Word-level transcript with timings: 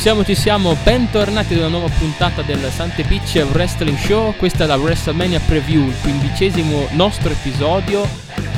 Ci 0.00 0.06
siamo, 0.06 0.24
ci 0.24 0.34
siamo, 0.34 0.74
bentornati 0.82 1.52
ad 1.52 1.58
una 1.58 1.68
nuova 1.68 1.90
puntata 1.98 2.40
del 2.40 2.70
Sante 2.70 3.04
Beach 3.04 3.46
Wrestling 3.52 3.98
Show. 3.98 4.34
Questa 4.34 4.64
è 4.64 4.66
la 4.66 4.76
WrestleMania 4.76 5.40
Preview, 5.40 5.88
il 5.88 5.94
quindicesimo 6.00 6.88
nostro 6.92 7.28
episodio 7.28 8.08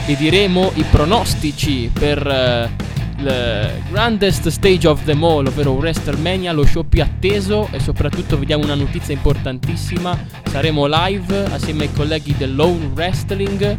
e 0.06 0.14
diremo 0.14 0.70
i 0.76 0.84
pronostici 0.84 1.90
per 1.92 2.24
eh, 2.24 2.70
il 3.16 3.82
grandest 3.90 4.46
stage 4.50 4.86
of 4.86 5.02
them 5.02 5.24
all, 5.24 5.44
ovvero 5.44 5.72
WrestleMania, 5.72 6.52
lo 6.52 6.64
show 6.64 6.86
più 6.88 7.02
atteso 7.02 7.68
e 7.72 7.80
soprattutto 7.80 8.38
vediamo 8.38 8.62
una 8.62 8.76
notizia 8.76 9.12
importantissima. 9.12 10.16
Saremo 10.48 10.86
live 10.86 11.46
assieme 11.46 11.82
ai 11.82 11.92
colleghi 11.92 12.36
del 12.36 12.54
Lone 12.54 12.92
Wrestling 12.94 13.78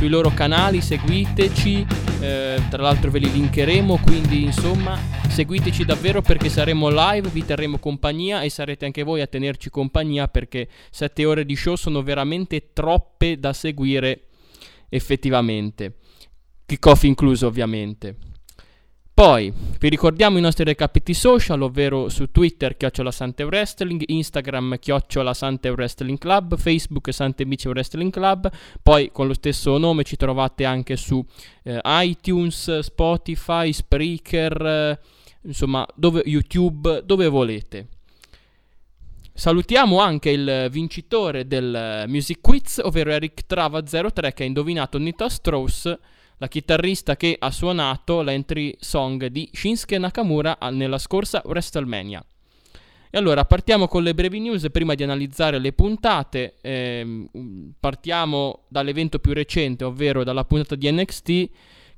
sui 0.00 0.08
loro 0.08 0.30
canali, 0.30 0.80
seguiteci, 0.80 1.86
eh, 2.20 2.62
tra 2.70 2.80
l'altro 2.80 3.10
ve 3.10 3.18
li 3.18 3.30
linkeremo, 3.30 4.00
quindi 4.02 4.44
insomma 4.44 4.98
seguiteci 5.28 5.84
davvero 5.84 6.22
perché 6.22 6.48
saremo 6.48 6.88
live, 6.88 7.28
vi 7.28 7.44
terremo 7.44 7.78
compagnia 7.78 8.40
e 8.40 8.48
sarete 8.48 8.86
anche 8.86 9.02
voi 9.02 9.20
a 9.20 9.26
tenerci 9.26 9.68
compagnia 9.68 10.26
perché 10.26 10.68
7 10.90 11.26
ore 11.26 11.44
di 11.44 11.54
show 11.54 11.74
sono 11.74 12.02
veramente 12.02 12.72
troppe 12.72 13.38
da 13.38 13.52
seguire 13.52 14.28
effettivamente, 14.88 15.96
kickoff 16.64 17.02
incluso 17.02 17.46
ovviamente. 17.46 18.29
Poi 19.20 19.52
vi 19.78 19.90
ricordiamo 19.90 20.38
i 20.38 20.40
nostri 20.40 20.64
recapiti 20.64 21.12
social, 21.12 21.60
ovvero 21.60 22.08
su 22.08 22.30
Twitter 22.30 22.74
chiocciola 22.74 23.10
Sante 23.10 23.42
Wrestling, 23.42 24.02
Instagram 24.06 24.78
chiocciola 24.78 25.34
Sante 25.34 25.68
Wrestling 25.68 26.16
Club, 26.16 26.56
Facebook 26.56 27.12
Sante 27.12 27.44
Bici 27.44 27.68
Wrestling 27.68 28.10
Club, 28.10 28.50
poi 28.82 29.12
con 29.12 29.26
lo 29.26 29.34
stesso 29.34 29.76
nome 29.76 30.04
ci 30.04 30.16
trovate 30.16 30.64
anche 30.64 30.96
su 30.96 31.22
eh, 31.64 31.78
iTunes, 31.84 32.78
Spotify, 32.78 33.74
Spreaker, 33.74 34.66
eh, 34.66 34.98
insomma 35.42 35.86
dove, 35.94 36.22
YouTube, 36.24 37.02
dove 37.04 37.28
volete. 37.28 37.88
Salutiamo 39.34 40.00
anche 40.00 40.30
il 40.30 40.68
vincitore 40.70 41.46
del 41.46 42.04
Music 42.06 42.40
Quiz, 42.40 42.80
ovvero 42.82 43.10
Eric 43.10 43.42
Trava03 43.46 44.32
che 44.32 44.44
ha 44.44 44.46
indovinato 44.46 44.96
Nita 44.96 45.28
Strauss 45.28 45.98
la 46.40 46.48
chitarrista 46.48 47.16
che 47.16 47.36
ha 47.38 47.50
suonato 47.50 48.22
l'entry 48.22 48.74
song 48.80 49.26
di 49.26 49.48
Shinsuke 49.52 49.98
Nakamura 49.98 50.56
nella 50.70 50.96
scorsa 50.96 51.42
WrestleMania. 51.44 52.24
E 53.10 53.18
allora 53.18 53.44
partiamo 53.44 53.88
con 53.88 54.02
le 54.02 54.14
brevi 54.14 54.40
news 54.40 54.66
prima 54.70 54.94
di 54.94 55.02
analizzare 55.02 55.58
le 55.58 55.72
puntate. 55.74 56.54
Eh, 56.62 57.28
partiamo 57.78 58.62
dall'evento 58.68 59.18
più 59.18 59.34
recente, 59.34 59.84
ovvero 59.84 60.24
dalla 60.24 60.44
puntata 60.44 60.76
di 60.76 60.90
NXT 60.90 61.48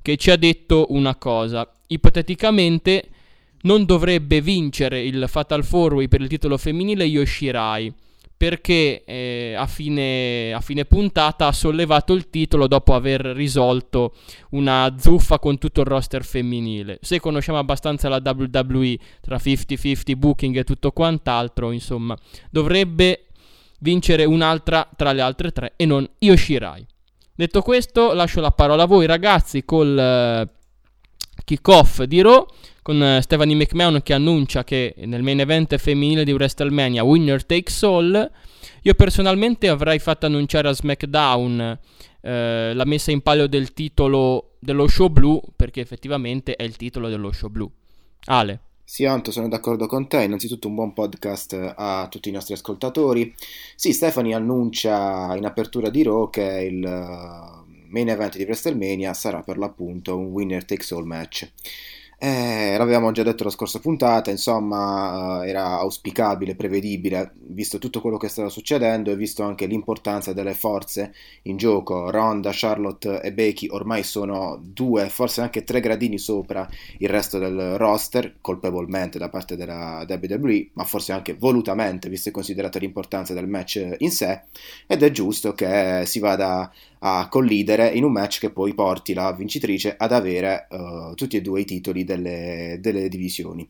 che 0.01 0.17
ci 0.17 0.29
ha 0.29 0.35
detto 0.35 0.87
una 0.89 1.15
cosa. 1.15 1.65
Ipoteticamente 1.87 3.07
non 3.61 3.85
dovrebbe 3.85 4.41
vincere 4.41 5.03
il 5.03 5.23
Fatal 5.29 5.65
4 5.65 6.05
per 6.09 6.19
il 6.19 6.27
titolo 6.27 6.57
femminile 6.57 7.05
Yoshirai 7.05 7.93
perché 8.43 9.05
eh, 9.05 9.53
a, 9.57 9.65
fine, 9.67 10.51
a, 10.51 10.59
fine, 10.59 10.83
puntata 10.83 11.47
ha 11.47 11.53
sollevato 11.53 12.11
il 12.11 12.29
titolo 12.29 12.67
dopo 12.67 12.93
aver 12.93 13.21
risolto 13.21 14.15
una 14.49 14.93
zuffa 14.99 15.39
con 15.39 15.57
tutto 15.57 15.79
il 15.79 15.87
roster 15.87 16.25
femminile. 16.25 16.99
Se 17.01 17.21
conosciamo 17.21 17.57
abbastanza 17.57 18.09
la 18.09 18.21
WWE 18.21 18.97
tra 19.21 19.37
50-50 19.37 20.17
booking 20.17 20.57
e 20.57 20.65
tutto 20.65 20.91
quant'altro, 20.91 21.71
insomma, 21.71 22.17
dovrebbe 22.49 23.27
vincere 23.79 24.25
un'altra 24.25 24.89
tra 24.93 25.13
le 25.13 25.21
altre 25.21 25.51
tre 25.51 25.73
e 25.77 25.85
non 25.85 26.05
Yoshirai. 26.19 26.85
Detto 27.33 27.61
questo, 27.61 28.11
lascio 28.11 28.41
la 28.41 28.51
parola 28.51 28.83
a 28.83 28.87
voi 28.87 29.05
ragazzi 29.05 29.63
col 29.63 30.43
uh, 30.45 31.41
kickoff 31.45 32.01
di 32.01 32.21
Raw 32.21 32.45
con 32.83 33.01
uh, 33.01 33.19
Stephanie 33.21 33.55
McMahon 33.55 34.01
che 34.03 34.13
annuncia 34.13 34.63
che 34.63 34.93
nel 35.05 35.23
main 35.23 35.39
event 35.39 35.75
femminile 35.77 36.23
di 36.23 36.31
WrestleMania 36.31 37.03
Winner 37.03 37.43
Takes 37.43 37.81
All 37.81 38.31
io 38.81 38.93
personalmente 38.93 39.69
avrei 39.69 39.97
fatto 39.97 40.27
annunciare 40.27 40.67
a 40.67 40.73
SmackDown 40.73 41.79
uh, 42.21 42.27
la 42.27 42.85
messa 42.85 43.09
in 43.09 43.21
palio 43.21 43.47
del 43.47 43.73
titolo 43.73 44.57
dello 44.59 44.87
show 44.87 45.07
blu 45.07 45.41
perché 45.55 45.81
effettivamente 45.81 46.55
è 46.55 46.63
il 46.63 46.75
titolo 46.75 47.09
dello 47.09 47.31
show 47.31 47.49
blu 47.49 47.71
Ale 48.25 48.59
sì, 48.85 49.05
Anto, 49.05 49.31
sono 49.31 49.47
d'accordo 49.47 49.87
con 49.87 50.07
te. 50.07 50.21
Innanzitutto 50.21 50.67
un 50.67 50.75
buon 50.75 50.93
podcast 50.93 51.73
a 51.75 52.07
tutti 52.11 52.29
i 52.29 52.31
nostri 52.31 52.53
ascoltatori. 52.53 53.33
Sì, 53.75 53.91
Stephanie 53.91 54.35
annuncia 54.35 55.33
in 55.35 55.45
apertura 55.45 55.89
di 55.89 56.03
Raw 56.03 56.29
che 56.29 56.67
il 56.69 56.83
eh, 56.83 57.87
main 57.87 58.09
event 58.09 58.37
di 58.37 58.43
WrestleMania 58.43 59.13
sarà 59.13 59.41
per 59.41 59.57
l'appunto 59.57 60.15
un 60.15 60.25
winner 60.25 60.63
takes 60.63 60.91
all 60.91 61.05
match. 61.05 61.49
Eh, 62.25 62.77
l'avevamo 62.77 63.11
già 63.11 63.21
detto 63.21 63.43
la 63.43 63.49
scorsa 63.49 63.79
puntata, 63.79 64.31
insomma, 64.31 65.43
eh, 65.43 65.49
era 65.49 65.79
auspicabile, 65.79 66.55
prevedibile, 66.55 67.33
visto 67.47 67.79
tutto 67.79 67.99
quello 67.99 68.15
che 68.15 68.29
stava 68.29 68.47
succedendo 68.47 69.11
e 69.11 69.17
visto 69.17 69.43
anche 69.43 69.65
l'importanza 69.65 70.31
delle 70.31 70.53
forze 70.53 71.13
in 71.43 71.57
gioco. 71.57 72.09
Ronda, 72.09 72.51
Charlotte 72.53 73.19
e 73.21 73.33
Becky 73.33 73.67
ormai 73.67 74.03
sono 74.03 74.57
due, 74.63 75.09
forse 75.09 75.41
anche 75.41 75.65
tre 75.65 75.81
gradini 75.81 76.17
sopra 76.17 76.65
il 76.99 77.09
resto 77.09 77.39
del 77.39 77.75
roster, 77.75 78.35
colpevolmente 78.39 79.19
da 79.19 79.27
parte 79.27 79.57
della 79.57 80.05
WWE, 80.07 80.69
ma 80.75 80.85
forse 80.85 81.11
anche 81.11 81.33
volutamente, 81.33 82.07
visto 82.07 82.29
e 82.29 82.31
considerata 82.31 82.79
l'importanza 82.79 83.33
del 83.33 83.49
match 83.49 83.95
in 83.97 84.11
sé, 84.11 84.43
ed 84.87 85.03
è 85.03 85.11
giusto 85.11 85.51
che 85.51 86.03
si 86.05 86.19
vada 86.19 86.71
a 87.05 87.27
collidere 87.27 87.89
in 87.89 88.03
un 88.05 88.11
match 88.13 88.39
che 88.39 88.49
poi 88.49 88.73
porti 88.73 89.13
la 89.13 89.33
vincitrice 89.33 89.95
ad 89.97 90.13
avere 90.13 90.67
uh, 90.69 91.13
tutti 91.15 91.35
e 91.35 91.41
due 91.41 91.61
i 91.61 91.65
titoli 91.65 92.05
delle, 92.05 92.77
delle, 92.79 93.09
divisioni. 93.09 93.67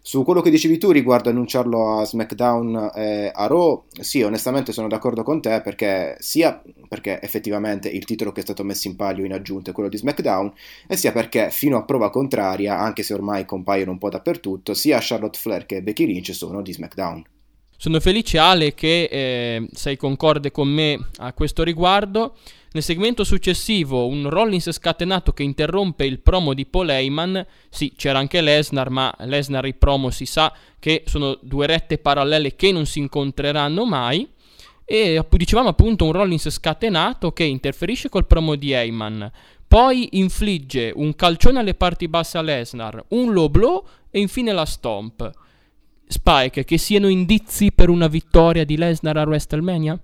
Su 0.00 0.22
quello 0.22 0.40
che 0.40 0.50
dicevi 0.50 0.78
tu 0.78 0.92
riguardo 0.92 1.28
annunciarlo 1.28 1.98
a 1.98 2.04
SmackDown 2.04 2.92
e 2.94 3.30
a 3.34 3.46
Raw, 3.46 3.84
sì, 4.00 4.22
onestamente 4.22 4.72
sono 4.72 4.86
d'accordo 4.86 5.24
con 5.24 5.40
te 5.42 5.60
perché 5.60 6.16
sia 6.20 6.62
perché 6.88 7.20
effettivamente 7.20 7.88
il 7.88 8.04
titolo 8.04 8.32
che 8.32 8.40
è 8.40 8.44
stato 8.44 8.62
messo 8.62 8.86
in 8.88 8.96
palio 8.96 9.24
in 9.24 9.32
aggiunta 9.32 9.70
è 9.70 9.74
quello 9.74 9.88
di 9.88 9.98
SmackDown 9.98 10.52
e 10.86 10.96
sia 10.96 11.12
perché 11.12 11.50
fino 11.50 11.76
a 11.76 11.84
prova 11.84 12.10
contraria, 12.10 12.78
anche 12.78 13.02
se 13.02 13.12
ormai 13.12 13.44
compaiono 13.44 13.90
un 13.90 13.98
po' 13.98 14.08
dappertutto, 14.08 14.72
sia 14.72 14.98
Charlotte 15.00 15.38
Flair 15.38 15.66
che 15.66 15.82
Becky 15.82 16.06
Lynch 16.06 16.32
sono 16.32 16.62
di 16.62 16.72
SmackDown. 16.72 17.24
Sono 17.80 18.00
felice 18.00 18.38
Ale 18.38 18.74
che 18.74 19.04
eh, 19.04 19.68
sei 19.72 19.96
concorde 19.96 20.50
con 20.50 20.66
me 20.66 20.98
a 21.18 21.32
questo 21.32 21.62
riguardo. 21.62 22.34
Nel 22.72 22.82
segmento 22.82 23.22
successivo 23.22 24.08
un 24.08 24.28
Rollins 24.28 24.72
scatenato 24.72 25.32
che 25.32 25.44
interrompe 25.44 26.04
il 26.04 26.18
promo 26.18 26.54
di 26.54 26.66
Paul 26.66 26.88
Heyman. 26.88 27.46
Sì, 27.68 27.92
c'era 27.94 28.18
anche 28.18 28.40
Lesnar, 28.40 28.90
ma 28.90 29.14
Lesnar 29.20 29.64
i 29.66 29.74
promo 29.74 30.10
si 30.10 30.26
sa 30.26 30.52
che 30.80 31.04
sono 31.06 31.38
due 31.40 31.66
rette 31.68 31.98
parallele 31.98 32.56
che 32.56 32.72
non 32.72 32.84
si 32.84 32.98
incontreranno 32.98 33.84
mai. 33.84 34.28
E 34.84 35.24
dicevamo 35.30 35.68
appunto 35.68 36.04
un 36.04 36.12
Rollins 36.12 36.50
scatenato 36.50 37.30
che 37.30 37.44
interferisce 37.44 38.08
col 38.08 38.26
promo 38.26 38.56
di 38.56 38.72
Heyman. 38.72 39.30
Poi 39.68 40.18
infligge 40.18 40.90
un 40.96 41.14
calcione 41.14 41.60
alle 41.60 41.74
parti 41.74 42.08
basse 42.08 42.38
a 42.38 42.42
Lesnar, 42.42 43.04
un 43.10 43.32
low 43.32 43.48
blow 43.48 43.86
e 44.10 44.18
infine 44.18 44.50
la 44.50 44.64
stomp. 44.64 45.30
Spike, 46.08 46.64
che 46.64 46.78
siano 46.78 47.08
indizi 47.08 47.70
per 47.70 47.90
una 47.90 48.08
vittoria 48.08 48.64
di 48.64 48.76
Lesnar 48.76 49.18
a 49.18 49.24
WrestleMania? 49.24 50.00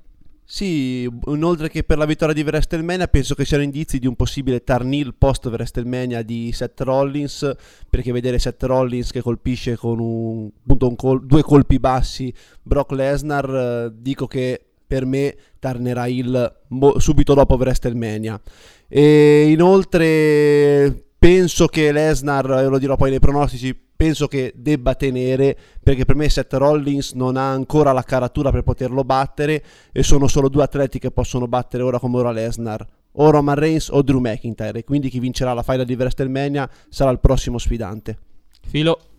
Sì, 0.47 1.11
inoltre 1.29 1.71
che 1.71 1.85
per 1.85 1.97
la 1.97 2.05
vittoria 2.05 2.35
di 2.35 2.43
WrestleMania 2.43 3.09
penso 3.09 3.35
che 3.35 3.47
siano 3.47 3.63
indizi 3.63 3.99
di 3.99 4.07
un 4.07 4.15
possibile 4.15 4.63
Tarnil 4.63 5.15
post 5.15 5.47
WrestleMania 5.47 6.21
di 6.21 6.53
Seth 6.53 6.83
Rollins, 6.83 7.51
perché 7.89 8.13
vedere 8.13 8.39
Seth 8.39 8.63
Rollins 8.65 9.11
che 9.11 9.23
colpisce 9.23 9.77
con 9.77 9.99
un, 10.01 10.51
appunto 10.61 10.87
un 10.87 10.97
col- 10.97 11.25
due 11.25 11.43
colpi 11.43 11.79
bassi 11.79 12.33
Brock 12.63 12.93
Lesnar, 12.93 13.55
eh, 13.55 13.93
dico 13.97 14.27
che 14.27 14.61
per 14.87 15.07
me 15.07 15.35
tornerà 15.59 16.07
il 16.07 16.55
mo- 16.69 16.99
subito 16.99 17.33
dopo 17.33 17.55
WrestleMania. 17.55 18.39
E 18.87 19.49
inoltre 19.49 21.07
penso 21.19 21.69
che 21.69 21.91
Lesnar, 21.91 22.51
e 22.51 22.67
lo 22.67 22.79
dirò 22.79 22.97
poi 22.97 23.09
nei 23.09 23.19
pronostici, 23.19 23.75
penso 24.05 24.29
che 24.29 24.53
debba 24.55 24.95
tenere 24.95 25.57
perché 25.83 26.05
per 26.05 26.15
me 26.15 26.29
Seth 26.29 26.53
Rollins 26.53 27.13
non 27.13 27.39
ha 27.39 27.51
ancora 27.51 27.91
la 27.93 28.03
caratura 28.03 28.51
per 28.51 28.63
poterlo 28.63 29.03
battere 29.03 29.65
e 29.93 30.03
sono 30.03 30.29
solo 30.29 30.51
due 30.51 30.63
atleti 30.63 30.99
che 30.99 31.11
possono 31.11 31.49
battere 31.49 31.83
ora 31.83 31.99
come 31.99 32.19
ora 32.19 32.31
Lesnar 32.31 32.87
o 33.13 33.31
Roman 33.31 33.55
Reigns 33.55 33.89
o 33.89 34.03
Drew 34.03 34.21
McIntyre 34.21 34.81
e 34.81 34.85
quindi 34.85 35.09
chi 35.09 35.21
vincerà 35.21 35.55
la 35.55 35.63
final 35.63 35.87
di 35.87 35.95
WrestleMania 35.95 36.69
sarà 36.91 37.11
il 37.13 37.19
prossimo 37.19 37.57
sfidante. 37.57 38.19
Filo. 38.67 39.14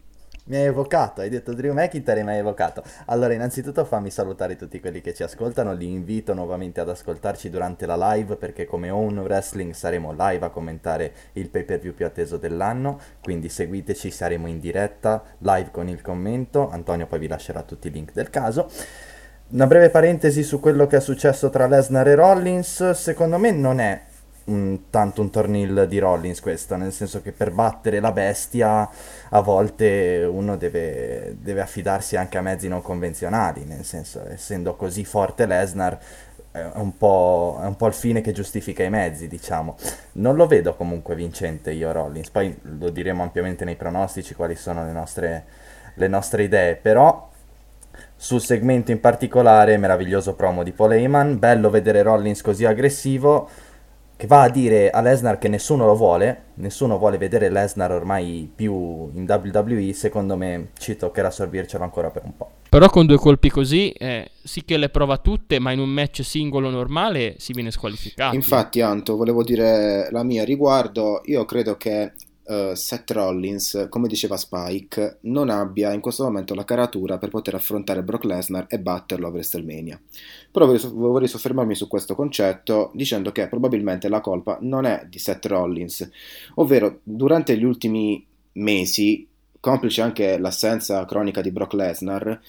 Mi 0.48 0.58
hai 0.58 0.66
evocato, 0.66 1.22
hai 1.22 1.30
detto 1.30 1.54
Drew 1.54 1.74
McIntyre 1.74 2.20
e 2.20 2.24
mi 2.24 2.30
hai 2.30 2.38
evocato. 2.38 2.84
Allora, 3.06 3.34
innanzitutto 3.34 3.84
fammi 3.84 4.12
salutare 4.12 4.56
tutti 4.56 4.80
quelli 4.80 5.02
che 5.02 5.12
ci 5.12 5.24
ascoltano, 5.24 5.74
li 5.74 5.92
invito 5.92 6.36
nuovamente 6.36 6.80
ad 6.80 6.88
ascoltarci 6.88 7.50
durante 7.50 7.88
la 7.88 8.14
live 8.14 8.36
perché 8.36 8.66
come 8.66 8.92
Own 8.92 9.18
Wrestling 9.18 9.74
saremo 9.74 10.14
live 10.16 10.46
a 10.46 10.50
commentare 10.50 11.14
il 11.34 11.50
pay 11.50 11.64
per 11.64 11.80
view 11.80 11.96
più 11.96 12.06
atteso 12.06 12.38
dell'anno, 12.38 13.00
quindi 13.24 13.50
seguiteci, 13.50 14.12
saremo 14.12 14.46
in 14.46 14.60
diretta, 14.60 15.24
live 15.40 15.72
con 15.72 15.88
il 15.88 16.02
commento, 16.02 16.70
Antonio 16.70 17.08
poi 17.08 17.18
vi 17.18 17.28
lascerà 17.28 17.64
tutti 17.64 17.88
i 17.88 17.92
link 17.92 18.14
del 18.14 18.30
caso. 18.30 18.70
Una 19.48 19.66
breve 19.66 19.90
parentesi 19.90 20.44
su 20.44 20.60
quello 20.60 20.86
che 20.86 20.98
è 20.98 21.02
successo 21.02 21.50
tra 21.50 21.66
Lesnar 21.66 22.08
e 22.08 22.14
Rollins, 22.14 22.92
secondo 22.92 23.40
me 23.40 23.50
non 23.50 23.80
è 23.80 24.00
un, 24.46 24.90
tanto 24.90 25.22
un 25.22 25.30
tornil 25.30 25.86
di 25.88 26.00
Rollins 26.00 26.40
questo, 26.40 26.76
nel 26.76 26.92
senso 26.92 27.22
che 27.22 27.32
per 27.32 27.52
battere 27.52 28.00
la 28.00 28.12
bestia 28.12 28.90
a 29.30 29.40
volte 29.42 30.28
uno 30.30 30.56
deve, 30.58 31.36
deve 31.40 31.62
affidarsi 31.62 32.16
anche 32.16 32.38
a 32.38 32.42
mezzi 32.42 32.68
non 32.68 32.82
convenzionali, 32.82 33.66
nel 33.66 33.84
senso 33.84 34.24
essendo 34.30 34.76
così 34.76 35.04
forte 35.06 35.46
Lesnar 35.46 36.00
è 36.52 36.70
un, 36.76 36.96
po', 36.98 37.60
è 37.62 37.66
un 37.66 37.76
po' 37.76 37.88
il 37.88 37.94
fine 37.94 38.22
che 38.22 38.32
giustifica 38.32 38.82
i 38.82 38.90
mezzi, 38.90 39.28
diciamo. 39.28 39.76
Non 40.14 40.36
lo 40.36 40.48
vedo 40.48 40.76
comunque 40.76 41.14
vincente 41.14 41.72
io 41.72 41.92
Rollins, 41.92 42.30
poi 42.30 42.58
lo 42.62 42.90
diremo 42.92 43.24
ampiamente 43.24 43.66
nei 43.66 43.76
pronostici 43.76 44.36
quali 44.36 44.56
sono 44.56 44.86
le 44.86 44.94
nostre, 44.94 45.46
le 45.96 46.08
nostre 46.08 46.44
idee, 46.44 46.76
però 46.76 47.30
sul 48.16 48.40
segmento 48.40 48.92
in 48.92 49.02
particolare 49.02 49.78
meraviglioso 49.78 50.36
promo 50.36 50.64
di 50.64 50.72
Paul 50.72 50.94
Heyman, 50.94 51.38
bello 51.38 51.70
vedere 51.70 52.02
Rollins 52.02 52.42
così 52.42 52.64
aggressivo, 52.64 53.50
che 54.18 54.28
va 54.28 54.44
a 54.44 54.50
dire 54.50 54.90
a 54.90 55.02
Lesnar 55.02 55.38
che 55.38 55.48
nessuno 55.48 55.86
lo 55.86 55.96
vuole, 55.96 56.44
nessuno 56.56 56.98
vuole 56.98 57.18
vedere 57.18 57.50
Lesnar 57.50 57.92
ormai 57.92 58.50
più 58.54 59.10
in 59.14 59.26
WWE, 59.28 59.94
secondo 59.94 60.38
me 60.38 60.70
ci 60.78 60.96
toccherà 60.96 61.30
sorbircelo 61.30 61.84
ancora 61.84 62.10
per 62.10 62.24
un 62.24 62.36
po'. 62.38 62.52
Però 62.70 62.90
con 62.90 63.06
due 63.06 63.18
colpi 63.18 63.50
così, 63.50 63.92
eh, 63.92 64.32
sì 64.44 64.66
che 64.66 64.78
le 64.78 64.90
prova 64.90 65.18
tutte, 65.18 65.60
ma 65.60 65.72
in 65.72 65.80
un 65.80 65.90
match 65.90 66.24
singolo 66.24 66.70
normale 66.70 67.36
si 67.38 67.54
viene 67.54 67.72
squalificato. 67.72 68.36
Infatti, 68.36 68.82
Anto, 68.82 69.16
volevo 69.16 69.44
dire 69.44 70.10
la 70.12 70.24
mia 70.24 70.44
riguardo. 70.44 71.22
Io 71.26 71.46
credo 71.46 71.78
che 71.78 72.12
uh, 72.44 72.74
Seth 72.74 73.12
Rollins, 73.12 73.88
come 73.90 74.08
diceva 74.08 74.36
Spike, 74.36 75.20
non 75.22 75.50
abbia 75.50 75.94
in 75.94 76.02
questo 76.02 76.24
momento 76.24 76.54
la 76.54 76.66
caratura 76.66 77.18
per 77.18 77.30
poter 77.30 77.56
affrontare 77.56 78.04
Brock 78.04 78.26
Lesnar 78.26 78.66
e 78.68 78.80
batterlo 78.80 79.28
a 79.28 79.32
WrestleMania. 79.32 80.00
Però 80.56 80.74
vorrei, 80.94 81.28
soffermarmi 81.28 81.76
su 81.76 81.90
questo 81.90 82.16
concetto 82.16 82.92
dicendo 82.94 83.34
che 83.34 83.50
probabilmente 83.50 84.08
la 84.08 84.22
colpa 84.22 84.58
non 84.62 84.86
è 84.86 85.06
di 85.10 85.20
Seth 85.20 85.48
Rollins, 85.48 86.10
ovvero 86.54 87.00
durante 87.04 87.58
gli 87.58 87.66
ultimi 87.66 88.26
mesi, 88.54 89.28
complice 89.60 90.02
anche 90.02 90.38
l'assenza 90.38 91.04
cronica 91.04 91.42
di 91.42 91.52
Brock 91.52 91.74
Lesnar, 91.74 92.40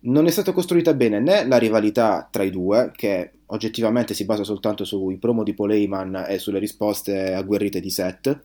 non 0.00 0.26
è 0.26 0.30
stata 0.30 0.52
costruita 0.52 0.92
bene 0.92 1.20
né 1.20 1.46
la 1.46 1.56
rivalità 1.56 2.28
tra 2.30 2.42
i 2.42 2.50
due, 2.50 2.92
che 2.94 3.30
oggettivamente 3.46 4.12
si 4.12 4.26
basa 4.26 4.44
soltanto 4.44 4.84
sui 4.84 5.16
promo 5.16 5.42
di 5.42 5.54
Paul 5.54 5.72
Heyman 5.72 6.26
e 6.28 6.38
sulle 6.38 6.58
risposte 6.58 7.32
agguerrite 7.32 7.80
di 7.80 7.88
Seth, 7.88 8.40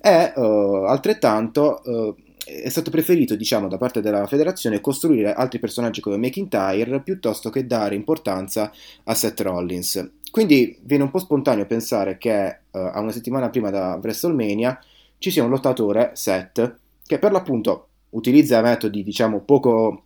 e 0.00 0.32
uh, 0.36 0.84
altrettanto 0.86 1.82
uh, 1.84 2.16
è 2.44 2.68
stato 2.68 2.90
preferito, 2.90 3.36
diciamo, 3.36 3.68
da 3.68 3.78
parte 3.78 4.00
della 4.00 4.26
federazione 4.26 4.80
costruire 4.80 5.32
altri 5.32 5.58
personaggi 5.58 6.00
come 6.00 6.16
McIntyre 6.18 7.02
piuttosto 7.02 7.50
che 7.50 7.66
dare 7.66 7.94
importanza 7.94 8.70
a 9.04 9.14
Seth 9.14 9.40
Rollins. 9.40 10.10
Quindi 10.30 10.78
viene 10.82 11.04
un 11.04 11.10
po' 11.10 11.18
spontaneo 11.18 11.64
pensare 11.66 12.18
che 12.18 12.58
uh, 12.70 12.78
a 12.78 13.00
una 13.00 13.12
settimana 13.12 13.50
prima 13.50 13.70
da 13.70 13.98
WrestleMania 14.00 14.78
ci 15.18 15.30
sia 15.30 15.44
un 15.44 15.50
lottatore, 15.50 16.10
Seth, 16.14 16.76
che 17.06 17.18
per 17.18 17.32
l'appunto 17.32 17.88
utilizza 18.10 18.60
metodi, 18.60 19.02
diciamo, 19.02 19.40
poco 19.40 20.03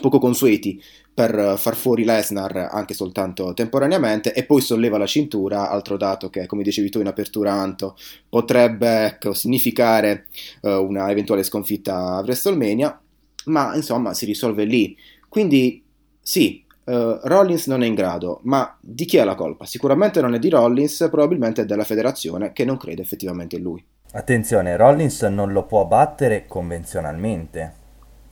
poco 0.00 0.18
consueti 0.18 0.82
per 1.18 1.54
far 1.58 1.74
fuori 1.74 2.04
Lesnar 2.04 2.68
anche 2.70 2.94
soltanto 2.94 3.52
temporaneamente 3.52 4.32
e 4.32 4.44
poi 4.44 4.60
solleva 4.60 4.98
la 4.98 5.06
cintura, 5.06 5.68
altro 5.68 5.96
dato 5.96 6.30
che 6.30 6.46
come 6.46 6.62
dicevi 6.62 6.90
tu 6.90 7.00
in 7.00 7.08
apertura 7.08 7.52
Anto 7.52 7.96
potrebbe 8.28 9.06
ecco, 9.06 9.32
significare 9.32 10.26
uh, 10.60 10.70
una 10.70 11.10
eventuale 11.10 11.42
sconfitta 11.42 12.14
a 12.14 12.20
WrestleMania, 12.20 13.00
ma 13.46 13.74
insomma 13.74 14.14
si 14.14 14.26
risolve 14.26 14.64
lì. 14.64 14.96
Quindi 15.28 15.82
sì, 16.20 16.64
uh, 16.84 17.18
Rollins 17.22 17.66
non 17.66 17.82
è 17.82 17.86
in 17.86 17.94
grado, 17.94 18.38
ma 18.44 18.76
di 18.80 19.04
chi 19.04 19.16
è 19.16 19.24
la 19.24 19.34
colpa? 19.34 19.66
Sicuramente 19.66 20.20
non 20.20 20.34
è 20.34 20.38
di 20.38 20.50
Rollins, 20.50 21.08
probabilmente 21.10 21.62
è 21.62 21.64
della 21.64 21.84
federazione 21.84 22.52
che 22.52 22.64
non 22.64 22.76
crede 22.76 23.02
effettivamente 23.02 23.56
in 23.56 23.62
lui. 23.62 23.84
Attenzione, 24.12 24.76
Rollins 24.76 25.22
non 25.22 25.52
lo 25.52 25.64
può 25.64 25.84
battere 25.84 26.46
convenzionalmente 26.46 27.86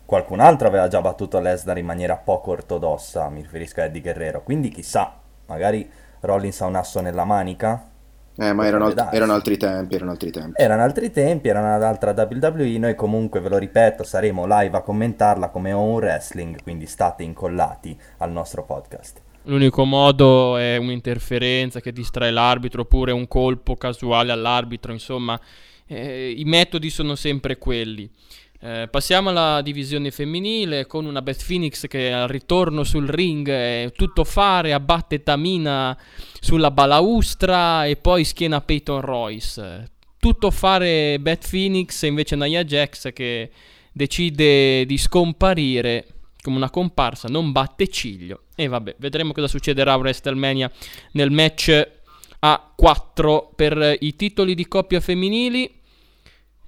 qualcun 0.07 0.41
altro 0.41 0.69
aveva 0.69 0.89
già 0.89 1.01
battuto 1.01 1.41
Lesnar 1.41 1.77
in 1.77 1.85
maniera 1.85 2.17
poco 2.17 2.53
ortodossa, 2.53 3.29
mi 3.29 3.43
riferisco 3.43 3.81
a 3.81 3.85
Eddie 3.85 4.01
Guerrero, 4.01 4.43
quindi 4.43 4.71
chissà, 4.71 5.21
magari 5.47 5.89
Rollins 6.21 6.61
ha 6.63 6.67
un 6.67 6.77
asso 6.77 7.01
nella 7.01 7.25
manica. 7.25 7.91
Eh, 8.39 8.53
ma 8.53 8.67
erano, 8.67 8.87
alt- 8.87 9.09
erano, 9.13 9.33
altri 9.33 9.57
tempi, 9.57 9.95
erano 9.95 10.11
altri 10.11 10.31
tempi. 10.31 10.63
Erano 10.63 10.83
altri 10.83 11.11
tempi, 11.11 11.49
era 11.49 11.59
un'altra 11.61 12.13
WWE, 12.13 12.79
noi 12.79 12.95
comunque, 12.95 13.41
ve 13.41 13.49
lo 13.49 13.59
ripeto, 13.59 14.05
saremo 14.05 14.45
live 14.47 14.77
a 14.77 14.83
commentarla 14.83 15.49
come 15.49 15.73
un 15.73 15.95
wrestling, 15.95 16.63
quindi 16.63 16.87
state 16.87 17.23
incollati 17.23 17.99
al 18.19 18.31
nostro 18.31 18.65
podcast. 18.65 19.23
L'unico 19.45 19.85
modo 19.85 20.57
è 20.57 20.77
un'interferenza 20.77 21.81
che 21.81 21.93
distrae 21.93 22.31
l'arbitro 22.31 22.83
oppure 22.83 23.13
un 23.13 23.27
colpo 23.27 23.77
casuale 23.77 24.33
all'arbitro, 24.33 24.93
insomma, 24.93 25.41
eh, 25.87 26.35
i 26.37 26.45
metodi 26.45 26.91
sono 26.91 27.15
sempre 27.15 27.57
quelli. 27.57 28.11
Eh, 28.61 28.89
passiamo 28.91 29.31
alla 29.31 29.61
divisione 29.63 30.11
femminile 30.11 30.87
con 30.87 31.05
una 31.05 31.21
Beth 31.21 31.45
Phoenix 31.47 31.87
che 31.87 32.13
al 32.13 32.29
ritorno 32.29 32.85
sul 32.85 33.07
ring 33.07 33.49
è 33.49 33.93
tutto 33.95 34.25
fare, 34.25 34.73
abbatte 34.73 35.23
Tamina 35.23 35.97
sulla 36.41 36.71
balaustra 36.71 37.85
e 37.87 37.97
poi 37.97 38.25
schiena 38.25 38.61
Peyton 38.61 39.01
Royce. 39.01 39.93
Tutto 40.19 40.51
fare 40.51 41.19
Beth 41.21 41.49
Phoenix 41.49 42.03
e 42.03 42.07
invece 42.07 42.37
Nia 42.37 42.65
Jax 42.65 43.13
che 43.13 43.51
decide 43.93 44.85
di 44.87 44.99
scomparire 44.99 46.07
come 46.47 46.57
una 46.57 46.71
comparsa, 46.71 47.29
non 47.29 47.51
batte 47.51 47.89
ciglio. 47.89 48.43
E 48.55 48.69
vabbè, 48.69 48.97
vedremo 48.99 49.33
cosa 49.33 49.49
succederà 49.49 49.93
a 49.93 49.97
WrestleMania 49.97 50.71
nel 51.13 51.33
match 51.33 51.89
a 52.39 52.73
4 52.77 53.53
per 53.57 53.97
i 54.01 54.15
titoli 54.15 54.55
di 54.55 54.69
coppia 54.69 55.01
femminili. 55.01 55.76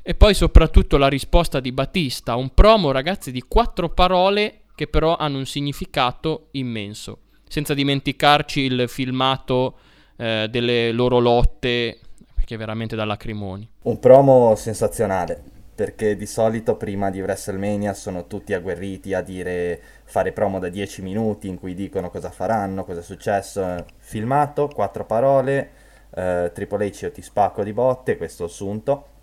E 0.09 0.15
poi 0.15 0.33
soprattutto 0.33 0.97
la 0.97 1.07
risposta 1.07 1.61
di 1.61 1.71
Battista, 1.71 2.35
un 2.35 2.55
promo 2.55 2.93
ragazzi 2.93 3.31
di 3.31 3.43
quattro 3.43 3.91
parole 3.91 4.61
che 4.75 4.87
però 4.87 5.17
hanno 5.17 5.37
un 5.37 5.45
significato 5.45 6.49
immenso. 6.53 7.19
Senza 7.47 7.75
dimenticarci 7.75 8.61
il 8.61 8.89
filmato 8.89 9.77
eh, 10.17 10.49
delle 10.51 10.93
loro 10.93 11.19
lotte, 11.19 11.99
che 12.43 12.55
è 12.55 12.57
veramente 12.57 12.97
da 12.97 13.05
lacrimoni. 13.05 13.69
Un 13.83 13.99
promo 13.99 14.55
sensazionale, 14.55 15.43
perché 15.75 16.17
di 16.17 16.25
solito 16.25 16.77
prima 16.77 17.11
di 17.11 17.21
WrestleMania 17.21 17.93
sono 17.93 18.27
tutti 18.27 18.55
agguerriti 18.55 19.13
a 19.13 19.21
dire 19.21 19.79
fare 20.05 20.33
promo 20.33 20.59
da 20.59 20.71
10 20.71 21.03
minuti 21.03 21.49
in 21.49 21.59
cui 21.59 21.75
dicono 21.75 22.09
cosa 22.09 22.31
faranno, 22.31 22.83
cosa 22.85 23.01
è 23.01 23.03
successo. 23.03 23.85
Filmato, 23.99 24.69
quattro 24.69 25.05
parole, 25.05 25.71
eh, 26.15 26.51
Triple 26.55 26.89
H 26.89 27.03
io 27.03 27.13
ti 27.13 27.21
spacco 27.21 27.63
di 27.63 27.75
botte, 27.75 28.17
questo 28.17 28.45
assunto 28.45 29.17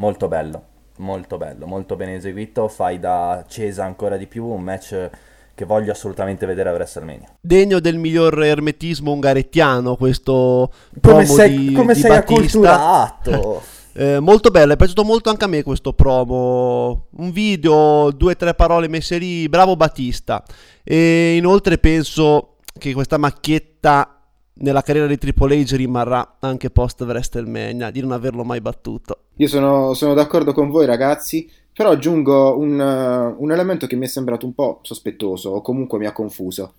molto 0.00 0.28
bello, 0.28 0.62
molto 0.96 1.36
bello, 1.36 1.66
molto 1.66 1.94
ben 1.94 2.08
eseguito, 2.08 2.66
fai 2.68 2.98
da 2.98 3.44
Cesa 3.46 3.84
ancora 3.84 4.16
di 4.16 4.26
più, 4.26 4.46
un 4.46 4.62
match 4.62 5.10
che 5.54 5.64
voglio 5.66 5.92
assolutamente 5.92 6.46
vedere 6.46 6.70
a 6.70 6.72
WrestleMania. 6.72 7.36
Degno 7.38 7.80
del 7.80 7.98
miglior 7.98 8.42
ermetismo 8.42 9.12
ungarettiano 9.12 9.96
questo 9.96 10.72
come 11.02 11.26
sei, 11.26 11.68
di, 11.68 11.72
come 11.74 11.92
di 11.92 12.00
sei 12.00 12.10
Battista. 12.10 12.34
acculturato! 12.34 13.62
Eh, 13.92 14.20
molto 14.20 14.50
bello, 14.50 14.72
è 14.72 14.76
piaciuto 14.76 15.02
molto 15.02 15.30
anche 15.30 15.44
a 15.44 15.48
me 15.48 15.64
questo 15.64 15.92
promo. 15.92 17.08
Un 17.16 17.32
video, 17.32 18.12
due 18.12 18.32
o 18.32 18.36
tre 18.36 18.54
parole 18.54 18.86
messe 18.86 19.18
lì, 19.18 19.48
bravo 19.48 19.74
Battista. 19.74 20.44
E 20.84 21.34
inoltre 21.36 21.76
penso 21.76 22.54
che 22.78 22.94
questa 22.94 23.18
macchietta 23.18 24.19
nella 24.54 24.82
carriera 24.82 25.06
di 25.06 25.16
Triple 25.16 25.62
H 25.62 25.76
rimarrà 25.76 26.36
anche 26.40 26.70
post 26.70 27.00
WrestleMania 27.02 27.90
di 27.90 28.00
non 28.00 28.12
averlo 28.12 28.44
mai 28.44 28.60
battuto. 28.60 29.24
Io 29.36 29.48
sono, 29.48 29.94
sono 29.94 30.14
d'accordo 30.14 30.52
con 30.52 30.68
voi 30.68 30.84
ragazzi, 30.86 31.48
però 31.72 31.90
aggiungo 31.90 32.58
un, 32.58 32.78
uh, 32.78 33.42
un, 33.42 33.52
elemento 33.52 33.86
che 33.86 33.96
mi 33.96 34.04
è 34.04 34.08
sembrato 34.08 34.44
un 34.44 34.52
po' 34.52 34.80
sospettoso 34.82 35.50
o 35.50 35.62
comunque 35.62 35.98
mi 35.98 36.06
ha 36.06 36.12
confuso. 36.12 36.74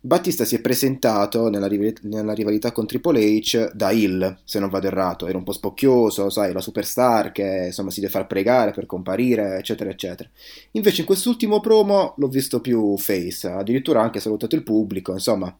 Battista 0.00 0.44
si 0.44 0.54
è 0.54 0.60
presentato 0.60 1.48
nella, 1.50 1.66
rival- 1.66 1.96
nella, 2.02 2.32
rivalità 2.32 2.70
con 2.70 2.86
Triple 2.86 3.20
H 3.20 3.72
da 3.74 3.90
Hill, 3.90 4.38
se 4.44 4.60
non 4.60 4.70
vado 4.70 4.86
errato, 4.86 5.26
era 5.26 5.36
un 5.36 5.42
po' 5.42 5.52
spocchioso, 5.52 6.30
sai, 6.30 6.52
la 6.52 6.60
superstar 6.60 7.32
che 7.32 7.64
insomma 7.66 7.90
si 7.90 8.00
deve 8.00 8.12
far 8.12 8.26
pregare 8.26 8.70
per 8.70 8.86
comparire, 8.86 9.58
eccetera, 9.58 9.90
eccetera. 9.90 10.28
Invece 10.72 11.00
in 11.00 11.06
quest'ultimo 11.06 11.60
promo 11.60 12.14
l'ho 12.18 12.28
visto 12.28 12.60
più 12.60 12.96
face, 12.96 13.48
addirittura 13.48 14.00
ha 14.00 14.04
anche 14.04 14.20
salutato 14.20 14.54
il 14.54 14.62
pubblico, 14.62 15.12
insomma, 15.12 15.54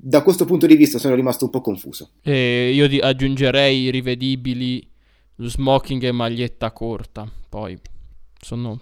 da 0.00 0.22
questo 0.22 0.44
punto 0.44 0.66
di 0.66 0.76
vista 0.76 0.98
sono 0.98 1.14
rimasto 1.14 1.44
un 1.44 1.50
po' 1.50 1.60
confuso. 1.60 2.10
E 2.22 2.70
io 2.72 2.86
di- 2.88 2.98
aggiungerei 2.98 3.90
rivedibili 3.90 4.86
smoking 5.36 6.02
e 6.02 6.12
maglietta 6.12 6.70
corta, 6.72 7.30
poi 7.48 7.78
sono 8.40 8.80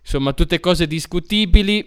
insomma 0.00 0.32
tutte 0.32 0.60
cose 0.60 0.86
discutibili 0.86 1.84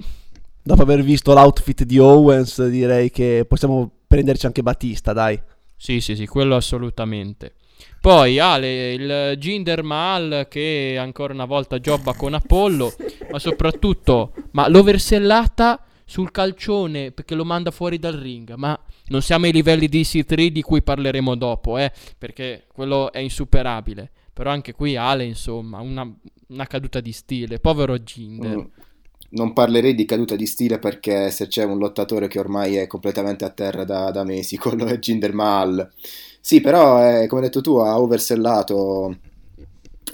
Dopo 0.61 0.81
aver 0.83 1.01
visto 1.01 1.33
l'outfit 1.33 1.83
di 1.83 1.97
Owens, 1.97 2.67
direi 2.67 3.09
che 3.09 3.43
possiamo 3.47 3.89
prenderci 4.05 4.45
anche 4.45 4.61
Battista, 4.61 5.13
dai. 5.13 5.41
Sì, 5.75 5.99
sì, 5.99 6.15
sì, 6.15 6.27
quello 6.27 6.55
assolutamente. 6.55 7.53
Poi 7.99 8.37
Ale, 8.37 8.93
il 8.93 9.37
Jinder 9.39 9.81
Mahal 9.83 10.47
che 10.49 10.95
ancora 10.99 11.33
una 11.33 11.45
volta 11.45 11.79
jobba 11.79 12.13
con 12.13 12.33
Apollo, 12.33 12.93
ma 13.31 13.39
soprattutto, 13.39 14.33
ma 14.51 14.67
l'oversellata 14.67 15.83
sul 16.09 16.31
calcione 16.31 17.11
perché 17.11 17.35
lo 17.35 17.45
manda 17.45 17.69
fuori 17.69 17.99
dal 17.99 18.15
ring, 18.15 18.55
ma 18.55 18.77
non 19.09 19.21
siamo 19.21 19.45
ai 19.45 19.51
livelli 19.51 19.87
di 19.87 20.01
C3 20.01 20.47
di 20.47 20.63
cui 20.63 20.81
parleremo 20.81 21.35
dopo, 21.35 21.77
eh, 21.77 21.91
perché 22.17 22.65
quello 22.73 23.11
è 23.11 23.19
insuperabile. 23.19 24.09
Però 24.33 24.49
anche 24.49 24.73
qui 24.73 24.95
Ale, 24.95 25.23
insomma, 25.25 25.79
una, 25.81 26.11
una 26.47 26.65
caduta 26.65 26.99
di 26.99 27.11
stile, 27.11 27.59
povero 27.59 27.99
Jinder. 27.99 28.57
Mm 28.57 28.65
non 29.31 29.53
parlerei 29.53 29.93
di 29.93 30.05
caduta 30.05 30.35
di 30.35 30.47
stile 30.47 30.79
perché 30.79 31.29
se 31.29 31.45
c'è 31.45 31.63
un 31.63 31.77
lottatore 31.77 32.27
che 32.27 32.39
ormai 32.39 32.77
è 32.77 32.87
completamente 32.87 33.45
a 33.45 33.51
terra 33.51 33.83
da, 33.83 34.09
da 34.09 34.23
mesi, 34.23 34.57
quello 34.57 34.85
è 34.87 34.97
Jinder 34.97 35.33
Mahal. 35.33 35.87
Sì, 36.39 36.61
però, 36.61 36.97
è, 36.97 37.27
come 37.27 37.41
hai 37.41 37.47
detto 37.47 37.61
tu, 37.61 37.75
ha 37.75 37.99
oversellato 37.99 39.15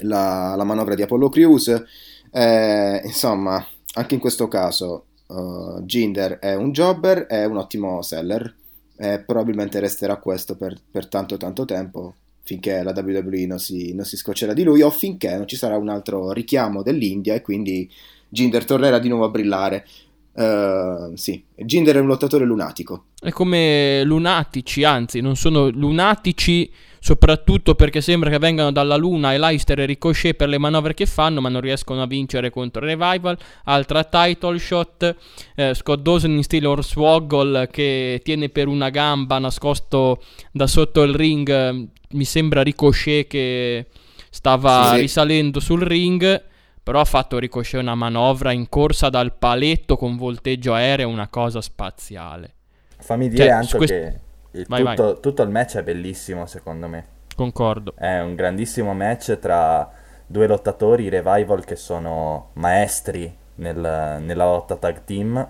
la, 0.00 0.54
la 0.54 0.64
manovra 0.64 0.94
di 0.94 1.00
Apollo 1.00 1.30
Crews. 1.30 1.84
Eh, 2.30 3.00
insomma, 3.02 3.66
anche 3.94 4.14
in 4.14 4.20
questo 4.20 4.48
caso, 4.48 5.06
uh, 5.26 5.82
Jinder 5.82 6.38
è 6.38 6.54
un 6.54 6.72
jobber, 6.72 7.26
è 7.26 7.44
un 7.44 7.56
ottimo 7.56 8.02
seller. 8.02 8.54
E 8.98 9.22
probabilmente 9.26 9.78
resterà 9.78 10.16
questo 10.16 10.56
per, 10.56 10.74
per 10.90 11.06
tanto 11.06 11.36
tanto 11.36 11.66
tempo 11.66 12.14
finché 12.46 12.82
la 12.84 12.94
WWE 12.96 13.44
non 13.44 13.58
si, 13.58 13.92
non 13.92 14.04
si 14.04 14.16
scoccerà 14.16 14.52
di 14.52 14.62
lui 14.62 14.80
o 14.80 14.88
finché 14.88 15.36
non 15.36 15.48
ci 15.48 15.56
sarà 15.56 15.76
un 15.76 15.88
altro 15.88 16.30
richiamo 16.30 16.82
dell'India 16.82 17.34
e 17.34 17.42
quindi 17.42 17.90
Jinder 18.28 18.64
tornerà 18.64 19.00
di 19.00 19.08
nuovo 19.08 19.24
a 19.24 19.30
brillare. 19.30 19.84
Uh, 20.32 21.16
sì, 21.16 21.42
Jinder 21.56 21.96
è 21.96 22.00
un 22.00 22.06
lottatore 22.06 22.44
lunatico. 22.44 23.06
È 23.18 23.30
come 23.30 24.04
lunatici, 24.04 24.84
anzi, 24.84 25.20
non 25.20 25.34
sono 25.34 25.68
lunatici 25.70 26.70
soprattutto 27.00 27.74
perché 27.74 28.00
sembra 28.00 28.30
che 28.30 28.38
vengano 28.38 28.72
dalla 28.72 28.96
Luna 28.96 29.32
e 29.32 29.38
Leicester 29.38 29.80
e 29.80 29.86
Ricochet 29.86 30.34
per 30.34 30.48
le 30.48 30.58
manovre 30.58 30.94
che 30.94 31.06
fanno, 31.06 31.40
ma 31.40 31.48
non 31.48 31.60
riescono 31.60 32.02
a 32.02 32.06
vincere 32.06 32.50
contro 32.50 32.84
Revival. 32.84 33.36
Altra 33.64 34.04
title 34.04 34.58
shot, 34.58 35.16
eh, 35.54 35.74
Scott 35.74 36.00
Dawson 36.00 36.32
in 36.32 36.42
stile 36.42 36.66
Hornswoggle 36.66 37.68
che 37.68 38.20
tiene 38.22 38.48
per 38.48 38.68
una 38.68 38.90
gamba 38.90 39.38
nascosto 39.38 40.22
da 40.52 40.66
sotto 40.66 41.02
il 41.02 41.14
ring, 41.14 41.88
mi 42.10 42.24
sembra 42.24 42.62
Ricochet 42.62 43.26
che 43.26 43.86
stava 44.30 44.92
sì, 44.94 45.00
risalendo 45.00 45.60
sul 45.60 45.82
ring 45.82 46.44
però 46.86 47.00
ha 47.00 47.04
fatto 47.04 47.38
ricoscere 47.38 47.82
una 47.82 47.96
manovra 47.96 48.52
in 48.52 48.68
corsa 48.68 49.08
dal 49.08 49.32
paletto 49.36 49.96
con 49.96 50.16
volteggio 50.16 50.72
aereo, 50.72 51.08
una 51.08 51.26
cosa 51.26 51.60
spaziale. 51.60 52.54
Fammi 52.98 53.28
dire 53.28 53.42
cioè, 53.42 53.52
anche 53.52 53.76
quest... 53.76 53.92
che 53.92 54.20
il 54.60 54.66
vai, 54.68 54.84
tutto, 54.84 55.02
vai. 55.04 55.20
tutto 55.20 55.42
il 55.42 55.50
match 55.50 55.76
è 55.76 55.82
bellissimo 55.82 56.46
secondo 56.46 56.88
me. 56.88 57.04
Concordo. 57.34 57.94
È 57.96 58.20
un 58.20 58.34
grandissimo 58.34 58.94
match 58.94 59.38
tra 59.38 59.90
due 60.26 60.46
lottatori, 60.46 61.08
Revival 61.08 61.64
che 61.64 61.76
sono 61.76 62.50
maestri 62.54 63.34
nel, 63.56 64.18
nella 64.20 64.44
lotta 64.44 64.76
tag 64.76 65.04
team 65.04 65.48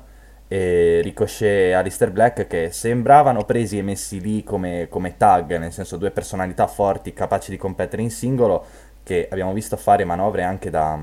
e 0.49 1.01
Ricochet 1.03 1.71
e 1.71 1.73
Alistair 1.73 2.11
Black 2.13 2.47
che 2.47 2.71
sembravano 2.71 3.45
presi 3.45 3.79
e 3.79 3.83
messi 3.83 4.21
lì 4.21 4.45
come, 4.45 4.87
come, 4.89 5.17
tag, 5.17 5.57
nel 5.57 5.73
senso 5.73 5.97
due 5.97 6.11
personalità 6.11 6.67
forti 6.67 7.13
capaci 7.13 7.51
di 7.51 7.57
competere 7.57 8.03
in 8.03 8.11
singolo 8.11 8.65
che 9.03 9.29
abbiamo 9.31 9.53
visto 9.53 9.77
fare 9.77 10.05
manovre 10.05 10.43
anche 10.43 10.71
da, 10.71 10.99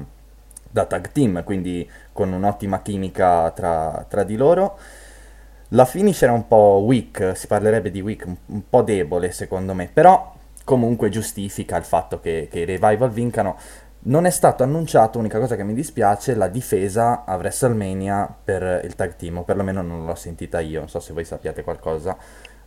da 0.69 0.86
tag 0.86 1.12
team, 1.12 1.43
quindi 1.43 1.89
con 2.12 2.31
un'ottima 2.31 2.81
chimica 2.81 3.51
tra, 3.51 4.05
tra 4.07 4.24
di 4.24 4.36
loro. 4.36 4.77
La 5.73 5.85
finish 5.85 6.21
era 6.21 6.31
un 6.33 6.47
po' 6.47 6.83
weak, 6.85 7.35
si 7.35 7.47
parlerebbe 7.47 7.89
di 7.89 7.99
weak, 7.99 8.27
un, 8.27 8.61
po' 8.69 8.83
debole 8.83 9.31
secondo 9.31 9.73
me, 9.73 9.89
però 9.91 10.35
comunque 10.63 11.09
giustifica 11.09 11.77
il 11.77 11.83
fatto 11.83 12.19
che, 12.19 12.47
che 12.49 12.59
i 12.59 12.65
revival 12.65 13.09
vincano. 13.09 13.57
Non 14.05 14.25
è 14.25 14.29
stato 14.29 14.61
annunciato, 14.61 15.17
unica 15.17 15.39
cosa 15.39 15.55
che 15.55 15.63
mi 15.63 15.73
dispiace, 15.73 16.35
la 16.35 16.47
difesa 16.47 17.23
a 17.25 17.35
WrestleMania 17.37 18.35
per 18.43 18.81
il 18.83 18.93
tag 18.93 19.15
team, 19.15 19.37
o 19.37 19.43
perlomeno 19.43 19.81
non 19.81 20.05
l'ho 20.05 20.13
sentita 20.13 20.59
io, 20.59 20.79
non 20.79 20.89
so 20.89 20.99
se 20.99 21.11
voi 21.11 21.25
sappiate 21.25 21.63
qualcosa. 21.63 22.15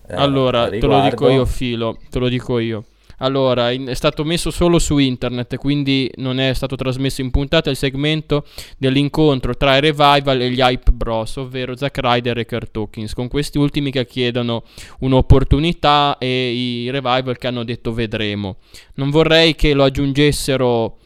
Eh, 0.09 0.15
allora, 0.15 0.69
te 0.69 0.81
lo 0.81 1.01
dico 1.03 1.29
io, 1.29 1.45
Filo, 1.45 1.97
te 2.11 2.19
lo 2.19 2.29
dico 2.29 2.59
io. 2.59 2.85
Allora, 3.19 3.71
in, 3.71 3.87
è 3.87 3.95
stato 3.95 4.25
messo 4.25 4.51
solo 4.51 4.79
su 4.79 4.99
internet, 4.99 5.57
quindi 5.57 6.11
non 6.17 6.39
è 6.39 6.53
stato 6.55 6.77
trasmesso 6.77 7.23
in 7.23 7.31
puntata 7.31 7.71
il 7.71 7.77
segmento 7.77 8.45
dell'incontro 8.77 9.55
tra 9.55 9.77
i 9.77 9.81
Revival 9.81 10.41
e 10.41 10.51
gli 10.51 10.61
Hype 10.61 10.93
Bros, 10.93 11.37
ovvero 11.37 11.77
Zack 11.77 11.99
Ryder 12.01 12.39
e 12.39 12.47
Kurt 12.47 12.77
Hawkins, 12.77 13.15
con 13.15 13.29
questi 13.29 13.59
ultimi 13.59 13.91
che 13.91 14.05
chiedono 14.07 14.65
un'opportunità 15.01 16.19
e 16.19 16.53
i 16.53 16.91
Revival 16.91 17.39
che 17.39 17.47
hanno 17.47 17.65
detto 17.65 17.93
vedremo. 17.93 18.57
Non 18.95 19.11
vorrei 19.11 19.55
che 19.55 19.73
lo 19.73 19.85
aggiungessero 19.85 20.99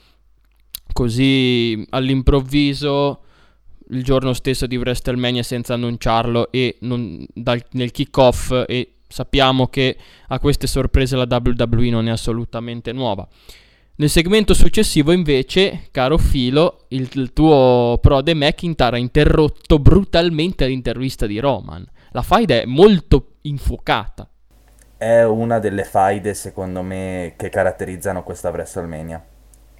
così 0.93 1.85
all'improvviso 1.91 3.23
il 3.91 4.05
giorno 4.05 4.33
stesso 4.33 4.67
di 4.67 4.77
WrestleMania 4.77 5.43
senza 5.43 5.75
annunciarlo 5.75 6.51
e 6.51 6.77
non, 6.81 7.25
dal, 7.33 7.65
nel 7.73 7.91
kick-off 7.91 8.53
e 8.67 8.95
sappiamo 9.11 9.67
che 9.67 9.97
a 10.29 10.39
queste 10.39 10.67
sorprese 10.67 11.17
la 11.17 11.27
WWE 11.29 11.91
non 11.91 12.09
è 12.09 12.11
assolutamente 12.11 12.93
nuova. 12.93 13.27
Nel 13.97 14.09
segmento 14.09 14.55
successivo, 14.55 15.13
invece, 15.13 15.89
caro 15.91 16.17
Filo, 16.17 16.87
il, 16.89 17.33
tuo 17.35 17.99
prode 18.01 18.33
McIntyre 18.33 18.97
ha 18.97 18.99
interrotto 18.99 19.79
brutalmente 19.79 20.67
l'intervista 20.67 21.27
di 21.27 21.39
Roman. 21.39 21.87
La 22.13 22.23
faida 22.23 22.55
è 22.55 22.65
molto 22.65 23.33
infuocata. 23.43 24.27
È 24.97 25.23
una 25.25 25.59
delle 25.59 25.85
faide, 25.85 26.33
secondo 26.33 26.81
me, 26.81 27.35
che 27.37 27.51
caratterizzano 27.51 28.23
questa 28.23 28.49
WrestleMania. 28.49 29.23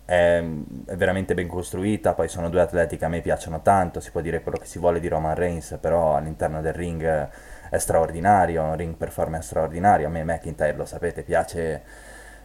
È, 0.05 0.45
è, 0.85 0.97
veramente 0.97 1.33
ben 1.33 1.49
costruita, 1.49 2.13
poi 2.13 2.29
sono 2.29 2.51
due 2.51 2.61
atleti 2.61 2.99
che 2.99 3.07
a 3.07 3.09
me 3.09 3.23
piacciono 3.23 3.63
tanto, 3.63 4.01
si 4.01 4.11
può 4.11 4.21
dire 4.21 4.43
quello 4.43 4.59
che 4.59 4.67
si 4.67 4.79
vuole 4.79 5.01
di 5.01 5.09
Roman 5.09 5.35
Reigns, 5.35 5.79
però 5.81 6.17
all'interno 6.17 6.61
del 6.61 6.75
ring 6.75 7.29
è 7.71 7.79
straordinario, 7.79 8.65
un 8.65 8.77
ring 8.77 8.95
performance 8.95 9.47
straordinario, 9.47 10.09
a 10.09 10.11
me 10.11 10.25
McIntyre 10.25 10.77
lo 10.77 10.85
sapete 10.85 11.23
piace, 11.23 11.81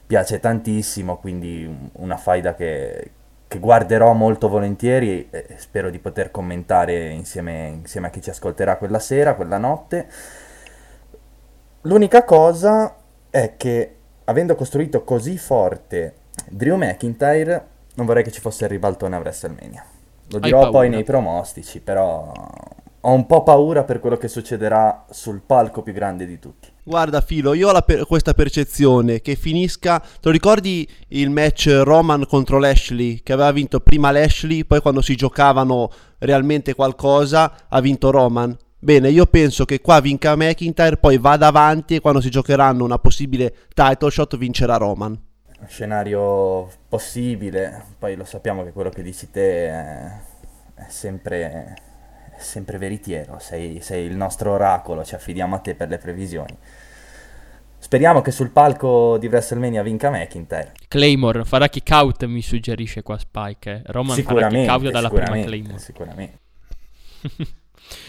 piace 0.06 0.40
tantissimo, 0.40 1.18
quindi 1.18 1.90
una 1.94 2.16
faida 2.16 2.54
che, 2.54 3.12
che 3.48 3.60
guarderò 3.60 4.14
molto 4.14 4.48
volentieri 4.48 5.28
e 5.32 5.56
spero 5.58 5.90
di 5.90 5.98
poter 5.98 6.30
commentare 6.30 7.10
insieme, 7.10 7.68
insieme 7.68 8.08
a 8.08 8.10
chi 8.12 8.22
ci 8.22 8.30
ascolterà 8.30 8.78
quella 8.78 9.00
sera, 9.00 9.34
quella 9.34 9.58
notte. 9.58 10.08
L'unica 11.82 12.24
cosa 12.24 12.96
è 13.32 13.56
che 13.58 13.96
avendo 14.26 14.56
costruito 14.56 15.04
così 15.04 15.38
forte 15.38 16.14
Drew 16.50 16.78
McIntyre, 16.78 17.66
non 17.96 18.06
vorrei 18.06 18.24
che 18.24 18.32
ci 18.32 18.42
fosse 18.42 18.66
il 18.66 18.70
ribaltone 18.70 19.16
a 19.16 19.20
WrestleMania. 19.20 19.84
Lo 20.30 20.40
dirò 20.40 20.70
poi 20.70 20.90
nei 20.90 21.04
pronostici, 21.04 21.80
però 21.80 22.32
ho 23.08 23.14
un 23.14 23.28
po' 23.28 23.44
paura 23.44 23.84
per 23.84 24.00
quello 24.00 24.18
che 24.18 24.28
succederà 24.28 25.06
sul 25.12 25.42
palco 25.46 25.84
più 25.84 25.94
grande 25.94 26.26
di 26.26 26.40
tutti. 26.40 26.70
Guarda 26.84 27.22
Filo, 27.22 27.54
io 27.54 27.70
ho 27.70 27.82
per- 27.82 28.06
questa 28.08 28.34
percezione 28.34 29.22
che 29.22 29.36
finisca... 29.36 30.00
Te 30.00 30.08
lo 30.24 30.32
ricordi 30.32 30.88
il 31.10 31.30
match 31.30 31.82
Roman 31.84 32.26
contro 32.28 32.58
Lashley? 32.58 33.22
Che 33.22 33.32
aveva 33.34 33.52
vinto 33.52 33.80
prima 33.80 34.10
Lashley, 34.10 34.66
poi 34.66 34.82
quando 34.82 35.04
si 35.04 35.16
giocavano 35.16 35.92
realmente 36.18 36.74
qualcosa 36.74 37.66
ha 37.70 37.80
vinto 37.80 38.10
Roman? 38.10 38.58
Bene, 38.80 39.10
io 39.10 39.28
penso 39.28 39.66
che 39.66 39.82
qua 39.82 40.00
vinca 40.00 40.36
McIntyre, 40.36 40.98
poi 40.98 41.20
vada 41.20 41.48
avanti 41.48 41.96
e 41.96 42.00
quando 42.00 42.22
si 42.22 42.32
giocheranno 42.32 42.84
una 42.84 42.98
possibile 42.98 43.54
title 43.74 44.10
shot 44.10 44.36
vincerà 44.36 44.78
Roman. 44.78 45.20
Scenario 45.68 46.70
possibile, 46.90 47.84
poi 48.00 48.16
lo 48.16 48.26
sappiamo 48.26 48.64
che 48.64 48.72
quello 48.72 48.90
che 48.90 49.04
dici 49.04 49.30
te 49.30 49.68
è, 49.68 50.12
è 50.74 50.86
sempre 50.88 51.94
sempre 52.46 52.78
veritiero, 52.78 53.38
sei, 53.40 53.80
sei 53.82 54.06
il 54.06 54.16
nostro 54.16 54.52
oracolo, 54.52 55.04
ci 55.04 55.16
affidiamo 55.16 55.56
a 55.56 55.60
te 55.60 55.76
per 55.76 55.90
le 55.90 55.98
previsioni. 55.98 56.58
Speriamo 57.78 58.22
che 58.22 58.32
sul 58.32 58.50
palco 58.50 59.18
di 59.18 59.28
WrestleMania 59.28 59.84
vinca 59.84 60.10
McIntyre. 60.10 60.74
Claymore 60.88 61.44
farà 61.44 61.68
kick 61.68 61.90
out, 61.92 62.26
mi 62.26 62.42
suggerisce 62.42 63.04
qua 63.04 63.18
Spike. 63.18 63.72
Eh. 63.72 63.82
Roman 63.86 64.22
farà 64.24 64.48
kick 64.48 64.70
out 64.70 64.90
dalla 64.90 65.10
prima 65.10 65.44
Claymore. 65.44 65.78
Sicuramente. 65.78 66.40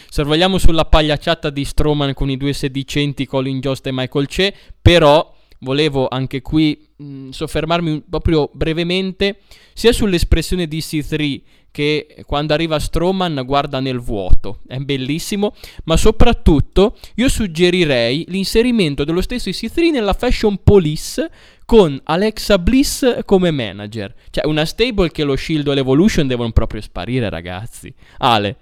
sorvogliamo 0.09 0.57
sulla 0.57 0.85
pagliacciata 0.85 1.49
di 1.49 1.63
Strowman 1.65 2.13
con 2.13 2.29
i 2.29 2.37
due 2.37 2.53
sedicenti 2.53 3.25
Colin 3.25 3.59
Jost 3.59 3.87
e 3.87 3.91
Michael 3.91 4.27
Che, 4.27 4.53
però 4.81 5.35
volevo 5.59 6.07
anche 6.07 6.41
qui 6.41 6.87
mh, 6.95 7.29
soffermarmi 7.29 8.03
proprio 8.09 8.49
brevemente 8.53 9.39
sia 9.73 9.91
sull'espressione 9.91 10.67
di 10.67 10.79
C3 10.79 11.41
che 11.77 12.23
quando 12.25 12.55
arriva 12.55 12.79
Strowman 12.79 13.43
guarda 13.45 13.79
nel 13.79 13.99
vuoto, 13.99 14.61
è 14.65 14.79
bellissimo, 14.79 15.53
ma 15.83 15.95
soprattutto 15.95 16.97
io 17.17 17.29
suggerirei 17.29 18.25
l'inserimento 18.29 19.03
dello 19.03 19.21
stesso 19.21 19.47
EC3 19.51 19.91
nella 19.91 20.13
Fashion 20.13 20.59
Police 20.63 21.29
con 21.65 22.01
Alexa 22.05 22.57
Bliss 22.57 23.23
come 23.25 23.51
manager. 23.51 24.11
Cioè 24.31 24.47
una 24.47 24.65
stable 24.65 25.11
che 25.11 25.23
lo 25.23 25.35
Shield 25.35 25.67
o 25.67 25.73
l'Evolution 25.73 26.25
devono 26.25 26.51
proprio 26.51 26.81
sparire 26.81 27.29
ragazzi. 27.29 27.93
Ale. 28.17 28.55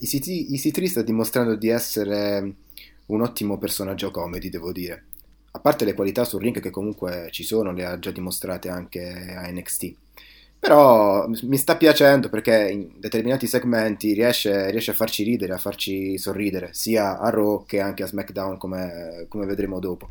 EC3 0.00 0.84
sta 0.84 1.02
dimostrando 1.02 1.56
di 1.56 1.70
essere 1.70 2.54
un 3.06 3.20
ottimo 3.20 3.58
personaggio 3.58 4.12
comedy, 4.12 4.48
devo 4.48 4.70
dire. 4.70 5.06
A 5.50 5.58
parte 5.58 5.84
le 5.84 5.94
qualità 5.94 6.22
sul 6.22 6.40
ring 6.40 6.60
che 6.60 6.70
comunque 6.70 7.30
ci 7.32 7.42
sono, 7.42 7.72
le 7.72 7.84
ha 7.84 7.98
già 7.98 8.12
dimostrate 8.12 8.68
anche 8.68 9.34
a 9.36 9.50
NXT 9.50 10.02
però 10.64 11.26
mi 11.28 11.58
sta 11.58 11.76
piacendo 11.76 12.30
perché 12.30 12.70
in 12.70 12.92
determinati 12.98 13.46
segmenti 13.46 14.14
riesce, 14.14 14.70
riesce, 14.70 14.92
a 14.92 14.94
farci 14.94 15.22
ridere, 15.22 15.52
a 15.52 15.58
farci 15.58 16.16
sorridere, 16.16 16.70
sia 16.72 17.18
a 17.18 17.28
Raw 17.28 17.66
che 17.66 17.80
anche 17.80 18.02
a 18.02 18.06
SmackDown, 18.06 18.56
come, 18.56 19.26
come 19.28 19.44
vedremo 19.44 19.78
dopo. 19.78 20.08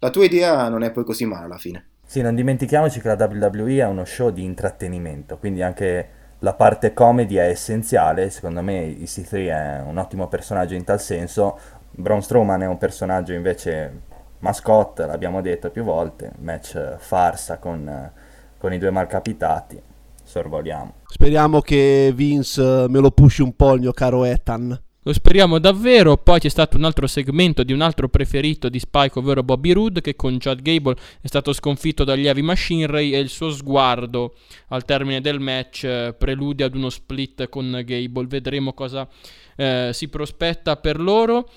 La 0.00 0.10
tua 0.10 0.26
idea 0.26 0.68
non 0.68 0.82
è 0.82 0.90
poi 0.90 1.04
così 1.04 1.24
male 1.24 1.46
alla 1.46 1.56
fine. 1.56 1.86
Sì, 2.04 2.20
non 2.20 2.34
dimentichiamoci 2.34 3.00
che 3.00 3.08
la 3.08 3.26
WWE 3.26 3.78
è 3.78 3.86
uno 3.86 4.04
show 4.04 4.28
di 4.28 4.44
intrattenimento, 4.44 5.38
quindi 5.38 5.62
anche 5.62 6.08
la 6.40 6.52
parte 6.52 6.92
comedy 6.92 7.36
è 7.36 7.48
essenziale. 7.48 8.28
Secondo 8.28 8.60
me 8.60 8.98
EC3 8.98 9.32
è 9.32 9.80
un 9.80 9.96
ottimo 9.96 10.28
personaggio 10.28 10.74
in 10.74 10.84
tal 10.84 11.00
senso. 11.00 11.58
Braun 11.90 12.22
Strowman 12.22 12.60
è 12.60 12.66
un 12.66 12.76
personaggio 12.76 13.32
invece 13.32 14.02
mascotte, 14.40 15.06
l'abbiamo 15.06 15.40
detto 15.40 15.70
più 15.70 15.84
volte, 15.84 16.32
match 16.40 16.96
farsa 16.98 17.56
con 17.56 18.12
con 18.58 18.72
i 18.72 18.78
due 18.78 18.90
malcapitati. 18.90 19.80
Sorvoliamo. 20.22 20.94
Speriamo 21.06 21.60
che 21.60 22.12
Vince 22.14 22.84
eh, 22.84 22.88
me 22.88 22.98
lo 22.98 23.10
pushi 23.10 23.42
un 23.42 23.54
po' 23.54 23.74
il 23.74 23.80
mio 23.80 23.92
caro 23.92 24.24
Ethan. 24.24 24.80
Lo 25.06 25.12
speriamo 25.12 25.60
davvero. 25.60 26.16
Poi 26.16 26.40
c'è 26.40 26.48
stato 26.48 26.76
un 26.76 26.82
altro 26.82 27.06
segmento 27.06 27.62
di 27.62 27.72
un 27.72 27.80
altro 27.80 28.08
preferito 28.08 28.68
di 28.68 28.80
Spike, 28.80 29.20
ovvero 29.20 29.44
Bobby 29.44 29.70
Roode, 29.70 30.00
che 30.00 30.16
con 30.16 30.36
Chad 30.40 30.60
Gable 30.60 30.96
è 31.20 31.28
stato 31.28 31.52
sconfitto 31.52 32.02
dagli 32.02 32.26
Heavy 32.26 32.40
Machinery 32.40 33.12
e 33.12 33.20
il 33.20 33.28
suo 33.28 33.50
sguardo 33.50 34.34
al 34.70 34.84
termine 34.84 35.20
del 35.20 35.38
match 35.38 35.84
eh, 35.84 36.12
prelude 36.18 36.64
ad 36.64 36.74
uno 36.74 36.90
split 36.90 37.48
con 37.48 37.82
Gable. 37.84 38.26
Vedremo 38.26 38.72
cosa 38.72 39.08
eh, 39.54 39.90
si 39.92 40.08
prospetta 40.08 40.74
per 40.76 41.00
loro. 41.00 41.48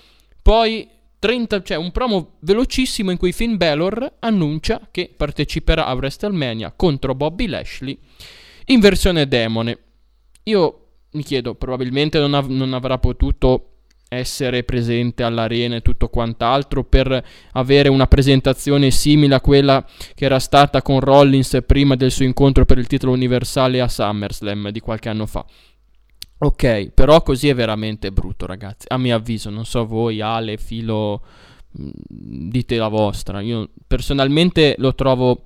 Poi 0.44 0.88
30, 1.20 1.62
cioè 1.64 1.78
un 1.78 1.92
promo 1.92 2.38
velocissimo 2.40 3.12
in 3.12 3.18
cui 3.18 3.34
Finn 3.34 3.58
Balor 3.58 4.16
annuncia 4.20 4.88
che 4.90 5.14
parteciperà 5.16 5.86
a 5.86 5.94
WrestleMania 5.94 6.74
contro 6.76 7.14
Bobby 7.14 7.48
Lashley 7.48 7.98
in 8.68 8.80
versione 8.80 9.28
demone. 9.28 9.78
Io 10.44 10.86
mi 11.12 11.24
chiedo, 11.24 11.56
probabilmente 11.56 12.20
non, 12.20 12.34
av- 12.34 12.50
non 12.50 12.74
avrà 12.74 12.98
potuto 12.98 13.66
essere 14.10 14.64
presente 14.64 15.22
all'arena 15.22 15.76
e 15.76 15.82
tutto 15.82 16.10
quant'altro 16.10 16.84
per 16.84 17.24
avere 17.52 17.90
una 17.90 18.08
presentazione 18.08 18.90
simile 18.90 19.36
a 19.36 19.42
quella 19.42 19.86
che 20.16 20.26
era 20.26 20.40
stata 20.40 20.82
con 20.82 21.00
Rollins 21.00 21.60
prima 21.66 21.96
del 21.96 22.10
suo 22.10 22.26
incontro 22.26 22.66
per 22.66 22.80
il 22.80 22.88
titolo 22.88 23.12
universale 23.12 23.80
a 23.80 23.88
SummerSlam 23.88 24.70
di 24.70 24.80
qualche 24.80 25.10
anno 25.10 25.28
fa. 25.28 25.46
Ok, 26.42 26.92
però 26.94 27.22
così 27.22 27.50
è 27.50 27.54
veramente 27.54 28.12
brutto, 28.12 28.46
ragazzi. 28.46 28.86
A 28.90 28.98
mio 28.98 29.16
avviso, 29.16 29.50
non 29.50 29.66
so 29.66 29.86
voi, 29.86 30.22
Ale, 30.22 30.56
Filo, 30.56 31.22
mm, 31.78 31.90
dite 32.50 32.78
la 32.78 32.88
vostra. 32.88 33.42
Io 33.42 33.70
personalmente 33.86 34.76
lo 34.78 34.96
trovo 34.96 35.44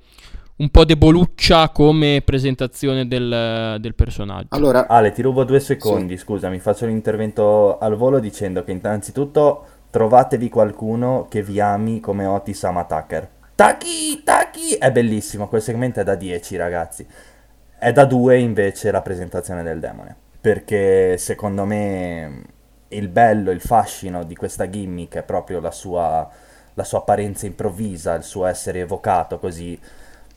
un 0.58 0.70
po' 0.70 0.86
deboluccia 0.86 1.70
come 1.70 2.22
presentazione 2.24 3.08
del, 3.08 3.78
del 3.80 3.96
personaggio. 3.96 4.50
Allora, 4.50 4.88
Ale, 4.88 5.12
ti 5.12 5.24
rubo 5.24 5.44
due 5.44 5.60
secondi, 5.60 6.16
sì. 6.16 6.24
scusami, 6.24 6.60
faccio 6.60 6.86
l'intervento 6.86 7.80
al 7.80 7.96
volo 7.96 8.20
dicendo 8.20 8.64
che 8.64 8.72
innanzitutto 8.72 9.66
trovatevi 9.90 10.48
qualcuno 10.48 11.26
che 11.28 11.42
vi 11.42 11.60
ami 11.60 12.02
come 12.02 12.26
Otis 12.28 12.64
ama 12.66 12.84
Tucker. 12.86 13.28
Taki, 13.56 14.22
Taki! 14.24 14.74
È 14.76 14.92
bellissimo, 14.92 15.48
quel 15.48 15.62
segmento 15.64 16.02
è 16.02 16.04
da 16.04 16.14
10, 16.14 16.56
ragazzi. 16.56 17.08
È 17.80 17.92
da 17.92 18.06
2 18.06 18.38
invece 18.38 18.92
la 18.92 19.02
presentazione 19.02 19.64
del 19.64 19.80
demone 19.80 20.18
perché 20.44 21.18
secondo 21.18 21.64
me 21.64 22.42
il 22.90 23.08
bello, 23.08 23.50
il 23.50 23.62
fascino 23.62 24.26
di 24.26 24.36
questa 24.36 24.70
gimmick 24.70 25.16
è 25.16 25.24
proprio 25.24 25.62
la 25.62 25.72
sua, 25.72 26.30
la 26.74 26.84
sua 26.84 26.98
apparenza 26.98 27.46
improvvisa, 27.46 28.14
il 28.16 28.24
suo 28.24 28.46
essere 28.46 28.82
evocato 28.82 29.40
così. 29.40 29.80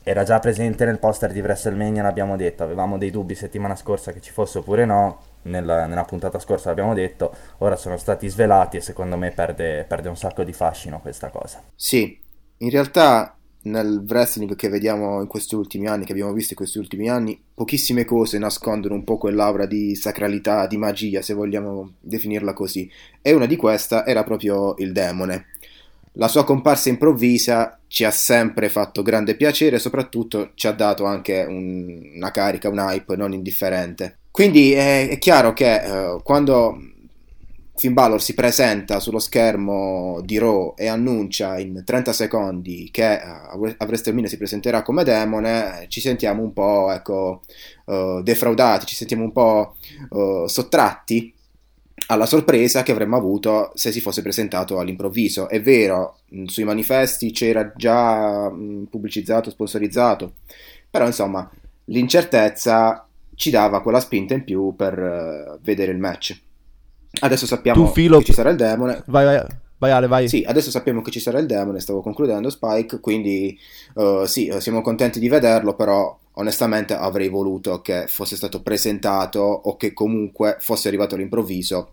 Era 0.03 0.23
già 0.23 0.39
presente 0.39 0.85
nel 0.85 0.99
poster 0.99 1.33
di 1.33 1.41
WrestleMania, 1.41 2.03
l'abbiamo 2.03 2.37
detto, 2.37 2.63
avevamo 2.63 2.97
dei 2.97 3.11
dubbi 3.11 3.35
settimana 3.35 3.75
scorsa 3.75 4.13
che 4.13 4.21
ci 4.21 4.31
fosse 4.31 4.59
oppure 4.59 4.85
no, 4.85 5.19
nella, 5.41 5.87
nella 5.87 6.05
puntata 6.05 6.39
scorsa 6.39 6.69
l'abbiamo 6.69 6.93
detto, 6.93 7.35
ora 7.57 7.75
sono 7.75 7.97
stati 7.97 8.29
svelati 8.29 8.77
e 8.77 8.81
secondo 8.81 9.17
me 9.17 9.31
perde, 9.31 9.83
perde 9.85 10.07
un 10.07 10.15
sacco 10.15 10.45
di 10.45 10.53
fascino 10.53 11.01
questa 11.01 11.27
cosa. 11.27 11.61
Sì, 11.75 12.17
in 12.59 12.69
realtà 12.69 13.36
nel 13.63 14.03
wrestling 14.07 14.55
che 14.55 14.69
vediamo 14.69 15.21
in 15.21 15.27
questi 15.27 15.55
ultimi 15.55 15.87
anni, 15.87 16.05
che 16.05 16.11
abbiamo 16.11 16.33
visto 16.33 16.51
in 16.51 16.57
questi 16.57 16.77
ultimi 16.77 17.09
anni, 17.09 17.39
pochissime 17.53 18.05
cose 18.05 18.37
nascondono 18.37 18.93
un 18.93 19.03
po' 19.03 19.17
quell'aura 19.17 19.65
di 19.65 19.95
sacralità, 19.95 20.67
di 20.67 20.77
magia, 20.77 21.21
se 21.21 21.33
vogliamo 21.33 21.93
definirla 21.99 22.53
così. 22.53 22.89
E 23.21 23.33
una 23.33 23.45
di 23.45 23.55
queste 23.55 24.03
era 24.05 24.23
proprio 24.23 24.75
il 24.77 24.91
demone. 24.91 25.47
La 26.13 26.27
sua 26.27 26.43
comparsa 26.43 26.89
improvvisa 26.89 27.79
ci 27.87 28.03
ha 28.03 28.11
sempre 28.11 28.69
fatto 28.69 29.03
grande 29.03 29.35
piacere 29.35 29.75
e 29.75 29.79
soprattutto 29.79 30.51
ci 30.55 30.65
ha 30.65 30.71
dato 30.71 31.05
anche 31.05 31.45
un, 31.47 32.13
una 32.15 32.31
carica, 32.31 32.69
un 32.69 32.79
hype 32.79 33.15
non 33.15 33.33
indifferente. 33.33 34.17
Quindi 34.31 34.71
è, 34.73 35.09
è 35.09 35.17
chiaro 35.19 35.53
che 35.53 35.81
uh, 35.83 36.21
quando 36.23 36.77
Finn 37.77 37.93
Balor 37.93 38.19
si 38.19 38.33
presenta 38.33 38.99
sullo 38.99 39.19
schermo 39.19 40.19
di 40.23 40.39
Raw 40.39 40.73
e 40.75 40.87
annuncia 40.87 41.59
in 41.59 41.83
30 41.85 42.11
secondi 42.11 42.89
che 42.91 43.21
a 43.21 43.55
WrestleMania 43.55 44.27
si 44.27 44.37
presenterà 44.37 44.81
come 44.81 45.03
demone, 45.03 45.85
ci 45.87 46.01
sentiamo 46.01 46.41
un 46.41 46.53
po' 46.53 46.91
ecco, 46.91 47.43
uh, 47.85 48.23
defraudati, 48.23 48.87
ci 48.87 48.95
sentiamo 48.95 49.23
un 49.23 49.31
po' 49.31 49.75
uh, 50.09 50.47
sottratti 50.47 51.31
alla 52.07 52.25
sorpresa 52.25 52.81
che 52.81 52.91
avremmo 52.91 53.15
avuto 53.15 53.71
se 53.75 53.91
si 53.91 54.01
fosse 54.01 54.23
presentato 54.23 54.79
all'improvviso. 54.79 55.47
È 55.47 55.61
vero, 55.61 56.21
sui 56.45 56.63
manifesti 56.63 57.31
c'era 57.31 57.71
già 57.75 58.49
mh, 58.49 58.87
pubblicizzato, 58.89 59.51
sponsorizzato, 59.51 60.33
però 60.89 61.05
insomma 61.05 61.47
l'incertezza 61.85 63.07
ci 63.35 63.51
dava 63.51 63.83
quella 63.83 63.99
spinta 63.99 64.33
in 64.33 64.43
più 64.43 64.73
per 64.75 64.97
uh, 64.97 65.59
vedere 65.61 65.91
il 65.91 65.99
match. 65.99 66.45
Adesso 67.19 67.45
sappiamo 67.45 67.85
tu, 67.85 67.91
Filo... 67.93 68.19
che 68.19 68.25
ci 68.25 68.33
sarà 68.33 68.49
il 68.49 68.57
demone. 68.57 69.03
Vai, 69.07 69.25
vai. 69.25 69.45
Vai 69.79 69.91
Ale, 69.91 70.07
vai. 70.07 70.27
Sì, 70.27 70.43
adesso 70.45 70.71
sappiamo 70.71 71.01
che 71.01 71.11
ci 71.11 71.19
sarà 71.19 71.37
il 71.37 71.45
demone, 71.45 71.79
stavo 71.79 72.01
concludendo 72.01 72.49
Spike, 72.49 72.99
quindi 72.99 73.57
uh, 73.93 74.25
sì, 74.25 74.47
eh, 74.47 74.59
siamo 74.59 74.81
contenti 74.81 75.19
di 75.19 75.29
vederlo, 75.29 75.75
però 75.75 76.17
onestamente 76.33 76.95
avrei 76.95 77.29
voluto 77.29 77.81
che 77.81 78.05
fosse 78.07 78.35
stato 78.35 78.63
presentato 78.63 79.39
o 79.39 79.77
che 79.77 79.93
comunque 79.93 80.57
fosse 80.59 80.87
arrivato 80.87 81.13
all'improvviso, 81.13 81.91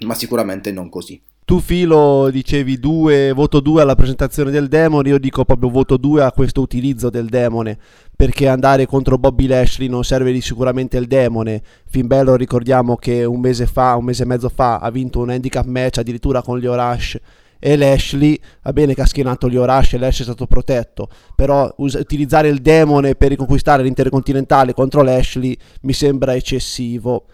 ma 0.00 0.14
sicuramente 0.14 0.72
non 0.72 0.90
così. 0.90 1.18
Tu 1.46 1.60
Filo 1.60 2.28
dicevi 2.28 2.76
2, 2.80 3.30
voto 3.30 3.60
2 3.60 3.80
alla 3.80 3.94
presentazione 3.94 4.50
del 4.50 4.66
demone, 4.66 5.10
io 5.10 5.18
dico 5.20 5.44
proprio 5.44 5.70
voto 5.70 5.96
2 5.96 6.24
a 6.24 6.32
questo 6.32 6.60
utilizzo 6.60 7.08
del 7.08 7.28
demone, 7.28 7.78
perché 8.16 8.48
andare 8.48 8.84
contro 8.86 9.16
Bobby 9.16 9.46
Lashley 9.46 9.86
non 9.86 10.02
serve 10.02 10.32
di 10.32 10.40
sicuramente 10.40 10.96
il 10.96 11.06
demone. 11.06 11.62
Finn 11.88 12.08
Balor 12.08 12.36
ricordiamo 12.36 12.96
che 12.96 13.24
un 13.24 13.38
mese 13.38 13.66
fa, 13.66 13.94
un 13.94 14.06
mese 14.06 14.24
e 14.24 14.26
mezzo 14.26 14.48
fa 14.48 14.78
ha 14.78 14.90
vinto 14.90 15.20
un 15.20 15.30
handicap 15.30 15.66
match 15.66 15.98
addirittura 15.98 16.42
con 16.42 16.58
Leo 16.58 16.74
Rush 16.74 17.16
e 17.60 17.76
Lashley, 17.76 18.36
va 18.62 18.72
bene 18.72 18.94
che 18.94 19.02
ha 19.02 19.06
schienato 19.06 19.46
Leo 19.46 19.64
Rush 19.64 19.92
e 19.92 19.98
Lashley 19.98 20.22
è 20.22 20.30
stato 20.30 20.48
protetto, 20.48 21.08
però 21.36 21.72
us- 21.76 21.94
utilizzare 21.94 22.48
il 22.48 22.58
demone 22.58 23.14
per 23.14 23.28
riconquistare 23.28 23.84
l'intercontinentale 23.84 24.74
contro 24.74 25.02
Lashley 25.02 25.56
mi 25.82 25.92
sembra 25.92 26.34
eccessivo. 26.34 27.26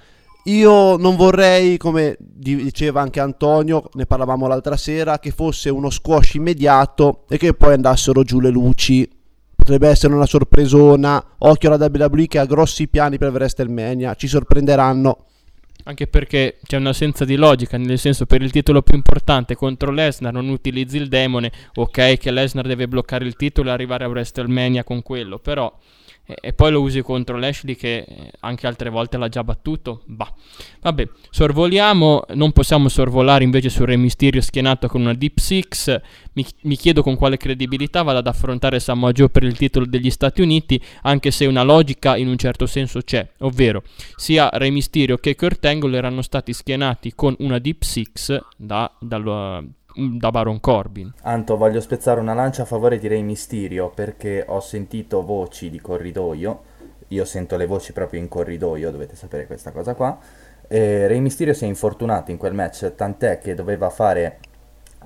Io 0.44 0.96
non 0.96 1.14
vorrei, 1.14 1.76
come 1.76 2.16
diceva 2.18 3.00
anche 3.00 3.20
Antonio, 3.20 3.88
ne 3.92 4.06
parlavamo 4.06 4.48
l'altra 4.48 4.76
sera, 4.76 5.20
che 5.20 5.30
fosse 5.30 5.70
uno 5.70 5.88
squash 5.88 6.34
immediato 6.34 7.24
e 7.28 7.38
che 7.38 7.54
poi 7.54 7.74
andassero 7.74 8.24
giù 8.24 8.40
le 8.40 8.50
luci. 8.50 9.08
Potrebbe 9.54 9.88
essere 9.88 10.14
una 10.14 10.26
sorpresona. 10.26 11.24
Occhio 11.38 11.72
alla 11.72 11.86
WWE 11.86 12.26
che 12.26 12.40
ha 12.40 12.44
grossi 12.44 12.88
piani 12.88 13.18
per 13.18 13.30
WrestleMania, 13.30 14.14
ci 14.14 14.26
sorprenderanno. 14.26 15.26
Anche 15.84 16.06
perché 16.06 16.58
c'è 16.64 16.76
un'assenza 16.76 17.24
di 17.24 17.36
logica, 17.36 17.76
nel 17.76 17.98
senso 17.98 18.26
per 18.26 18.42
il 18.42 18.52
titolo 18.52 18.82
più 18.82 18.94
importante 18.94 19.56
contro 19.56 19.90
Lesnar 19.90 20.32
non 20.32 20.48
utilizzi 20.48 20.96
il 20.96 21.08
demone, 21.08 21.50
ok 21.74 22.18
che 22.18 22.30
Lesnar 22.30 22.68
deve 22.68 22.86
bloccare 22.86 23.24
il 23.24 23.34
titolo 23.34 23.68
e 23.68 23.72
arrivare 23.72 24.04
a 24.04 24.08
WrestleMania 24.08 24.84
con 24.84 25.02
quello, 25.02 25.40
però 25.40 25.76
e, 26.24 26.36
e 26.40 26.52
poi 26.52 26.70
lo 26.70 26.80
usi 26.80 27.02
contro 27.02 27.38
Lashley 27.38 27.74
che 27.74 28.04
eh, 28.06 28.30
anche 28.40 28.66
altre 28.66 28.90
volte 28.90 29.16
l'ha 29.16 29.28
già 29.28 29.42
battuto. 29.42 30.02
Bah. 30.06 30.32
Vabbè, 30.80 31.08
sorvoliamo, 31.30 32.24
non 32.34 32.52
possiamo 32.52 32.88
sorvolare 32.88 33.44
invece 33.44 33.68
su 33.68 33.84
Re 33.84 33.96
Mysterio 33.96 34.40
schienato 34.40 34.88
con 34.88 35.00
una 35.00 35.14
Deep 35.14 35.38
Six. 35.38 36.00
Mi, 36.34 36.46
mi 36.62 36.76
chiedo 36.76 37.02
con 37.02 37.16
quale 37.16 37.36
credibilità 37.36 38.02
vada 38.02 38.20
ad 38.20 38.26
affrontare 38.26 38.80
Samoa 38.80 39.12
Joe 39.12 39.28
per 39.28 39.42
il 39.42 39.56
titolo 39.56 39.84
degli 39.86 40.10
Stati 40.10 40.40
Uniti, 40.40 40.80
anche 41.02 41.30
se 41.30 41.46
una 41.46 41.62
logica 41.62 42.16
in 42.16 42.28
un 42.28 42.36
certo 42.36 42.66
senso 42.66 43.00
c'è, 43.00 43.28
ovvero 43.40 43.82
sia 44.16 44.48
Re 44.52 44.70
Mysterio 44.70 45.18
che 45.18 45.34
Kurt 45.34 45.64
Angle 45.64 45.96
erano 45.96 46.22
stati 46.22 46.52
schienati 46.52 47.12
con 47.14 47.34
una 47.40 47.58
Deep 47.58 47.82
Six 47.82 48.40
da, 48.56 48.90
dal, 48.98 49.72
da 49.94 50.30
Baron 50.30 50.60
Corbin. 50.60 51.12
Anto, 51.22 51.56
voglio 51.56 51.80
spezzare 51.80 52.20
una 52.20 52.34
lancia 52.34 52.62
a 52.62 52.66
favore 52.66 52.98
di 52.98 53.08
Rey 53.08 53.22
Mysterio 53.22 53.90
perché 53.90 54.44
ho 54.46 54.60
sentito 54.60 55.22
voci 55.22 55.70
di 55.70 55.80
corridoio. 55.80 56.60
Io 57.08 57.24
sento 57.24 57.56
le 57.56 57.66
voci 57.66 57.92
proprio 57.92 58.20
in 58.20 58.28
corridoio, 58.28 58.90
dovete 58.90 59.16
sapere 59.16 59.46
questa 59.46 59.70
cosa 59.70 59.94
qua. 59.94 60.18
E 60.66 61.06
Rey 61.06 61.20
Mysterio 61.20 61.52
si 61.52 61.64
è 61.64 61.68
infortunato 61.68 62.30
in 62.30 62.38
quel 62.38 62.54
match, 62.54 62.94
tant'è 62.94 63.38
che 63.38 63.54
doveva 63.54 63.90
fare 63.90 64.38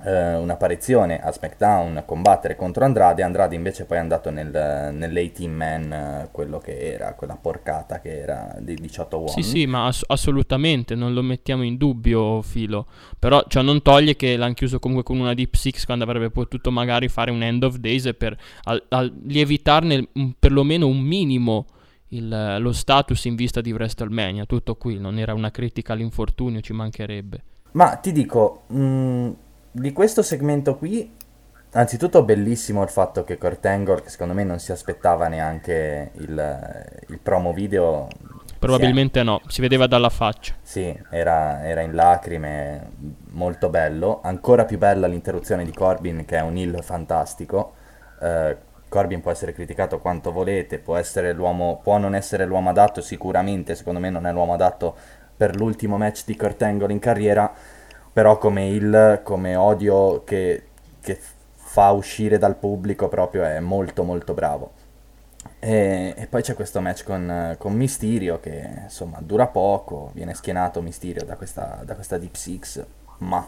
eh, 0.03 0.35
un'apparizione 0.35 1.19
a 1.19 1.31
SmackDown, 1.31 2.03
combattere 2.05 2.55
contro 2.55 2.85
Andrade. 2.85 3.23
Andrade 3.23 3.55
invece 3.55 3.85
poi 3.85 3.97
è 3.97 3.99
andato 3.99 4.29
nel, 4.29 4.49
nell'18 4.93 5.49
man, 5.49 6.29
quello 6.31 6.59
che 6.59 6.93
era, 6.93 7.13
quella 7.13 7.37
porcata 7.39 7.99
che 7.99 8.19
era 8.19 8.55
dei 8.59 8.75
18 8.75 9.17
uomini. 9.17 9.43
Sì, 9.43 9.49
sì, 9.49 9.65
ma 9.65 9.87
ass- 9.87 10.03
assolutamente, 10.07 10.95
non 10.95 11.13
lo 11.13 11.21
mettiamo 11.21 11.63
in 11.63 11.77
dubbio, 11.77 12.41
Filo. 12.41 12.87
Però 13.19 13.43
ciò 13.47 13.61
non 13.61 13.81
toglie 13.81 14.15
che 14.15 14.35
l'hanno 14.37 14.53
chiuso 14.53 14.79
comunque 14.79 15.05
con 15.05 15.19
una 15.19 15.33
Deep 15.33 15.55
Six 15.55 15.85
quando 15.85 16.03
avrebbe 16.03 16.29
potuto 16.29 16.71
magari 16.71 17.07
fare 17.07 17.31
un 17.31 17.41
End 17.43 17.63
of 17.63 17.77
Days 17.77 18.13
per 18.17 18.37
al- 18.63 18.83
al- 18.89 19.13
lievitarne 19.25 20.07
perlomeno 20.39 20.87
un 20.87 20.99
minimo. 20.99 21.65
Il, 22.09 22.55
lo 22.59 22.71
status 22.71 23.25
in 23.25 23.35
vista 23.35 23.59
di 23.59 23.73
WrestleMania, 23.73 24.45
tutto 24.45 24.75
qui, 24.75 24.97
non 24.97 25.17
era 25.19 25.33
una 25.33 25.51
critica 25.51 25.91
all'infortunio, 25.91 26.61
ci 26.61 26.71
mancherebbe. 26.71 27.43
Ma 27.73 27.97
ti 27.97 28.13
dico, 28.13 28.63
mh, 28.67 29.29
di 29.71 29.93
questo 29.93 30.21
segmento 30.21 30.75
qui, 30.75 31.15
anzitutto 31.71 32.23
bellissimo 32.23 32.83
il 32.83 32.89
fatto 32.89 33.23
che 33.23 33.37
Kurt 33.37 33.65
Angle, 33.65 34.01
che 34.01 34.09
secondo 34.09 34.33
me 34.33 34.43
non 34.43 34.59
si 34.59 34.71
aspettava 34.71 35.27
neanche 35.27 36.11
il, 36.15 36.85
il 37.07 37.19
promo 37.19 37.53
video. 37.53 38.07
Probabilmente 38.59 39.21
no, 39.21 39.41
si 39.47 39.61
vedeva 39.61 39.85
dalla 39.85 40.09
faccia. 40.09 40.55
Sì, 40.61 40.95
era, 41.11 41.63
era, 41.63 41.81
in 41.81 41.93
lacrime, 41.93 42.91
molto 43.31 43.69
bello. 43.69 44.19
Ancora 44.23 44.65
più 44.65 44.77
bella 44.79 45.05
l'interruzione 45.05 45.63
di 45.63 45.71
Corbin, 45.71 46.25
che 46.25 46.37
è 46.37 46.41
un 46.41 46.57
heel 46.57 46.79
fantastico. 46.81 47.73
Uh, 48.19 48.55
Corbin 48.89 49.21
può 49.21 49.31
essere 49.31 49.53
criticato 49.53 49.99
quanto 49.99 50.31
volete, 50.31 50.79
può, 50.79 50.99
può 51.83 51.97
non 51.97 52.15
essere 52.15 52.45
l'uomo 52.45 52.69
adatto, 52.69 53.01
sicuramente, 53.01 53.75
secondo 53.75 53.99
me 53.99 54.09
non 54.09 54.25
è 54.25 54.31
l'uomo 54.31 54.53
adatto 54.53 54.95
per 55.35 55.55
l'ultimo 55.55 55.97
match 55.97 56.23
di 56.25 56.35
Kurt 56.35 56.61
Angle 56.63 56.91
in 56.91 56.99
carriera, 56.99 57.53
però 58.17 58.39
come 58.39 58.69
il, 58.69 59.21
come 59.21 59.55
odio 59.55 60.23
che, 60.23 60.69
che 61.01 61.19
fa 61.53 61.91
uscire 61.91 62.39
dal 62.39 62.55
pubblico 62.55 63.09
proprio 63.09 63.43
è 63.43 63.59
molto 63.59 64.01
molto 64.01 64.33
bravo. 64.33 64.71
E, 65.59 66.15
e, 66.17 66.25
poi 66.25 66.41
c'è 66.41 66.55
questo 66.55 66.81
match 66.81 67.03
con, 67.03 67.55
con, 67.59 67.73
Mysterio 67.73 68.39
che 68.39 68.69
insomma 68.85 69.19
dura 69.21 69.45
poco, 69.45 70.09
viene 70.15 70.33
schienato 70.33 70.81
Mysterio 70.81 71.23
da 71.25 71.35
questa, 71.35 71.83
da 71.85 71.93
questa 71.93 72.17
Deep 72.17 72.33
Six, 72.33 72.83
ma 73.19 73.47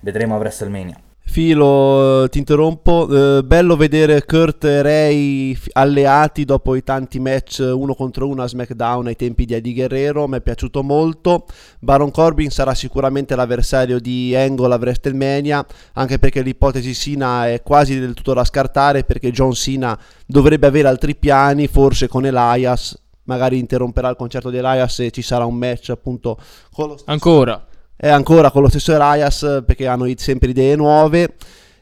vedremo 0.00 0.34
a 0.34 0.38
WrestleMania. 0.38 1.09
Filo, 1.30 2.26
ti 2.28 2.38
interrompo. 2.38 3.06
Eh, 3.08 3.44
bello 3.44 3.76
vedere 3.76 4.26
Kurt 4.26 4.64
e 4.64 4.82
Ray 4.82 5.56
alleati 5.74 6.44
dopo 6.44 6.74
i 6.74 6.82
tanti 6.82 7.20
match 7.20 7.60
uno 7.72 7.94
contro 7.94 8.26
uno 8.26 8.42
a 8.42 8.48
SmackDown 8.48 9.06
ai 9.06 9.14
tempi 9.14 9.44
di 9.44 9.54
Eddie 9.54 9.72
Guerrero. 9.72 10.26
Mi 10.26 10.38
è 10.38 10.40
piaciuto 10.40 10.82
molto. 10.82 11.46
Baron 11.78 12.10
Corbin 12.10 12.50
sarà 12.50 12.74
sicuramente 12.74 13.36
l'avversario 13.36 14.00
di 14.00 14.34
Angle 14.34 14.74
a 14.74 14.78
WrestleMania, 14.78 15.64
anche 15.92 16.18
perché 16.18 16.42
l'ipotesi 16.42 16.94
Sina 16.94 17.48
è 17.48 17.62
quasi 17.62 18.00
del 18.00 18.14
tutto 18.14 18.34
da 18.34 18.42
scartare 18.42 19.04
perché 19.04 19.30
John 19.30 19.52
Cena 19.52 19.96
dovrebbe 20.26 20.66
avere 20.66 20.88
altri 20.88 21.14
piani, 21.14 21.68
forse 21.68 22.08
con 22.08 22.26
Elias. 22.26 23.00
Magari 23.24 23.56
interromperà 23.56 24.08
il 24.08 24.16
concerto 24.16 24.50
di 24.50 24.56
Elias 24.56 24.98
e 24.98 25.12
ci 25.12 25.22
sarà 25.22 25.44
un 25.44 25.54
match 25.54 25.90
appunto 25.90 26.36
con 26.72 26.88
lo 26.88 26.96
stesso. 26.96 27.08
Ancora 27.12 27.68
è 28.02 28.08
ancora 28.08 28.50
con 28.50 28.62
lo 28.62 28.70
stesso 28.70 28.94
Elias 28.94 29.62
perché 29.66 29.86
hanno 29.86 30.10
sempre 30.16 30.48
idee 30.48 30.74
nuove. 30.74 31.34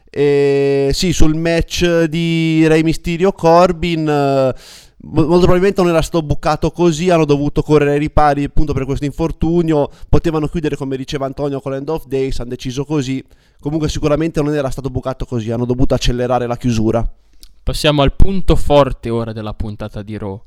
E 0.09 0.89
sì, 0.91 1.13
sul 1.13 1.33
match 1.35 2.03
di 2.03 2.67
Rey 2.67 2.83
Mysterio 2.83 3.31
Corbin. 3.31 4.05
Eh, 4.05 4.53
molto 5.03 5.39
probabilmente 5.39 5.79
non 5.79 5.91
era 5.91 6.01
stato 6.01 6.21
bucato 6.21 6.71
così, 6.71 7.09
hanno 7.09 7.23
dovuto 7.23 7.61
correre 7.61 7.91
ai 7.91 7.99
ripari 7.99 8.43
appunto 8.43 8.73
per 8.73 8.83
questo 8.83 9.05
infortunio. 9.05 9.89
Potevano 10.09 10.47
chiudere, 10.47 10.75
come 10.75 10.97
diceva 10.97 11.25
Antonio, 11.25 11.61
con 11.61 11.71
l'End 11.71 11.87
of 11.87 12.05
Days, 12.05 12.37
hanno 12.39 12.49
deciso 12.49 12.83
così. 12.83 13.23
Comunque, 13.61 13.87
sicuramente 13.87 14.41
non 14.41 14.53
era 14.53 14.69
stato 14.69 14.89
bucato 14.89 15.25
così, 15.25 15.51
hanno 15.51 15.65
dovuto 15.65 15.93
accelerare 15.93 16.47
la 16.47 16.57
chiusura. 16.57 17.09
Passiamo 17.63 18.01
al 18.01 18.13
punto 18.13 18.57
forte 18.57 19.09
ora 19.09 19.31
della 19.31 19.53
puntata 19.53 20.01
di 20.01 20.17
Raw. 20.17 20.41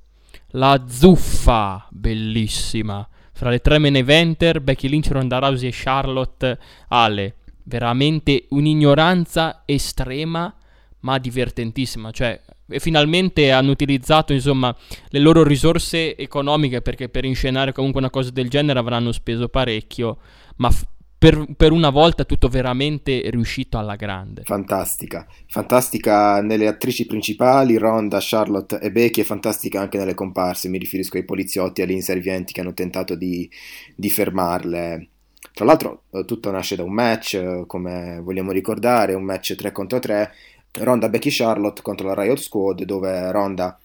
La 0.49 0.85
zuffa, 0.87 1.87
bellissima 1.89 3.09
fra 3.33 3.51
le 3.51 3.61
tre 3.61 3.79
main 3.79 3.97
eventer, 3.97 4.61
Becky 4.61 4.89
Lynch, 4.89 5.09
Ronda 5.11 5.39
Rousey 5.39 5.69
e 5.69 5.73
Charlotte 5.73 6.59
Ale. 6.89 7.35
Veramente 7.65 8.47
un'ignoranza 8.51 9.63
estrema, 9.65 10.55
ma 11.01 11.19
divertentissima. 11.19 12.11
Cioè, 12.11 12.41
finalmente 12.79 13.51
hanno 13.51 13.71
utilizzato, 13.71 14.33
insomma, 14.33 14.75
le 15.09 15.19
loro 15.19 15.45
risorse 15.45 16.17
economiche, 16.17 16.83
perché 16.83 17.09
per 17.09 17.25
inscenare 17.25 17.73
comunque 17.73 18.01
una 18.01 18.11
cosa 18.11 18.31
del 18.31 18.49
genere 18.49 18.79
avranno 18.79 19.13
speso 19.13 19.49
parecchio, 19.49 20.19
ma 20.57 20.71
f- 20.71 20.87
per, 21.23 21.47
per, 21.57 21.71
una 21.71 21.91
volta 21.91 22.25
tutto 22.25 22.49
veramente 22.49 23.23
riuscito 23.31 23.79
alla 23.79 23.95
grande. 23.95 24.43
Fantastica, 24.43 25.25
fantastica 25.47 26.41
nelle 26.41 26.67
attrici 26.67 27.07
principali, 27.07 27.79
Ronda, 27.79 28.19
Charlotte 28.21 28.81
e 28.81 28.91
Becky, 28.91 29.21
e 29.21 29.25
fantastica 29.25 29.81
anche 29.81 29.99
nelle 29.99 30.15
comparse, 30.15 30.69
mi 30.69 30.79
riferisco 30.79 31.19
ai 31.19 31.25
poliziotti 31.25 31.81
e 31.81 31.85
agli 31.85 31.93
inservienti 31.93 32.53
che 32.53 32.61
hanno 32.61 32.75
tentato 32.75 33.15
di, 33.15 33.49
di 33.95 34.11
fermarle. 34.11 35.09
Tra 35.55 35.65
l'altro 35.65 36.03
eh, 36.11 36.25
tutto 36.25 36.51
nasce 36.51 36.75
da 36.75 36.83
un 36.83 36.93
match, 36.93 37.35
eh, 37.35 37.65
come 37.69 38.19
vogliamo 38.21 38.51
ricordare, 38.51 39.15
un 39.15 39.23
match 39.23 39.55
3 39.55 39.71
contro 39.71 40.01
3, 40.01 40.33
Ronda, 40.81 41.09
Becky, 41.09 41.31
Charlotte 41.31 41.83
contro 41.83 42.09
la 42.09 42.21
Riot 42.21 42.39
Squad, 42.39 42.83
dove 42.83 43.31
Ronda 43.31 43.79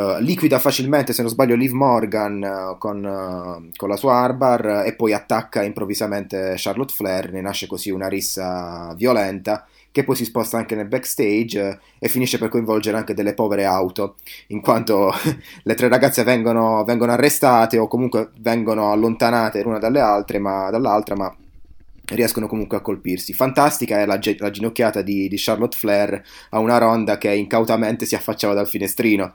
Uh, 0.00 0.18
liquida 0.20 0.58
facilmente, 0.58 1.12
se 1.12 1.20
non 1.20 1.30
sbaglio, 1.30 1.54
Liv 1.54 1.72
Morgan 1.72 2.42
uh, 2.42 2.78
con, 2.78 3.04
uh, 3.04 3.70
con, 3.76 3.88
la 3.90 3.96
sua 3.96 4.14
Arbar 4.14 4.84
e 4.86 4.94
poi 4.94 5.12
attacca 5.12 5.62
improvvisamente 5.62 6.54
Charlotte 6.56 6.94
Flair. 6.94 7.30
Ne 7.32 7.42
nasce 7.42 7.66
così 7.66 7.90
una 7.90 8.08
rissa 8.08 8.94
violenta 8.96 9.66
che 9.92 10.04
poi 10.04 10.16
si 10.16 10.24
sposta 10.24 10.56
anche 10.56 10.74
nel 10.74 10.86
backstage 10.86 11.80
e 11.98 12.08
finisce 12.08 12.38
per 12.38 12.48
coinvolgere 12.48 12.96
anche 12.96 13.12
delle 13.12 13.34
povere 13.34 13.66
auto, 13.66 14.16
in 14.46 14.62
quanto 14.62 15.12
le 15.64 15.74
tre 15.74 15.88
ragazze 15.88 16.22
vengono, 16.22 16.82
vengono 16.84 17.12
arrestate 17.12 17.76
o 17.76 17.86
comunque 17.86 18.30
vengono 18.38 18.92
allontanate 18.92 19.62
l'una 19.62 19.78
dalle 19.78 20.00
altre, 20.00 20.38
ma, 20.38 20.70
dall'altra, 20.70 21.14
ma 21.14 21.34
riescono 22.14 22.46
comunque 22.46 22.76
a 22.76 22.80
colpirsi. 22.80 23.32
Fantastica 23.32 24.00
è 24.00 24.06
la, 24.06 24.18
la 24.38 24.50
ginocchiata 24.50 25.02
di, 25.02 25.28
di, 25.28 25.36
Charlotte 25.36 25.76
Flair 25.76 26.22
a 26.50 26.58
una 26.58 26.78
ronda 26.78 27.18
che 27.18 27.32
incautamente 27.32 28.06
si 28.06 28.14
affacciava 28.14 28.54
dal 28.54 28.68
finestrino. 28.68 29.34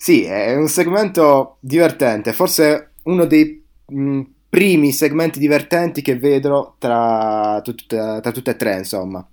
Sì, 0.00 0.22
è 0.22 0.54
un 0.54 0.68
segmento 0.68 1.56
divertente, 1.60 2.32
forse 2.32 2.92
uno 3.04 3.24
dei 3.26 3.64
mh, 3.86 4.20
primi 4.48 4.92
segmenti 4.92 5.40
divertenti 5.40 6.02
che 6.02 6.16
vedo 6.16 6.76
tra, 6.78 7.60
tut- 7.64 8.20
tra 8.20 8.30
tutte 8.32 8.50
e 8.52 8.56
tre, 8.56 8.76
insomma. 8.78 9.26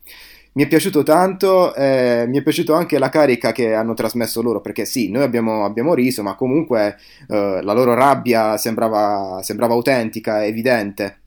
Mi 0.54 0.64
è 0.64 0.68
piaciuto 0.68 1.04
tanto, 1.04 1.76
eh, 1.76 2.26
mi 2.28 2.40
è 2.40 2.42
piaciuto 2.42 2.74
anche 2.74 2.98
la 2.98 3.10
carica 3.10 3.52
che 3.52 3.74
hanno 3.76 3.94
trasmesso 3.94 4.42
loro, 4.42 4.62
perché 4.62 4.86
sì, 4.86 5.12
noi 5.12 5.22
abbiamo, 5.24 5.66
abbiamo 5.66 5.94
riso, 5.94 6.24
ma 6.24 6.36
comunque 6.36 6.98
eh, 7.28 7.60
la 7.62 7.74
loro 7.74 7.94
rabbia 7.94 8.58
sembrava, 8.58 9.42
sembrava 9.44 9.74
autentica, 9.74 10.46
evidente. 10.46 11.20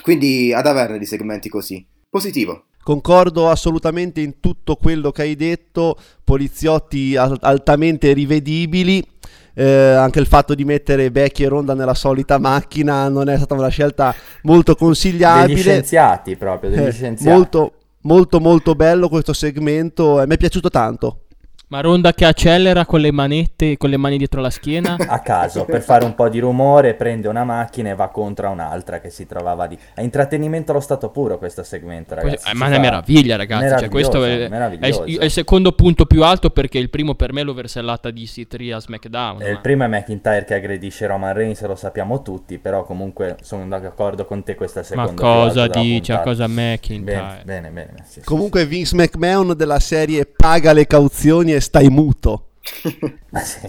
Quindi 0.00 0.52
ad 0.52 0.66
averne 0.66 0.98
di 0.98 1.04
segmenti 1.06 1.48
così. 1.48 1.84
Positivo. 2.08 2.64
Concordo 2.82 3.48
assolutamente 3.48 4.20
in 4.20 4.40
tutto 4.40 4.76
quello 4.76 5.12
che 5.12 5.22
hai 5.22 5.36
detto, 5.36 5.96
poliziotti 6.24 7.16
altamente 7.16 8.12
rivedibili. 8.12 9.06
Eh, 9.54 9.64
anche 9.64 10.18
il 10.18 10.26
fatto 10.26 10.54
di 10.54 10.64
mettere 10.64 11.10
Becky 11.10 11.44
e 11.44 11.48
Ronda 11.48 11.74
nella 11.74 11.92
solita 11.92 12.38
macchina 12.38 13.08
non 13.10 13.28
è 13.28 13.36
stata 13.36 13.54
una 13.54 13.68
scelta 13.68 14.14
molto 14.42 14.74
consigliabile. 14.74 15.54
Degli 15.54 15.62
scienziati 15.62 16.36
proprio, 16.36 16.70
degli 16.70 16.86
eh, 16.86 16.92
scienziati. 16.92 17.36
Molto, 17.36 17.72
molto, 18.02 18.40
molto 18.40 18.74
bello 18.74 19.08
questo 19.08 19.34
segmento 19.34 20.20
e 20.22 20.26
mi 20.26 20.34
è 20.34 20.36
piaciuto 20.38 20.70
tanto. 20.70 21.24
Ma 21.72 21.80
Ronda 21.80 22.12
che 22.12 22.26
accelera 22.26 22.84
con 22.84 23.00
le 23.00 23.10
manette, 23.10 23.78
con 23.78 23.88
le 23.88 23.96
mani 23.96 24.18
dietro 24.18 24.42
la 24.42 24.50
schiena? 24.50 24.94
a 25.08 25.20
caso 25.20 25.64
per 25.64 25.80
fare 25.80 26.04
un 26.04 26.14
po' 26.14 26.28
di 26.28 26.38
rumore 26.38 26.92
prende 26.92 27.28
una 27.28 27.44
macchina 27.44 27.88
e 27.88 27.94
va 27.94 28.08
contro 28.08 28.48
a 28.48 28.50
un'altra 28.50 29.00
che 29.00 29.08
si 29.08 29.24
trovava 29.24 29.64
lì 29.64 29.78
è 29.94 30.02
intrattenimento 30.02 30.72
allo 30.72 30.82
stato 30.82 31.08
puro 31.08 31.38
questo 31.38 31.62
segmento 31.62 32.14
ragazzi 32.14 32.50
Eh, 32.50 32.52
ma 32.52 32.66
è 32.66 32.68
una 32.68 32.78
meraviglia, 32.78 33.36
ragazzi. 33.36 33.78
Cioè, 33.78 33.88
questo 33.88 34.22
è, 34.22 34.48
è, 34.50 34.86
il- 34.86 35.18
è 35.18 35.24
il 35.24 35.30
secondo 35.30 35.72
punto 35.72 36.04
più 36.04 36.22
alto 36.22 36.50
perché 36.50 36.76
il 36.76 36.90
primo 36.90 37.14
per 37.14 37.32
me 37.32 37.40
è 37.40 37.44
l'oversellata 37.44 38.10
di 38.10 38.24
C3 38.24 38.74
a 38.74 38.78
SmackDown. 38.78 39.40
E 39.40 39.46
il 39.46 39.54
ma- 39.54 39.60
primo 39.60 39.84
è 39.84 39.86
McIntyre 39.86 40.44
che 40.44 40.52
aggredisce 40.52 41.06
Roman 41.06 41.32
Reigns, 41.32 41.64
lo 41.64 41.74
sappiamo 41.74 42.20
tutti, 42.20 42.58
però 42.58 42.84
comunque 42.84 43.36
sono 43.40 43.66
d'accordo 43.66 44.26
con 44.26 44.42
te, 44.42 44.56
è 44.56 44.62
il 44.62 44.90
Ma 44.94 45.10
cosa 45.14 45.68
dice? 45.68 46.12
puntata. 46.12 46.22
Cosa 46.22 46.46
McIntyre? 46.48 47.40
Bene, 47.44 47.70
bene, 47.70 47.70
bene. 47.70 47.94
sì, 48.04 48.20
sì. 48.20 48.26
Comunque 48.26 48.66
Vince 48.66 48.94
McMahon 48.94 49.54
della 49.56 49.80
serie 49.80 50.26
paga 50.26 50.74
le 50.74 50.86
cauzioni 50.86 51.54
e 51.54 51.60
stai 51.62 51.88
muto. 51.88 52.48
Sì. 53.42 53.68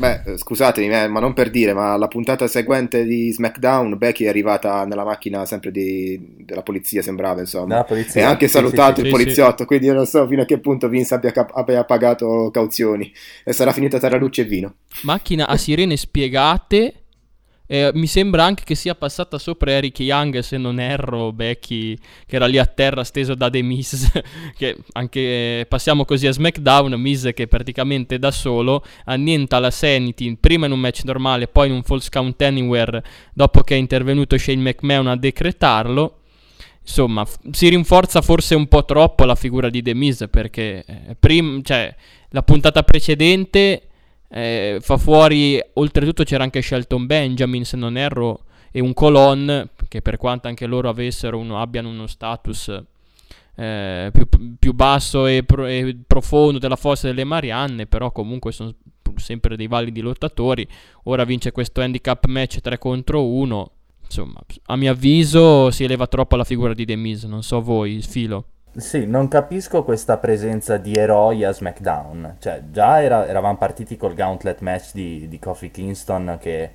Beh, 0.00 0.22
eh, 0.24 0.38
scusatemi, 0.38 0.88
eh, 0.88 1.08
ma 1.08 1.20
non 1.20 1.34
per 1.34 1.50
dire, 1.50 1.74
ma 1.74 1.94
la 1.98 2.08
puntata 2.08 2.46
seguente 2.46 3.04
di 3.04 3.30
SmackDown, 3.32 3.98
Becky 3.98 4.24
è 4.24 4.28
arrivata 4.28 4.86
nella 4.86 5.04
macchina 5.04 5.44
sempre 5.44 5.70
di- 5.70 6.36
della 6.38 6.62
polizia, 6.62 7.02
sembrava, 7.02 7.40
insomma. 7.40 7.84
E 7.86 8.22
ha 8.22 8.28
anche 8.30 8.46
sì, 8.46 8.52
salutato 8.54 8.94
sì, 8.94 9.00
il 9.00 9.06
sì. 9.06 9.12
poliziotto, 9.12 9.64
quindi 9.66 9.86
io 9.86 9.92
non 9.92 10.06
so 10.06 10.26
fino 10.26 10.40
a 10.40 10.44
che 10.46 10.58
punto 10.58 10.88
Vince 10.88 11.14
abbia, 11.14 11.32
cap- 11.32 11.54
abbia 11.54 11.84
pagato 11.84 12.50
cauzioni. 12.50 13.12
E 13.44 13.52
sarà 13.52 13.72
finita 13.72 13.98
tra 13.98 14.16
luce 14.16 14.40
e 14.42 14.44
vino. 14.44 14.74
Macchina 15.02 15.46
a 15.46 15.56
sirene 15.58 15.98
spiegate. 15.98 16.99
Eh, 17.72 17.92
mi 17.94 18.08
sembra 18.08 18.42
anche 18.42 18.64
che 18.64 18.74
sia 18.74 18.96
passata 18.96 19.38
sopra 19.38 19.70
Eric 19.70 20.00
Young, 20.00 20.40
se 20.40 20.56
non 20.56 20.80
erro, 20.80 21.30
Becky, 21.30 21.96
che 22.26 22.34
era 22.34 22.46
lì 22.46 22.58
a 22.58 22.66
terra 22.66 23.04
steso 23.04 23.36
da 23.36 23.48
The 23.48 23.62
Miz. 23.62 24.10
che 24.58 24.76
anche 24.94 25.66
passiamo 25.68 26.04
così 26.04 26.26
a 26.26 26.32
SmackDown. 26.32 26.94
Miz 26.94 27.30
che 27.32 27.46
praticamente 27.46 28.18
da 28.18 28.32
solo 28.32 28.84
annienta 29.04 29.60
la 29.60 29.70
Sanity 29.70 30.34
prima 30.34 30.66
in 30.66 30.72
un 30.72 30.80
match 30.80 31.04
normale, 31.04 31.46
poi 31.46 31.68
in 31.68 31.74
un 31.74 31.84
false 31.84 32.08
count 32.10 32.42
anywhere. 32.42 33.04
Dopo 33.32 33.60
che 33.60 33.76
è 33.76 33.78
intervenuto 33.78 34.36
Shane 34.36 34.62
McMahon 34.62 35.06
a 35.06 35.16
decretarlo. 35.16 36.22
Insomma, 36.82 37.24
f- 37.24 37.38
si 37.52 37.68
rinforza 37.68 38.20
forse 38.20 38.56
un 38.56 38.66
po' 38.66 38.84
troppo 38.84 39.24
la 39.24 39.36
figura 39.36 39.70
di 39.70 39.80
The 39.80 39.94
Miz 39.94 40.26
perché 40.28 40.84
eh, 40.84 41.16
prim- 41.16 41.62
cioè, 41.62 41.94
la 42.30 42.42
puntata 42.42 42.82
precedente 42.82 43.89
eh, 44.30 44.78
fa 44.80 44.96
fuori, 44.96 45.60
oltretutto 45.74 46.22
c'era 46.22 46.44
anche 46.44 46.62
Shelton 46.62 47.06
Benjamin 47.06 47.64
se 47.64 47.76
non 47.76 47.96
erro 47.96 48.44
e 48.70 48.80
un 48.80 48.94
Colon 48.94 49.68
che 49.88 50.02
per 50.02 50.16
quanto 50.16 50.46
anche 50.46 50.66
loro 50.66 50.88
avessero 50.88 51.36
uno, 51.36 51.60
abbiano 51.60 51.88
uno 51.88 52.06
status 52.06 52.80
eh, 53.56 54.10
più, 54.12 54.28
più 54.58 54.72
basso 54.72 55.26
e, 55.26 55.42
pro- 55.42 55.66
e 55.66 55.96
profondo 56.06 56.58
della 56.58 56.76
fossa 56.76 57.08
delle 57.08 57.24
Marianne, 57.24 57.86
però 57.86 58.12
comunque 58.12 58.52
sono 58.52 58.72
sempre 59.16 59.56
dei 59.56 59.66
validi 59.66 60.00
lottatori. 60.00 60.66
Ora 61.04 61.24
vince 61.24 61.50
questo 61.50 61.80
handicap 61.80 62.24
match 62.26 62.60
3 62.60 62.78
contro 62.78 63.26
1. 63.26 63.70
Insomma, 64.04 64.40
a 64.66 64.76
mio 64.76 64.92
avviso 64.92 65.70
si 65.70 65.84
eleva 65.84 66.06
troppo 66.06 66.36
la 66.36 66.44
figura 66.44 66.72
di 66.72 66.84
Miz, 66.96 67.24
non 67.24 67.42
so 67.42 67.60
voi, 67.60 68.00
filo. 68.00 68.46
Sì, 68.76 69.04
non 69.04 69.26
capisco 69.26 69.82
questa 69.82 70.16
presenza 70.18 70.76
di 70.76 70.94
eroi 70.94 71.42
a 71.44 71.52
SmackDown. 71.52 72.36
Cioè, 72.38 72.62
già 72.70 73.02
era- 73.02 73.26
eravamo 73.26 73.56
partiti 73.56 73.96
col 73.96 74.14
gauntlet 74.14 74.60
match 74.60 74.92
di, 74.92 75.26
di 75.28 75.38
Kofi 75.40 75.72
Kingston 75.72 76.38
che, 76.40 76.70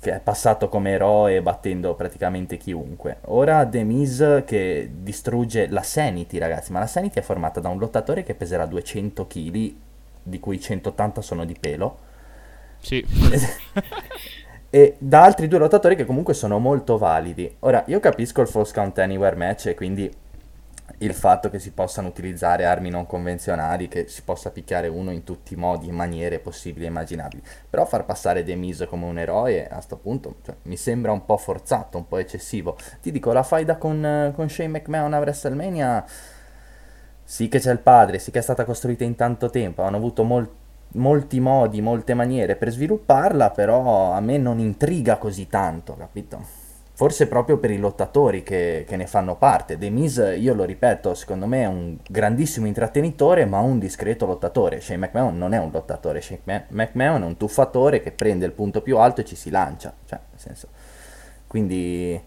che 0.00 0.14
è 0.16 0.20
passato 0.20 0.68
come 0.68 0.90
eroe 0.90 1.40
battendo 1.40 1.94
praticamente 1.94 2.56
chiunque. 2.56 3.18
Ora 3.26 3.64
The 3.64 3.84
Miz 3.84 4.42
che 4.44 4.90
distrugge 4.92 5.68
la 5.68 5.82
Sanity, 5.82 6.38
ragazzi. 6.38 6.72
Ma 6.72 6.80
la 6.80 6.88
Sanity 6.88 7.20
è 7.20 7.22
formata 7.22 7.60
da 7.60 7.68
un 7.68 7.78
lottatore 7.78 8.24
che 8.24 8.34
peserà 8.34 8.66
200 8.66 9.26
kg, 9.28 9.74
di 10.22 10.40
cui 10.40 10.60
180 10.60 11.22
sono 11.22 11.44
di 11.44 11.56
pelo. 11.58 11.96
Sì. 12.80 13.06
e 14.68 14.96
da 14.98 15.22
altri 15.22 15.46
due 15.46 15.58
lottatori 15.60 15.94
che 15.94 16.04
comunque 16.04 16.34
sono 16.34 16.58
molto 16.58 16.98
validi. 16.98 17.54
Ora, 17.60 17.84
io 17.86 18.00
capisco 18.00 18.40
il 18.40 18.48
False 18.48 18.72
Count 18.74 18.98
Anywhere 18.98 19.36
match 19.36 19.66
e 19.66 19.74
quindi 19.74 20.12
il 20.98 21.14
fatto 21.14 21.50
che 21.50 21.58
si 21.58 21.70
possano 21.72 22.08
utilizzare 22.08 22.64
armi 22.64 22.90
non 22.90 23.06
convenzionali, 23.06 23.88
che 23.88 24.08
si 24.08 24.22
possa 24.22 24.50
picchiare 24.50 24.88
uno 24.88 25.10
in 25.10 25.24
tutti 25.24 25.54
i 25.54 25.56
modi 25.56 25.88
e 25.88 25.92
maniere 25.92 26.38
possibili 26.38 26.84
e 26.84 26.88
immaginabili. 26.88 27.42
Però 27.68 27.84
far 27.84 28.04
passare 28.04 28.42
Miz 28.54 28.86
come 28.88 29.06
un 29.06 29.18
eroe 29.18 29.68
a 29.68 29.80
sto 29.80 29.96
punto 29.96 30.36
cioè, 30.44 30.56
mi 30.62 30.76
sembra 30.76 31.12
un 31.12 31.24
po' 31.24 31.36
forzato, 31.36 31.98
un 31.98 32.08
po' 32.08 32.18
eccessivo. 32.18 32.76
Ti 33.00 33.10
dico, 33.10 33.32
la 33.32 33.42
faida 33.42 33.76
con, 33.76 34.04
eh, 34.04 34.32
con 34.34 34.48
Shane 34.48 34.68
McMahon 34.68 35.14
a 35.14 35.18
WrestleMania... 35.18 36.04
Sì 37.22 37.46
che 37.46 37.60
c'è 37.60 37.70
il 37.70 37.78
padre, 37.78 38.18
sì 38.18 38.32
che 38.32 38.40
è 38.40 38.42
stata 38.42 38.64
costruita 38.64 39.04
in 39.04 39.14
tanto 39.14 39.50
tempo, 39.50 39.82
hanno 39.82 39.98
avuto 39.98 40.24
mol- 40.24 40.50
molti 40.94 41.38
modi, 41.38 41.80
molte 41.80 42.12
maniere 42.14 42.56
per 42.56 42.70
svilupparla, 42.70 43.50
però 43.50 44.10
a 44.10 44.20
me 44.20 44.36
non 44.36 44.58
intriga 44.58 45.16
così 45.16 45.46
tanto, 45.46 45.94
capito? 45.96 46.59
Forse 47.00 47.28
proprio 47.28 47.56
per 47.56 47.70
i 47.70 47.78
lottatori 47.78 48.42
che, 48.42 48.84
che 48.86 48.94
ne 48.94 49.06
fanno 49.06 49.34
parte. 49.34 49.78
The 49.78 49.88
Miz, 49.88 50.22
io 50.36 50.52
lo 50.52 50.64
ripeto, 50.64 51.14
secondo 51.14 51.46
me 51.46 51.62
è 51.62 51.66
un 51.66 51.96
grandissimo 52.06 52.66
intrattenitore, 52.66 53.46
ma 53.46 53.58
un 53.60 53.78
discreto 53.78 54.26
lottatore. 54.26 54.82
Shane 54.82 55.06
McMahon 55.06 55.38
non 55.38 55.54
è 55.54 55.58
un 55.58 55.70
lottatore, 55.72 56.20
Shane 56.20 56.40
Ma- 56.44 56.64
McMahon 56.68 57.22
è 57.22 57.24
un 57.24 57.38
tuffatore 57.38 58.02
che 58.02 58.10
prende 58.10 58.44
il 58.44 58.52
punto 58.52 58.82
più 58.82 58.98
alto 58.98 59.22
e 59.22 59.24
ci 59.24 59.34
si 59.34 59.48
lancia. 59.48 59.94
Cioè, 60.04 60.18
nel 60.30 60.38
senso... 60.38 60.68
Quindi... 61.46 62.20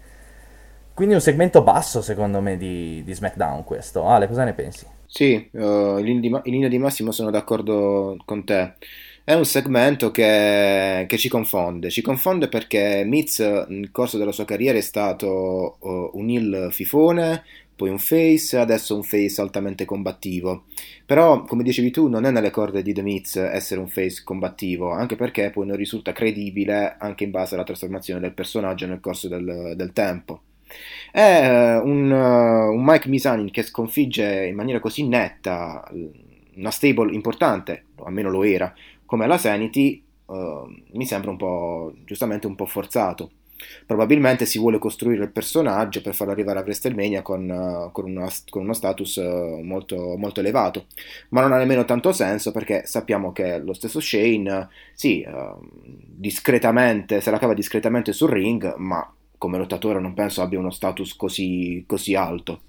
Quindi 0.92 1.14
un 1.14 1.20
segmento 1.20 1.62
basso, 1.62 2.02
secondo 2.02 2.40
me, 2.40 2.56
di, 2.56 3.04
di 3.04 3.14
SmackDown 3.14 3.62
questo. 3.62 4.08
Ale, 4.08 4.26
cosa 4.26 4.42
ne 4.42 4.54
pensi? 4.54 4.84
Sì, 5.06 5.50
ma- 5.52 6.00
in 6.02 6.40
linea 6.42 6.68
di 6.68 6.78
massimo 6.78 7.12
sono 7.12 7.30
d'accordo 7.30 8.16
con 8.24 8.44
te. 8.44 8.74
È 9.26 9.32
un 9.32 9.46
segmento 9.46 10.10
che, 10.10 11.06
che 11.08 11.16
ci 11.16 11.30
confonde. 11.30 11.88
Ci 11.88 12.02
confonde 12.02 12.48
perché 12.48 13.04
Miz 13.06 13.38
nel 13.38 13.90
corso 13.90 14.18
della 14.18 14.32
sua 14.32 14.44
carriera 14.44 14.76
è 14.76 14.82
stato 14.82 15.78
eh, 15.82 16.10
un 16.12 16.28
heel 16.28 16.68
fifone, 16.70 17.42
poi 17.74 17.88
un 17.88 17.98
face, 17.98 18.58
adesso 18.58 18.94
un 18.94 19.02
face 19.02 19.40
altamente 19.40 19.86
combattivo. 19.86 20.64
Però, 21.06 21.42
come 21.44 21.62
dicevi 21.62 21.90
tu, 21.90 22.08
non 22.08 22.26
è 22.26 22.30
nelle 22.30 22.50
corde 22.50 22.82
di 22.82 22.92
The 22.92 23.00
Miz 23.00 23.36
essere 23.36 23.80
un 23.80 23.88
face 23.88 24.20
combattivo, 24.22 24.90
anche 24.90 25.16
perché 25.16 25.48
poi 25.48 25.66
non 25.68 25.76
risulta 25.76 26.12
credibile 26.12 26.96
anche 26.98 27.24
in 27.24 27.30
base 27.30 27.54
alla 27.54 27.64
trasformazione 27.64 28.20
del 28.20 28.34
personaggio 28.34 28.86
nel 28.86 29.00
corso 29.00 29.28
del, 29.28 29.72
del 29.74 29.92
tempo. 29.94 30.42
È 31.10 31.18
eh, 31.18 31.76
un, 31.78 32.10
uh, 32.10 32.74
un 32.74 32.84
Mike 32.84 33.08
Misanin 33.08 33.50
che 33.50 33.62
sconfigge 33.62 34.44
in 34.44 34.54
maniera 34.54 34.80
così 34.80 35.08
netta 35.08 35.82
una 36.56 36.70
stable 36.70 37.12
importante, 37.12 37.86
o 37.96 38.04
almeno 38.04 38.30
lo 38.30 38.44
era, 38.44 38.72
come 39.14 39.28
la 39.28 39.38
Sanity, 39.38 40.02
uh, 40.26 40.66
mi 40.94 41.06
sembra 41.06 41.30
un 41.30 41.36
po', 41.36 41.94
giustamente 42.04 42.48
un 42.48 42.56
po' 42.56 42.66
forzato. 42.66 43.30
Probabilmente 43.86 44.44
si 44.44 44.58
vuole 44.58 44.80
costruire 44.80 45.22
il 45.22 45.30
personaggio 45.30 46.02
per 46.02 46.16
farlo 46.16 46.32
arrivare 46.32 46.58
a 46.58 46.62
WrestleMania 46.62 47.22
con, 47.22 47.48
uh, 47.48 47.92
con, 47.92 48.06
una, 48.06 48.28
con 48.48 48.62
uno 48.62 48.72
status 48.72 49.14
uh, 49.16 49.60
molto, 49.62 50.16
molto, 50.16 50.40
elevato, 50.40 50.86
ma 51.28 51.42
non 51.42 51.52
ha 51.52 51.58
nemmeno 51.58 51.84
tanto 51.84 52.10
senso 52.10 52.50
perché 52.50 52.86
sappiamo 52.86 53.30
che 53.30 53.58
lo 53.58 53.72
stesso 53.72 54.00
Shane, 54.00 54.68
sì, 54.94 55.24
uh, 55.24 55.56
discretamente, 55.86 57.20
se 57.20 57.30
la 57.30 57.38
cava 57.38 57.54
discretamente 57.54 58.12
sul 58.12 58.30
ring, 58.30 58.74
ma 58.78 59.08
come 59.38 59.58
lottatore 59.58 60.00
non 60.00 60.14
penso 60.14 60.42
abbia 60.42 60.58
uno 60.58 60.70
status 60.70 61.16
così, 61.16 61.84
così, 61.86 62.14
alto. 62.14 62.62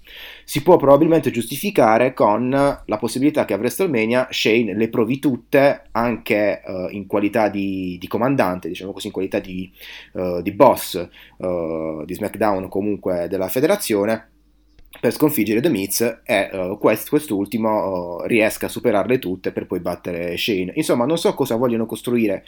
Si 0.44 0.62
può 0.62 0.76
probabilmente 0.76 1.30
giustificare 1.30 2.12
con 2.12 2.50
la 2.50 2.98
possibilità 2.98 3.44
che 3.44 3.54
a 3.54 3.56
WrestleMania 3.56 4.28
Shane 4.30 4.74
le 4.74 4.88
provi 4.88 5.18
tutte 5.18 5.84
anche 5.92 6.62
uh, 6.64 6.88
in 6.90 7.06
qualità 7.06 7.48
di, 7.48 7.96
di, 7.98 8.06
comandante, 8.08 8.68
diciamo 8.68 8.92
così, 8.92 9.06
in 9.06 9.12
qualità 9.12 9.38
di, 9.38 9.70
uh, 10.12 10.42
di 10.42 10.52
boss 10.52 11.08
uh, 11.38 12.04
di 12.04 12.14
SmackDown 12.14 12.64
o 12.64 12.68
comunque 12.68 13.26
della 13.28 13.48
federazione 13.48 14.30
per 15.00 15.12
sconfiggere 15.12 15.60
The 15.60 15.68
Miz 15.68 16.20
e 16.24 16.50
uh, 16.52 16.78
quest, 16.78 17.08
quest'ultimo 17.08 18.18
uh, 18.18 18.22
riesca 18.26 18.66
a 18.66 18.70
superarle 18.70 19.18
tutte 19.18 19.52
per 19.52 19.66
poi 19.66 19.80
battere 19.80 20.36
Shane. 20.36 20.72
Insomma, 20.74 21.04
non 21.06 21.18
so 21.18 21.34
cosa 21.34 21.56
vogliono 21.56 21.86
costruire 21.86 22.44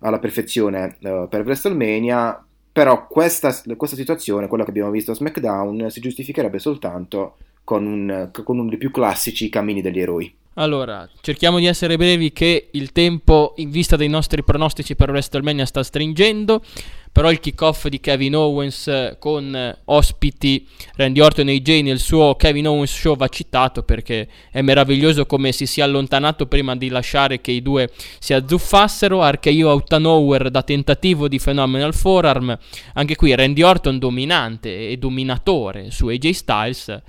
alla 0.00 0.18
perfezione 0.18 0.96
uh, 1.00 1.28
per 1.28 1.42
WrestleMania, 1.44 2.44
però 2.72 3.06
questa, 3.06 3.54
questa, 3.76 3.96
situazione, 3.96 4.48
quella 4.48 4.64
che 4.64 4.70
abbiamo 4.70 4.90
visto 4.90 5.10
a 5.10 5.14
SmackDown, 5.14 5.90
si 5.90 6.00
giustificherebbe 6.00 6.58
soltanto 6.58 7.36
con, 7.64 7.84
un, 7.84 8.30
con 8.32 8.58
uno 8.58 8.70
dei 8.70 8.78
più 8.78 8.90
classici 8.90 9.50
cammini 9.50 9.82
degli 9.82 10.00
eroi. 10.00 10.34
Allora, 10.56 11.08
cerchiamo 11.22 11.58
di 11.58 11.64
essere 11.64 11.96
brevi 11.96 12.30
che 12.30 12.68
il 12.72 12.92
tempo 12.92 13.54
in 13.56 13.70
vista 13.70 13.96
dei 13.96 14.08
nostri 14.08 14.44
pronostici 14.44 14.94
per 14.94 15.08
WrestleMania 15.08 15.64
sta 15.64 15.82
stringendo, 15.82 16.62
però 17.10 17.30
il 17.30 17.40
kickoff 17.40 17.86
di 17.86 18.00
Kevin 18.00 18.36
Owens 18.36 19.16
con 19.18 19.78
ospiti 19.86 20.68
Randy 20.96 21.20
Orton 21.20 21.48
e 21.48 21.54
AJ 21.54 21.80
nel 21.80 21.98
suo 21.98 22.34
Kevin 22.34 22.68
Owens 22.68 22.92
Show 22.92 23.16
va 23.16 23.28
citato 23.28 23.82
perché 23.82 24.28
è 24.50 24.60
meraviglioso 24.60 25.24
come 25.24 25.52
si 25.52 25.64
sia 25.64 25.84
allontanato 25.84 26.44
prima 26.44 26.76
di 26.76 26.90
lasciare 26.90 27.40
che 27.40 27.52
i 27.52 27.62
due 27.62 27.90
si 28.18 28.34
azzuffassero, 28.34 29.26
RKO 29.26 29.68
out 29.68 29.96
nowhere 29.96 30.50
da 30.50 30.62
tentativo 30.62 31.28
di 31.28 31.38
Phenomenal 31.38 31.94
Forearm, 31.94 32.58
anche 32.92 33.16
qui 33.16 33.34
Randy 33.34 33.62
Orton 33.62 33.98
dominante 33.98 34.90
e 34.90 34.98
dominatore 34.98 35.90
su 35.90 36.08
AJ 36.08 36.30
Styles 36.30 37.02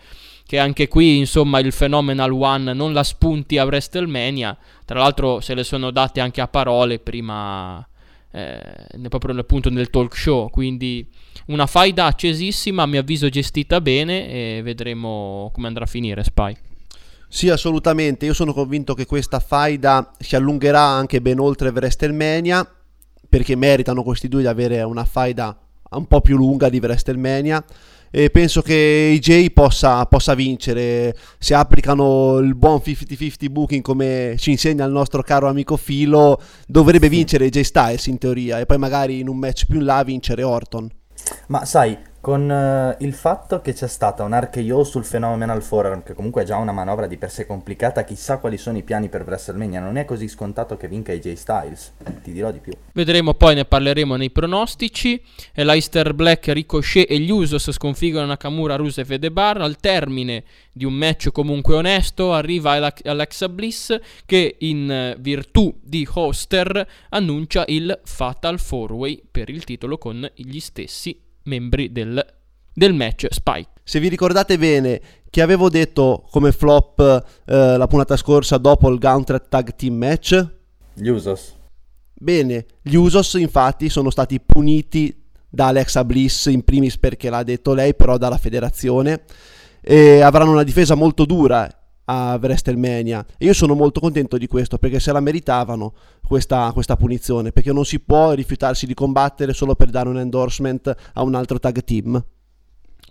che 0.54 0.60
anche 0.60 0.88
qui 0.88 1.18
insomma 1.18 1.58
il 1.58 1.74
Phenomenal 1.76 2.32
One 2.32 2.74
non 2.74 2.94
la 2.94 3.02
spunti 3.02 3.58
a 3.58 3.64
WrestleMania, 3.64 4.56
tra 4.86 5.00
l'altro 5.00 5.40
se 5.40 5.56
le 5.56 5.64
sono 5.64 5.90
date 5.90 6.20
anche 6.20 6.42
a 6.42 6.48
parole 6.48 7.00
prima 7.00 7.84
eh, 8.30 8.62
proprio 9.10 9.36
appunto 9.40 9.72
nel 9.72 9.90
talk 9.90 10.16
show, 10.16 10.52
quindi 10.52 11.10
una 11.48 11.66
faida 11.66 12.06
accesissima, 12.06 12.84
a 12.84 12.86
mio 12.86 13.00
avviso 13.00 13.30
gestita 13.30 13.82
bene 13.82 14.30
e 14.30 14.62
vedremo 14.62 15.50
come 15.56 15.66
andrà 15.66 15.86
a 15.86 15.88
finire 15.88 16.24
Spy. 16.24 16.56
Sì, 17.28 17.50
assolutamente. 17.50 18.28
Io 18.28 18.36
sono 18.36 18.54
convinto 18.54 18.94
che 18.94 19.08
questa 19.08 19.40
faida 19.40 20.12
si 20.20 20.36
allungherà 20.36 20.84
anche 20.84 21.20
ben 21.20 21.40
oltre 21.40 21.70
WrestleMania, 21.70 22.64
perché 23.28 23.56
meritano 23.56 24.04
questi 24.04 24.28
due 24.28 24.42
di 24.42 24.48
avere 24.48 24.84
una 24.84 25.04
faida 25.04 25.58
un 25.90 26.06
po' 26.06 26.22
più 26.22 26.38
lunga 26.38 26.70
di 26.70 26.78
WrestleMania. 26.78 27.66
E 28.16 28.30
penso 28.30 28.62
che 28.62 29.18
AJ 29.18 29.54
possa, 29.54 30.06
possa 30.06 30.36
vincere 30.36 31.16
se 31.40 31.56
applicano 31.56 32.38
il 32.38 32.54
buon 32.54 32.80
50-50 32.86 33.50
booking 33.50 33.82
come 33.82 34.36
ci 34.38 34.52
insegna 34.52 34.86
il 34.86 34.92
nostro 34.92 35.24
caro 35.24 35.48
amico 35.48 35.78
Filo. 35.78 36.40
Dovrebbe 36.68 37.10
vincere 37.10 37.46
AJ 37.46 37.62
Styles 37.62 38.06
in 38.06 38.20
teoria, 38.20 38.60
e 38.60 38.68
poi 38.68 38.78
magari 38.78 39.20
in 39.20 39.30
un 39.30 39.38
match 39.38 39.66
più 39.66 39.80
in 39.80 39.86
là 39.86 40.04
vincere 40.04 40.44
Orton. 40.44 40.88
Ma 41.48 41.66
sai, 41.66 41.98
con 42.24 42.50
eh, 42.50 42.96
il 43.02 43.14
fatto 43.14 43.60
che 43.60 43.74
c'è 43.74 43.90
stata 43.90 44.24
un 44.24 44.40
RKO 44.40 44.86
sul 44.86 45.06
Phenomenal 45.06 45.62
Forum, 45.62 46.04
che 46.04 46.14
comunque 46.14 46.44
è 46.44 46.46
già 46.46 46.56
una 46.56 46.72
manovra 46.72 47.06
di 47.06 47.18
per 47.18 47.30
sé 47.30 47.46
complicata, 47.46 48.06
chissà 48.06 48.38
quali 48.38 48.58
sono 48.58 48.78
i 48.78 48.82
piani 48.82 49.10
per 49.10 49.24
WrestleMania, 49.28 49.82
non 49.82 49.98
è 49.98 50.06
così 50.06 50.30
scontato 50.30 50.78
che 50.78 50.88
vinca 50.88 51.12
AJ 51.12 51.34
Styles, 51.34 51.92
ti 52.24 52.32
dirò 52.32 52.50
di 52.52 52.60
più. 52.60 52.72
Vedremo 52.94 53.34
poi, 53.34 53.56
ne 53.56 53.66
parleremo 53.66 54.16
nei 54.16 54.30
pronostici. 54.30 55.22
Leicester 55.56 56.14
Black, 56.14 56.48
Ricochet 56.48 57.12
e 57.12 57.20
gli 57.20 57.30
Usos 57.30 57.70
sconfiggono 57.72 58.26
Nakamura, 58.26 58.78
Rusev 58.78 59.12
e 59.12 59.20
The 59.20 59.30
Bar. 59.30 59.60
Al 59.60 59.76
termine 59.76 60.46
di 60.72 60.86
un 60.86 60.94
match 60.94 61.30
comunque 61.30 61.76
onesto 61.76 62.32
arriva 62.32 62.72
Alexa 63.04 63.50
Bliss 63.50 64.00
che 64.26 64.56
in 64.60 64.90
eh, 64.90 65.16
virtù 65.20 65.78
di 65.82 66.08
hoster 66.10 66.88
annuncia 67.10 67.66
il 67.68 68.00
Fatal 68.02 68.56
4-Way 68.56 69.24
per 69.30 69.50
il 69.50 69.66
titolo 69.66 69.98
con 69.98 70.26
gli 70.36 70.60
stessi 70.60 71.23
membri 71.44 71.92
del, 71.92 72.26
del 72.74 72.94
match 72.94 73.28
Spike. 73.30 73.70
Se 73.84 74.00
vi 74.00 74.08
ricordate 74.08 74.58
bene 74.58 75.02
che 75.30 75.42
avevo 75.42 75.70
detto 75.70 76.26
come 76.30 76.52
flop 76.52 77.00
eh, 77.46 77.78
la 77.78 77.88
puntata 77.88 78.16
scorsa 78.16 78.58
dopo 78.58 78.90
il 78.90 79.00
Gauntlet 79.00 79.48
Tag 79.50 79.76
Team 79.76 79.96
Match? 79.96 80.48
Gli 80.94 81.08
Usos. 81.08 81.56
Bene, 82.14 82.66
gli 82.82 82.96
Usos 82.96 83.34
infatti 83.34 83.90
sono 83.90 84.10
stati 84.10 84.40
puniti 84.40 85.24
da 85.50 85.68
Alexa 85.68 86.06
Bliss 86.06 86.46
in 86.46 86.64
primis 86.64 86.98
perché 86.98 87.30
l'ha 87.30 87.44
detto 87.44 87.74
lei, 87.74 87.96
però 87.96 88.18
dalla 88.18 88.38
federazione 88.38 89.24
e 89.86 90.22
avranno 90.22 90.52
una 90.52 90.64
difesa 90.64 90.96
molto 90.96 91.26
dura 91.26 91.70
a 92.06 92.38
WrestleMania. 92.42 93.26
E 93.38 93.46
io 93.46 93.54
sono 93.54 93.76
molto 93.76 94.00
contento 94.00 94.38
di 94.38 94.48
questo 94.48 94.78
perché 94.78 95.00
se 95.00 95.12
la 95.12 95.20
meritavano 95.20 95.94
questa, 96.26 96.72
questa, 96.74 96.96
punizione, 96.96 97.52
perché 97.52 97.72
non 97.72 97.86
si 97.86 98.00
può 98.00 98.32
rifiutarsi 98.32 98.86
di 98.86 98.94
combattere 98.94 99.54
solo 99.54 99.76
per 99.76 99.90
dare 99.90 100.10
un 100.10 100.20
endorsement 100.20 100.96
a 101.14 101.24
un 101.24 101.36
altro 101.36 101.60
tag 101.60 101.84
team. 101.84 102.24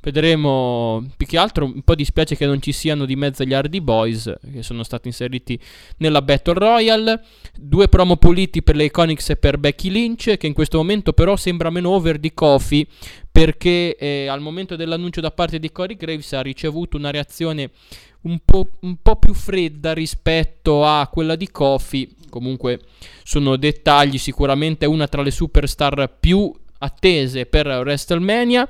Vedremo 0.05 1.07
più 1.17 1.29
che 1.29 1.39
altro. 1.39 1.65
Un 1.65 1.83
po' 1.83 1.95
dispiace 1.95 2.35
che 2.35 2.45
non 2.45 2.61
ci 2.61 2.73
siano 2.73 3.05
di 3.05 3.15
mezzo 3.15 3.45
gli 3.45 3.55
Hardy 3.55 3.81
Boys 3.81 4.35
che 4.53 4.65
sono 4.65 4.83
stati 4.83 5.07
inseriti 5.07 5.57
nella 5.99 6.21
Battle 6.23 6.55
Royale. 6.55 7.23
Due 7.57 7.87
promo 7.87 8.17
puliti 8.17 8.65
per 8.65 8.75
le 8.75 8.87
Iconics 8.87 9.31
e 9.31 9.37
per 9.37 9.59
Becky 9.59 9.91
Lynch, 9.91 10.37
che 10.39 10.49
in 10.49 10.55
questo 10.55 10.79
momento 10.79 11.13
però 11.13 11.37
sembra 11.37 11.71
meno 11.71 11.91
over 11.91 12.19
di 12.19 12.35
Kofi 12.35 12.85
perché 13.31 13.97
eh, 13.97 14.27
al 14.27 14.41
momento 14.41 14.75
dell'annuncio 14.75 15.21
da 15.21 15.31
parte 15.31 15.61
di 15.61 15.71
Corey 15.71 15.97
Graves 15.97 16.33
ha 16.33 16.43
ricevuto 16.43 16.97
una 16.97 17.11
reazione 17.11 17.71
un 18.23 18.39
po', 18.45 18.69
un 18.81 18.97
po', 19.01 19.17
più 19.17 19.35
fredda 19.35 19.93
rispetto 19.93 20.85
a 20.85 21.09
quella 21.09 21.37
di 21.37 21.51
Kofi. 21.51 22.17
Comunque 22.29 22.81
sono 23.23 23.57
dettagli, 23.57 24.19
sicuramente 24.19 24.87
una 24.87 25.07
tra 25.07 25.23
le 25.23 25.31
superstar 25.31 26.17
più 26.19 26.53
attese 26.79 27.47
per 27.47 27.67
WrestleMania. 27.67 28.69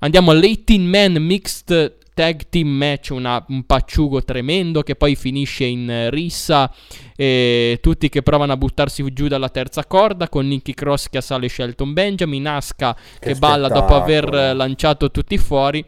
Andiamo 0.00 0.30
all'18 0.30 0.80
man 0.80 1.12
mixed 1.22 1.98
tag 2.20 2.48
team 2.50 2.68
match, 2.68 3.10
una, 3.12 3.42
un 3.48 3.64
pacciugo 3.64 4.22
tremendo 4.22 4.82
che 4.82 4.94
poi 4.94 5.16
finisce 5.16 5.64
in 5.64 6.08
rissa 6.10 6.70
e 7.16 7.78
tutti 7.80 8.10
che 8.10 8.22
provano 8.22 8.52
a 8.52 8.56
buttarsi 8.56 9.02
giù 9.12 9.26
dalla 9.26 9.48
terza 9.48 9.86
corda 9.86 10.28
con 10.28 10.46
Nicky 10.46 10.74
Cross 10.74 11.08
che 11.08 11.18
assale 11.18 11.48
Shelton 11.48 11.92
Benjamin, 11.94 12.46
Aska 12.46 12.94
che, 13.18 13.32
che 13.32 13.34
balla 13.36 13.68
dopo 13.68 13.94
aver 13.94 14.54
lanciato 14.54 15.10
tutti 15.10 15.38
fuori. 15.38 15.84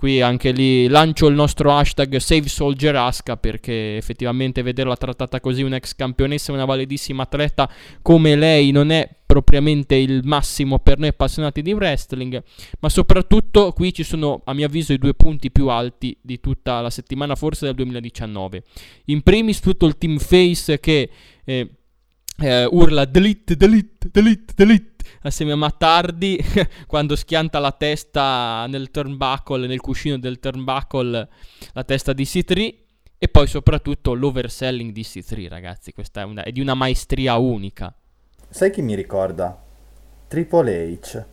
Qui 0.00 0.22
anche 0.22 0.50
lì 0.52 0.88
lancio 0.88 1.26
il 1.26 1.34
nostro 1.34 1.76
hashtag 1.76 2.16
Save 2.16 2.48
Soldier 2.48 2.96
Aska 2.96 3.36
perché 3.36 3.98
effettivamente 3.98 4.62
vederla 4.62 4.96
trattata 4.96 5.40
così 5.40 5.60
un'ex 5.60 5.94
campionessa, 5.94 6.52
una 6.52 6.64
validissima 6.64 7.24
atleta 7.24 7.70
come 8.00 8.34
lei 8.34 8.70
non 8.70 8.92
è 8.92 9.06
propriamente 9.26 9.96
il 9.96 10.22
massimo 10.24 10.78
per 10.78 10.96
noi 10.96 11.08
appassionati 11.08 11.60
di 11.60 11.74
wrestling, 11.74 12.42
ma 12.78 12.88
soprattutto 12.88 13.72
qui 13.72 13.92
ci 13.92 14.02
sono 14.02 14.40
a 14.46 14.54
mio 14.54 14.64
avviso 14.64 14.94
i 14.94 14.98
due 14.98 15.12
punti 15.12 15.50
più 15.50 15.68
alti 15.68 16.16
di 16.18 16.40
tutta 16.40 16.80
la 16.80 16.88
settimana, 16.88 17.34
forse 17.34 17.66
del 17.66 17.74
2019. 17.74 18.62
In 19.04 19.20
primis 19.20 19.60
tutto 19.60 19.84
il 19.84 19.98
team 19.98 20.16
face 20.16 20.80
che 20.80 21.10
eh, 21.44 21.70
eh, 22.38 22.64
urla 22.64 23.04
delete, 23.04 23.54
delete, 23.54 24.08
delete, 24.10 24.54
delete 24.56 24.89
assieme 25.22 25.52
a 25.52 25.56
Mattardi 25.56 26.38
quando 26.86 27.16
schianta 27.16 27.58
la 27.58 27.72
testa 27.72 28.66
nel 28.68 28.90
turnbuckle, 28.90 29.66
nel 29.66 29.80
cuscino 29.80 30.18
del 30.18 30.38
turnbuckle, 30.38 31.28
la 31.72 31.84
testa 31.84 32.12
di 32.12 32.24
C3 32.24 32.74
e 33.18 33.28
poi 33.28 33.46
soprattutto 33.46 34.14
l'overselling 34.14 34.92
di 34.92 35.02
C3 35.02 35.48
ragazzi, 35.48 35.92
questa 35.92 36.22
è, 36.22 36.24
una, 36.24 36.42
è 36.42 36.52
di 36.52 36.60
una 36.60 36.74
maestria 36.74 37.36
unica. 37.36 37.94
Sai 38.48 38.70
chi 38.70 38.82
mi 38.82 38.94
ricorda? 38.94 39.62
Triple 40.26 40.98
H 41.00 41.29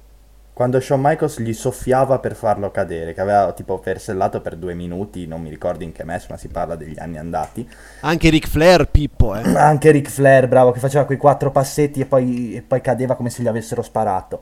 quando 0.58 0.80
Shawn 0.80 1.00
Michaels 1.04 1.40
gli 1.40 1.54
soffiava 1.54 2.18
per 2.18 2.34
farlo 2.34 2.72
cadere, 2.72 3.14
che 3.14 3.22
aveva 3.22 3.54
tipo 3.54 3.78
persellato 3.78 4.42
per 4.42 4.56
due 4.56 4.74
minuti, 4.74 5.28
non 5.28 5.40
mi 5.40 5.52
ricordo 5.52 5.84
in 5.84 5.92
che 5.92 6.04
match, 6.04 6.32
ma 6.32 6.38
si 6.38 6.48
parla 6.48 6.76
degli 6.76 6.98
anni 6.98 7.20
andati. 7.20 7.70
Anche 8.00 8.32
Ric 8.32 8.48
Flair, 8.48 8.90
Pippo, 8.90 9.36
eh. 9.36 9.44
Anche 9.56 9.92
Ric 9.92 10.10
Flair, 10.10 10.48
bravo, 10.48 10.72
che 10.72 10.80
faceva 10.80 11.06
quei 11.06 11.20
quattro 11.20 11.52
passetti 11.52 12.00
e 12.00 12.08
poi, 12.08 12.56
e 12.56 12.64
poi 12.64 12.82
cadeva 12.82 13.14
come 13.14 13.30
se 13.30 13.44
gli 13.44 13.48
avessero 13.48 13.84
sparato. 13.84 14.42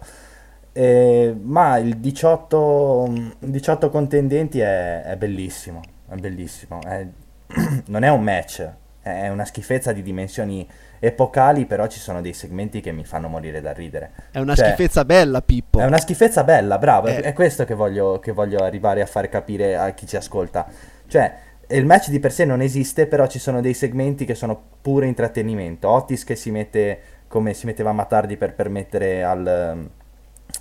Eh, 0.71 1.35
ma 1.37 1.75
il 1.79 1.97
18, 1.97 3.35
18 3.39 3.89
contendenti 3.89 4.61
è, 4.61 5.01
è, 5.01 5.17
bellissimo, 5.17 5.81
è 6.07 6.15
bellissimo. 6.15 6.79
È, 6.81 7.05
non 7.87 8.03
è 8.03 8.09
un 8.09 8.23
match, 8.23 8.65
è 9.05 9.29
una 9.29 9.45
schifezza 9.45 9.91
di 9.91 10.01
dimensioni 10.01 10.67
epocali, 10.97 11.67
però 11.67 11.85
ci 11.85 11.99
sono 11.99 12.21
dei 12.21 12.33
segmenti 12.33 12.81
che 12.81 12.91
mi 12.91 13.05
fanno 13.05 13.27
morire 13.27 13.61
da 13.61 13.71
ridere. 13.71 14.11
È 14.31 14.39
una 14.39 14.55
cioè, 14.55 14.69
schifezza 14.69 15.05
bella, 15.05 15.43
Pippo. 15.43 15.79
È 15.79 15.85
una 15.85 15.99
schifezza 15.99 16.43
bella, 16.43 16.79
bravo. 16.79 17.07
Eh. 17.07 17.21
È 17.21 17.31
questo 17.33 17.65
che 17.65 17.75
voglio, 17.75 18.17
che 18.17 18.31
voglio 18.31 18.63
arrivare 18.63 19.03
a 19.03 19.05
fare 19.05 19.29
capire 19.29 19.77
a 19.77 19.91
chi 19.91 20.07
ci 20.07 20.15
ascolta. 20.15 20.65
Cioè, 21.05 21.35
il 21.67 21.85
match 21.85 22.09
di 22.09 22.19
per 22.19 22.31
sé 22.31 22.45
non 22.45 22.61
esiste, 22.61 23.05
però 23.05 23.27
ci 23.27 23.37
sono 23.37 23.61
dei 23.61 23.75
segmenti 23.75 24.25
che 24.25 24.33
sono 24.33 24.59
pure 24.81 25.05
intrattenimento. 25.05 25.87
Otis 25.87 26.23
che 26.23 26.35
si 26.35 26.49
mette 26.49 26.99
come 27.27 27.53
si 27.53 27.67
metteva 27.67 27.91
a 27.91 27.93
Matardi 27.93 28.37
per 28.37 28.55
permettere 28.55 29.23
al, 29.23 29.87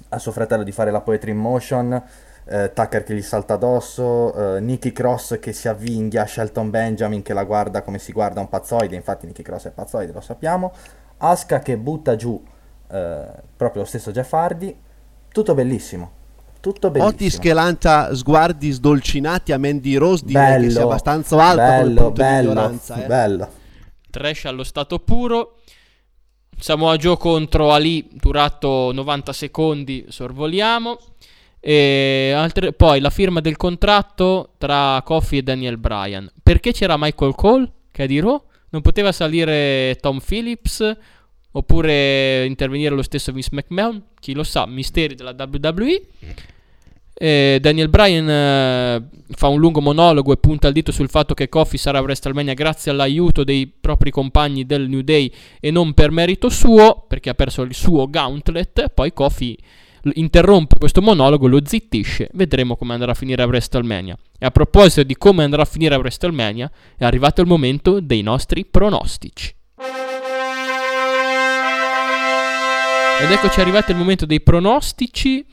a 0.09 0.19
suo 0.19 0.33
fratello 0.33 0.65
di 0.65 0.73
fare 0.73 0.91
la 0.91 1.01
poetry 1.01 1.31
in 1.31 1.39
motion 1.39 2.03
eh, 2.47 2.73
Tucker 2.75 3.03
che 3.03 3.15
gli 3.15 3.23
salta 3.23 3.55
addosso, 3.55 4.57
eh, 4.57 4.61
Nicky 4.61 4.93
Cross 4.93 5.39
che 5.39 5.53
si 5.53 5.69
avvinghia, 5.69 6.27
Shelton 6.27 6.71
Benjamin 6.71 7.23
che 7.23 7.33
la 7.33 7.45
guarda 7.45 7.83
come 7.83 7.99
si 7.99 8.13
guarda 8.13 8.41
un 8.41 8.49
pazzoide, 8.49 8.95
infatti 8.95 9.27
Nicky 9.27 9.43
Cross 9.43 9.69
è 9.69 9.71
pazzoide, 9.71 10.13
lo 10.13 10.21
sappiamo, 10.21 10.73
Aska 11.19 11.61
che 11.61 11.77
butta 11.77 12.17
giù 12.17 12.43
eh, 12.91 13.27
proprio 13.57 13.83
lo 13.83 13.89
stesso 13.89 14.11
Jeff 14.11 14.33
Hardy, 14.33 14.77
tutto 15.33 15.55
bellissimo. 15.55 16.23
Tutto 16.61 16.91
bellissimo. 16.91 17.15
Otis 17.15 17.39
che 17.39 17.53
lancia 17.53 18.15
sguardi 18.15 18.71
sdolcinati 18.71 19.53
a 19.53 19.59
Mandy 19.59 19.97
Rose 19.97 20.25
direi 20.25 20.45
bello, 20.45 20.65
che 20.65 20.71
sia 20.71 20.83
abbastanza 20.83 21.37
alto 21.37 21.63
bello, 21.63 22.11
bello, 22.11 22.81
eh. 22.95 23.07
bello. 23.07 23.49
Trash 24.11 24.45
allo 24.47 24.65
stato 24.65 24.99
puro. 25.01 25.57
Samoa 26.57 26.97
Joe 26.97 27.17
contro 27.17 27.73
Ali, 27.73 28.09
durato 28.13 28.93
90 28.93 29.33
secondi, 29.33 30.07
sorvoliamo. 30.09 30.97
Altre, 31.67 32.73
poi 32.73 33.01
la 33.01 33.11
firma 33.11 33.41
del 33.41 33.57
contratto 33.57 34.55
tra 34.59 35.01
Kofi 35.05 35.39
e 35.39 35.43
Daniel 35.43 35.79
Bryan. 35.79 36.31
Perché 36.43 36.73
c'era 36.73 36.97
Michael 36.99 37.35
Cole 37.35 37.71
che 37.91 38.05
è 38.05 38.07
di 38.07 38.21
Raw? 38.21 38.43
Non 38.71 38.83
poteva 38.83 39.13
salire 39.13 39.97
Tom 40.01 40.19
Phillips 40.19 40.97
oppure 41.53 42.45
intervenire 42.45 42.95
lo 42.95 43.03
stesso 43.03 43.33
Vince 43.33 43.51
McMahon? 43.53 44.03
Chi 44.19 44.35
lo 44.35 44.43
sa, 44.43 44.67
misteri 44.67 45.15
della 45.15 45.35
WWE. 45.39 46.03
E 47.17 47.59
Daniel 47.61 47.89
Bryan 47.89 48.29
eh, 48.29 49.09
fa 49.31 49.47
un 49.47 49.61
lungo 49.61 49.81
monologo 49.81 50.33
e 50.33 50.37
punta 50.37 50.67
il 50.67 50.75
dito 50.75 50.91
sul 50.91 51.09
fatto 51.09 51.33
che 51.33 51.49
Kofi 51.49 51.79
sarà 51.79 51.99
a 51.99 52.03
WrestleMania 52.03 52.55
grazie 52.55 52.91
all'aiuto 52.91 53.45
dei 53.45 53.69
propri 53.69 54.11
compagni 54.11 54.67
del 54.67 54.89
New 54.89 55.03
Day 55.03 55.33
e 55.61 55.71
non 55.71 55.95
per 55.95 56.11
merito 56.11 56.49
suo, 56.49 57.05
perché 57.07 57.31
ha 57.31 57.35
perso 57.35 57.63
il 57.63 57.73
suo 57.73 58.11
gauntlet. 58.11 58.89
Poi 58.89 59.13
l- 59.15 59.57
interrompe 60.15 60.79
questo 60.79 61.01
monologo, 61.01 61.47
lo 61.47 61.61
zittisce, 61.65 62.29
vedremo 62.33 62.77
come 62.77 62.95
andrà 62.95 63.13
a 63.13 63.15
finire 63.15 63.43
a 63.43 63.47
WrestleMania. 63.47 64.17
E 64.39 64.47
a 64.47 64.51
proposito 64.51 65.03
di 65.03 65.17
come 65.17 65.45
andrà 65.45 65.63
a 65.63 65.67
finire 65.67 65.95
a 65.95 65.99
WrestleMania, 65.99 66.71
è 66.97 67.05
arrivato 67.05 67.41
il 67.41 67.47
momento 67.47 68.01
dei 68.01 68.23
nostri 68.23 68.65
pronostici. 68.65 69.55
Ed 73.21 73.31
eccoci 73.31 73.61
arrivati 73.61 73.93
al 73.93 73.99
momento 73.99 74.27
dei 74.27 74.41
pronostici. 74.41 75.47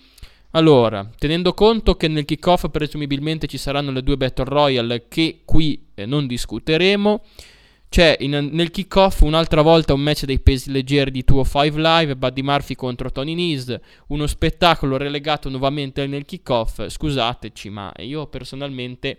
Allora, 0.51 1.09
tenendo 1.17 1.53
conto 1.53 1.95
che 1.95 2.09
nel 2.09 2.25
kickoff 2.25 2.69
presumibilmente 2.69 3.47
ci 3.47 3.57
saranno 3.57 3.91
le 3.91 4.03
due 4.03 4.17
Battle 4.17 4.45
Royale 4.45 5.05
che 5.07 5.43
qui 5.45 5.87
eh, 5.93 6.05
non 6.05 6.27
discuteremo, 6.27 7.21
c'è 7.91 8.15
in, 8.21 8.51
nel 8.53 8.71
kickoff 8.71 9.19
un'altra 9.19 9.61
volta 9.61 9.93
un 9.93 9.99
match 9.99 10.23
dei 10.23 10.39
pesi 10.39 10.71
leggeri 10.71 11.11
di 11.11 11.23
205 11.25 11.81
Live, 11.81 12.15
Buddy 12.15 12.41
Murphy 12.41 12.73
contro 12.73 13.11
Tony 13.11 13.35
Nese, 13.35 13.81
uno 14.07 14.27
spettacolo 14.27 14.95
relegato 14.95 15.49
nuovamente 15.49 16.07
nel 16.07 16.23
kickoff. 16.23 16.87
Scusateci, 16.87 17.69
ma 17.69 17.91
io 17.97 18.27
personalmente 18.27 19.17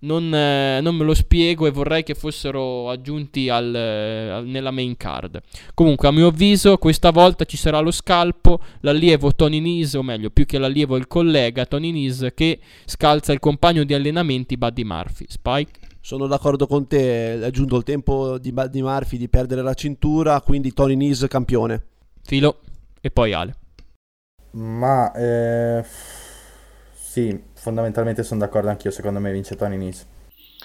non, 0.00 0.34
eh, 0.34 0.82
non, 0.82 0.96
me 0.96 1.04
lo 1.04 1.14
spiego 1.14 1.66
e 1.66 1.70
vorrei 1.70 2.02
che 2.02 2.14
fossero 2.14 2.90
aggiunti 2.90 3.48
al, 3.48 3.74
eh, 3.74 4.42
nella 4.44 4.70
main 4.70 4.98
card. 4.98 5.40
Comunque, 5.72 6.08
a 6.08 6.10
mio 6.10 6.26
avviso, 6.26 6.76
questa 6.76 7.08
volta 7.12 7.46
ci 7.46 7.56
sarà 7.56 7.78
lo 7.78 7.90
scalpo, 7.90 8.60
l'allievo 8.80 9.34
Tony 9.34 9.60
Nese, 9.60 9.96
o 9.96 10.02
meglio, 10.02 10.28
più 10.28 10.44
che 10.44 10.58
l'allievo 10.58 10.96
il 10.98 11.06
collega 11.06 11.64
Tony 11.64 11.90
Nese, 11.90 12.34
che 12.34 12.58
scalza 12.84 13.32
il 13.32 13.38
compagno 13.38 13.82
di 13.84 13.94
allenamenti 13.94 14.58
Buddy 14.58 14.84
Murphy. 14.84 15.24
Spike? 15.26 15.88
Sono 16.02 16.26
d'accordo 16.26 16.66
con 16.66 16.86
te, 16.86 17.40
è 17.40 17.50
giunto 17.50 17.76
il 17.76 17.84
tempo 17.84 18.38
di 18.38 18.52
Buddy 18.52 18.80
Murphy 18.80 19.18
di 19.18 19.28
perdere 19.28 19.62
la 19.62 19.74
cintura, 19.74 20.40
quindi 20.40 20.72
Tony 20.72 20.96
Nese 20.96 21.28
campione. 21.28 21.84
Filo 22.22 22.60
e 23.00 23.10
poi 23.10 23.32
Ale. 23.32 23.54
Ma... 24.52 25.12
Eh 25.12 25.84
sì, 26.92 27.42
fondamentalmente 27.54 28.22
sono 28.22 28.40
d'accordo 28.40 28.70
anch'io, 28.70 28.90
secondo 28.90 29.20
me 29.20 29.32
vince 29.32 29.56
Tony 29.56 29.76
Nese. 29.76 30.06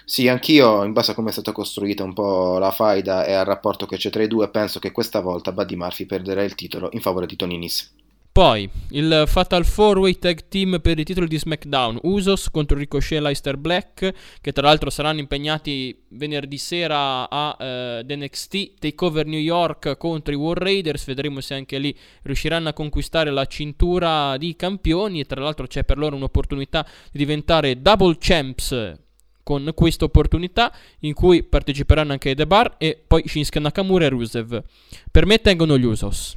Sì, 0.05 0.27
anch'io, 0.27 0.83
in 0.83 0.93
base 0.93 1.11
a 1.11 1.13
come 1.15 1.29
è 1.29 1.33
stata 1.33 1.51
costruita 1.51 2.03
un 2.03 2.13
po' 2.13 2.57
la 2.59 2.71
faida 2.71 3.25
e 3.25 3.33
al 3.33 3.45
rapporto 3.45 3.85
che 3.85 3.97
c'è 3.97 4.09
tra 4.11 4.21
i 4.21 4.27
due, 4.27 4.49
penso 4.49 4.79
che 4.79 4.91
questa 4.91 5.19
volta 5.19 5.51
Buddy 5.51 5.75
Murphy 5.75 6.05
perderà 6.05 6.43
il 6.43 6.53
titolo 6.53 6.89
in 6.91 7.01
favore 7.01 7.25
di 7.25 7.35
Tony 7.35 7.57
Nese. 7.57 7.89
Poi 8.35 8.69
il 8.89 9.23
Fatal 9.27 9.61
4-Way 9.61 10.19
Tag 10.19 10.49
Team 10.49 10.81
per 10.81 10.99
i 10.99 11.05
titoli 11.05 11.25
di 11.25 11.39
SmackDown, 11.39 11.99
Usos 12.01 12.51
contro 12.51 12.77
Ricochet 12.77 13.19
e 13.19 13.21
Leicester 13.21 13.55
Black, 13.55 14.13
che 14.41 14.51
tra 14.51 14.67
l'altro 14.67 14.89
saranno 14.89 15.21
impegnati 15.21 16.03
venerdì 16.09 16.57
sera 16.57 17.29
a 17.29 17.55
uh, 17.57 18.05
NXT 18.05 18.73
Takeover 18.79 19.25
New 19.25 19.39
York 19.39 19.95
contro 19.95 20.33
i 20.33 20.35
War 20.35 20.57
Raiders, 20.57 21.05
vedremo 21.05 21.39
se 21.39 21.53
anche 21.53 21.79
lì 21.79 21.97
riusciranno 22.23 22.67
a 22.67 22.73
conquistare 22.73 23.31
la 23.31 23.45
cintura 23.45 24.35
di 24.35 24.53
campioni 24.57 25.21
e 25.21 25.25
tra 25.25 25.39
l'altro 25.39 25.65
c'è 25.65 25.85
per 25.85 25.97
loro 25.97 26.17
un'opportunità 26.17 26.85
di 27.13 27.19
diventare 27.19 27.81
double 27.81 28.17
champs 28.19 28.95
con 29.43 29.71
questa 29.73 30.03
opportunità 30.03 30.75
in 30.99 31.13
cui 31.13 31.41
parteciperanno 31.41 32.11
anche 32.11 32.35
The 32.35 32.45
Bar 32.45 32.75
e 32.79 33.01
poi 33.07 33.25
Shinsuke 33.25 33.59
Nakamura 33.59 34.03
e 34.03 34.09
Rusev. 34.09 34.61
Per 35.09 35.25
me 35.25 35.39
tengono 35.39 35.77
gli 35.77 35.85
Usos. 35.85 36.35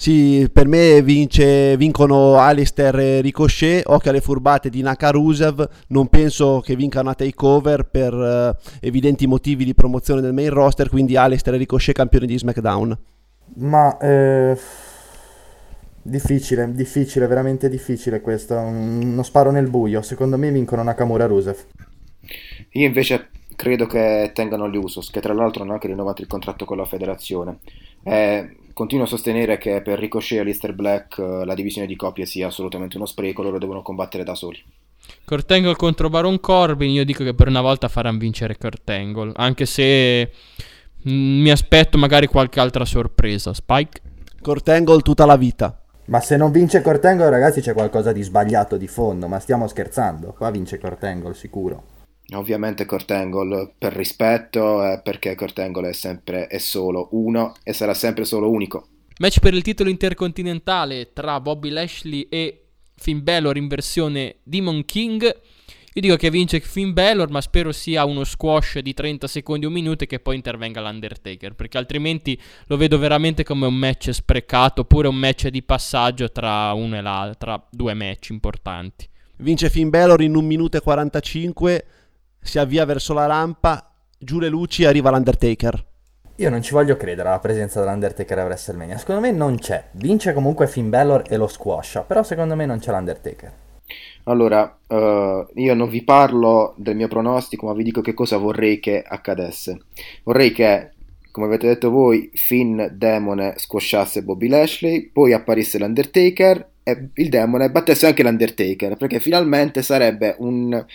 Sì, 0.00 0.48
per 0.50 0.66
me 0.66 1.02
vince, 1.02 1.76
vincono 1.76 2.38
Alistair 2.38 2.98
e 2.98 3.20
Ricochet, 3.20 3.82
occhio 3.84 4.08
alle 4.08 4.22
furbate 4.22 4.70
di 4.70 4.80
Nakarusev, 4.80 5.68
non 5.88 6.08
penso 6.08 6.62
che 6.64 6.74
vincano 6.74 7.10
a 7.10 7.14
takeover 7.14 7.84
per 7.84 8.14
uh, 8.14 8.56
evidenti 8.80 9.26
motivi 9.26 9.62
di 9.62 9.74
promozione 9.74 10.22
del 10.22 10.32
main 10.32 10.48
roster, 10.48 10.88
quindi 10.88 11.16
Alistair 11.16 11.56
e 11.56 11.58
Ricochet 11.58 11.94
campioni 11.94 12.26
di 12.26 12.38
SmackDown. 12.38 12.98
Ma 13.56 13.98
eh, 13.98 14.58
difficile, 16.00 16.72
difficile, 16.72 17.26
veramente 17.26 17.68
difficile 17.68 18.22
questo, 18.22 18.54
uno 18.54 19.22
sparo 19.22 19.50
nel 19.50 19.68
buio, 19.68 20.00
secondo 20.00 20.38
me 20.38 20.50
vincono 20.50 20.82
Nakamura 20.82 21.24
e 21.24 21.26
Rusev. 21.26 21.58
Io 22.70 22.86
invece 22.86 23.28
credo 23.54 23.84
che 23.84 24.30
tengano 24.32 24.66
gli 24.70 24.76
Usos, 24.76 25.10
che 25.10 25.20
tra 25.20 25.34
l'altro 25.34 25.62
hanno 25.62 25.74
anche 25.74 25.88
rinnovato 25.88 26.22
il 26.22 26.26
contratto 26.26 26.64
con 26.64 26.78
la 26.78 26.86
federazione. 26.86 27.58
Eh, 28.02 28.56
continuo 28.80 29.04
a 29.04 29.08
sostenere 29.08 29.58
che 29.58 29.82
per 29.82 29.98
Ricochet 29.98 30.40
e 30.40 30.42
Lister 30.42 30.72
Black 30.72 31.18
eh, 31.18 31.44
la 31.44 31.52
divisione 31.52 31.86
di 31.86 31.96
coppie 31.96 32.24
sia 32.24 32.46
assolutamente 32.46 32.96
uno 32.96 33.04
spreco, 33.04 33.42
loro 33.42 33.58
devono 33.58 33.82
combattere 33.82 34.24
da 34.24 34.34
soli. 34.34 34.58
Kurt 35.26 35.50
Angle 35.50 35.76
contro 35.76 36.08
Baron 36.08 36.40
Corbin, 36.40 36.88
io 36.88 37.04
dico 37.04 37.22
che 37.22 37.34
per 37.34 37.48
una 37.48 37.60
volta 37.60 37.88
faranno 37.88 38.16
vincere 38.16 38.56
Kurt 38.56 38.88
Angle, 38.88 39.32
anche 39.34 39.66
se 39.66 40.30
mh, 41.02 41.12
mm, 41.12 41.40
mi 41.42 41.50
aspetto 41.50 41.98
magari 41.98 42.26
qualche 42.26 42.58
altra 42.58 42.86
sorpresa. 42.86 43.52
Spike? 43.52 44.00
Kurt 44.40 44.66
Angle 44.70 45.02
tutta 45.02 45.26
la 45.26 45.36
vita. 45.36 45.78
Ma 46.06 46.20
se 46.20 46.38
non 46.38 46.50
vince 46.50 46.80
Kurt 46.80 47.04
Angle, 47.04 47.28
ragazzi, 47.28 47.60
c'è 47.60 47.74
qualcosa 47.74 48.12
di 48.12 48.22
sbagliato 48.22 48.78
di 48.78 48.88
fondo, 48.88 49.28
ma 49.28 49.38
stiamo 49.40 49.68
scherzando. 49.68 50.32
Qua 50.32 50.50
vince 50.50 50.78
Kurt 50.78 51.04
Angle, 51.04 51.34
sicuro. 51.34 51.99
Ovviamente 52.32 52.84
Kurt 52.84 53.10
Angle 53.10 53.74
per 53.76 53.92
rispetto, 53.92 54.84
eh, 54.84 55.00
perché 55.02 55.34
Kurt 55.34 55.58
Angle 55.58 55.88
è 55.88 55.92
sempre 55.92 56.48
e 56.48 56.58
solo 56.58 57.08
uno 57.12 57.54
e 57.62 57.72
sarà 57.72 57.94
sempre 57.94 58.24
solo 58.24 58.50
unico. 58.50 58.86
Match 59.18 59.40
per 59.40 59.52
il 59.52 59.62
titolo 59.62 59.90
intercontinentale 59.90 61.12
tra 61.12 61.40
Bobby 61.40 61.70
Lashley 61.70 62.26
e 62.30 62.68
Finn 62.96 63.22
Balor 63.22 63.56
in 63.56 63.68
versione 63.68 64.36
Demon 64.42 64.84
King. 64.84 65.22
Io 65.92 66.00
dico 66.00 66.16
che 66.16 66.30
vince 66.30 66.60
Finn 66.60 66.92
Balor, 66.92 67.30
ma 67.30 67.40
spero 67.40 67.72
sia 67.72 68.04
uno 68.04 68.22
squash 68.22 68.78
di 68.78 68.94
30 68.94 69.26
secondi 69.26 69.64
o 69.64 69.68
un 69.68 69.74
minuto 69.74 70.04
e 70.04 70.06
che 70.06 70.20
poi 70.20 70.36
intervenga 70.36 70.80
l'Undertaker, 70.80 71.54
perché 71.54 71.78
altrimenti 71.78 72.40
lo 72.66 72.76
vedo 72.76 72.96
veramente 72.96 73.42
come 73.42 73.66
un 73.66 73.74
match 73.74 74.10
sprecato, 74.10 74.82
oppure 74.82 75.08
un 75.08 75.16
match 75.16 75.48
di 75.48 75.62
passaggio 75.64 76.30
tra 76.30 76.72
uno 76.74 76.96
e 76.96 77.00
l'altro, 77.00 77.36
tra 77.38 77.66
due 77.70 77.94
match 77.94 78.28
importanti. 78.30 79.08
Vince 79.38 79.68
Finn 79.68 79.88
Balor 79.88 80.22
in 80.22 80.36
1 80.36 80.46
minuto 80.46 80.76
e 80.76 80.80
45 80.80 81.84
si 82.40 82.58
avvia 82.58 82.84
verso 82.84 83.12
la 83.12 83.26
rampa, 83.26 83.92
giù 84.18 84.38
le 84.38 84.48
luci 84.48 84.82
e 84.82 84.86
arriva 84.86 85.10
l'Undertaker. 85.10 85.86
Io 86.36 86.48
non 86.48 86.62
ci 86.62 86.72
voglio 86.72 86.96
credere 86.96 87.28
alla 87.28 87.38
presenza 87.38 87.80
dell'Undertaker 87.80 88.38
a 88.38 88.44
WrestleMania. 88.44 88.96
Secondo 88.96 89.20
me 89.20 89.30
non 89.30 89.58
c'è. 89.58 89.88
Vince 89.92 90.32
comunque 90.32 90.66
Finn 90.66 90.88
Balor 90.88 91.24
e 91.28 91.36
lo 91.36 91.46
squascia, 91.46 92.00
però 92.00 92.22
secondo 92.22 92.56
me 92.56 92.64
non 92.64 92.78
c'è 92.78 92.90
l'Undertaker. 92.92 93.52
Allora, 94.24 94.78
uh, 94.86 95.46
io 95.54 95.74
non 95.74 95.88
vi 95.90 96.02
parlo 96.02 96.74
del 96.78 96.96
mio 96.96 97.08
pronostico, 97.08 97.66
ma 97.66 97.74
vi 97.74 97.82
dico 97.82 98.00
che 98.00 98.14
cosa 98.14 98.38
vorrei 98.38 98.80
che 98.80 99.02
accadesse. 99.06 99.80
Vorrei 100.22 100.52
che, 100.52 100.92
come 101.30 101.46
avete 101.46 101.66
detto 101.66 101.90
voi, 101.90 102.30
Finn 102.32 102.86
Demone 102.90 103.54
squasciasse 103.56 104.22
Bobby 104.22 104.48
Lashley, 104.48 105.10
poi 105.12 105.34
apparisse 105.34 105.78
l'Undertaker 105.78 106.68
e 106.82 107.08
il 107.14 107.28
Demone 107.28 107.70
battesse 107.70 108.06
anche 108.06 108.22
l'Undertaker, 108.22 108.96
perché 108.96 109.20
finalmente 109.20 109.82
sarebbe 109.82 110.36
un 110.38 110.86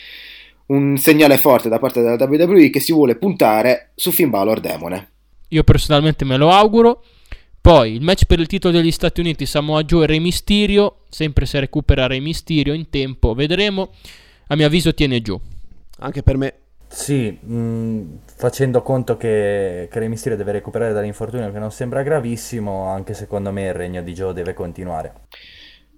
un 0.68 0.97
segnale 0.97 1.38
forte 1.38 1.70
da 1.70 1.80
parte 1.80 2.01
della 2.01 2.24
WWE 2.24 2.70
che 2.70 2.80
si 2.80 2.91
vuole 2.91 3.16
puntare 3.16 3.91
su 3.95 4.11
Finn 4.11 4.30
Balor 4.30 4.59
Demone. 4.59 5.09
Io 5.49 5.63
personalmente 5.63 6.26
me 6.26 6.38
lo 6.38 6.49
auguro. 6.49 7.03
Poi 7.61 7.93
il 7.93 8.01
match 8.01 8.26
per 8.26 8.39
il 8.39 8.47
titolo 8.47 8.78
degli 8.78 8.91
Stati 8.91 9.22
Uniti 9.22 9.45
Samoa 9.45 9.84
Joe 9.84 10.03
e 10.03 10.07
Re 10.07 10.20
Mysterio, 10.20 10.97
sempre 11.09 11.47
se 11.47 11.59
recupera 11.59 12.05
Re 12.05 12.20
Mysterio 12.20 12.74
in 12.74 12.89
tempo, 12.89 13.34
vedremo. 13.34 13.91
A 14.47 14.55
mio 14.55 14.68
avviso 14.68 14.93
tiene 14.93 15.22
giù. 15.22 15.39
Anche 15.99 16.22
per 16.22 16.38
me. 16.38 16.53
Sì, 16.88 17.32
mh, 17.32 18.20
facendo 18.36 18.84
conto 18.84 19.18
che, 19.18 19.88
che 19.91 19.99
Re 19.99 20.07
Mysterio 20.07 20.38
deve 20.38 20.51
recuperare 20.51 20.93
dall'infortunio 20.93 21.51
che 21.51 21.57
non 21.57 21.72
sembra 21.72 22.03
gravissimo, 22.03 22.86
anche 22.86 23.16
secondo 23.16 23.51
me 23.51 23.66
il 23.66 23.74
regno 23.74 24.03
di 24.03 24.13
Joe 24.13 24.34
deve 24.34 24.53
continuare. 24.53 25.13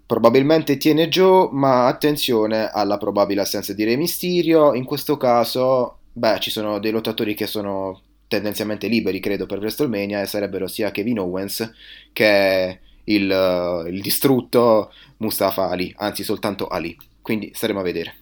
Probabilmente 0.07 0.77
tiene 0.77 1.09
Joe, 1.09 1.49
ma 1.51 1.85
attenzione 1.87 2.69
alla 2.71 2.97
probabile 2.97 3.41
assenza 3.41 3.73
di 3.73 3.83
Re 3.83 3.97
Mysterio. 3.97 4.73
In 4.73 4.85
questo 4.85 5.17
caso, 5.17 5.97
beh, 6.13 6.39
ci 6.39 6.49
sono 6.49 6.79
dei 6.79 6.91
lottatori 6.91 7.35
che 7.35 7.45
sono 7.45 8.01
tendenzialmente 8.29 8.87
liberi, 8.87 9.19
credo, 9.19 9.45
per 9.45 9.59
WrestleMania 9.59 10.21
e 10.21 10.25
sarebbero 10.25 10.67
sia 10.67 10.91
Kevin 10.91 11.19
Owens 11.19 11.73
che 12.13 12.79
il, 13.03 13.85
il 13.89 14.01
distrutto 14.01 14.93
Mustafa 15.17 15.69
Ali, 15.69 15.93
anzi 15.97 16.23
soltanto 16.23 16.67
Ali. 16.67 16.95
Quindi 17.21 17.51
staremo 17.53 17.81
a 17.81 17.83
vedere. 17.83 18.15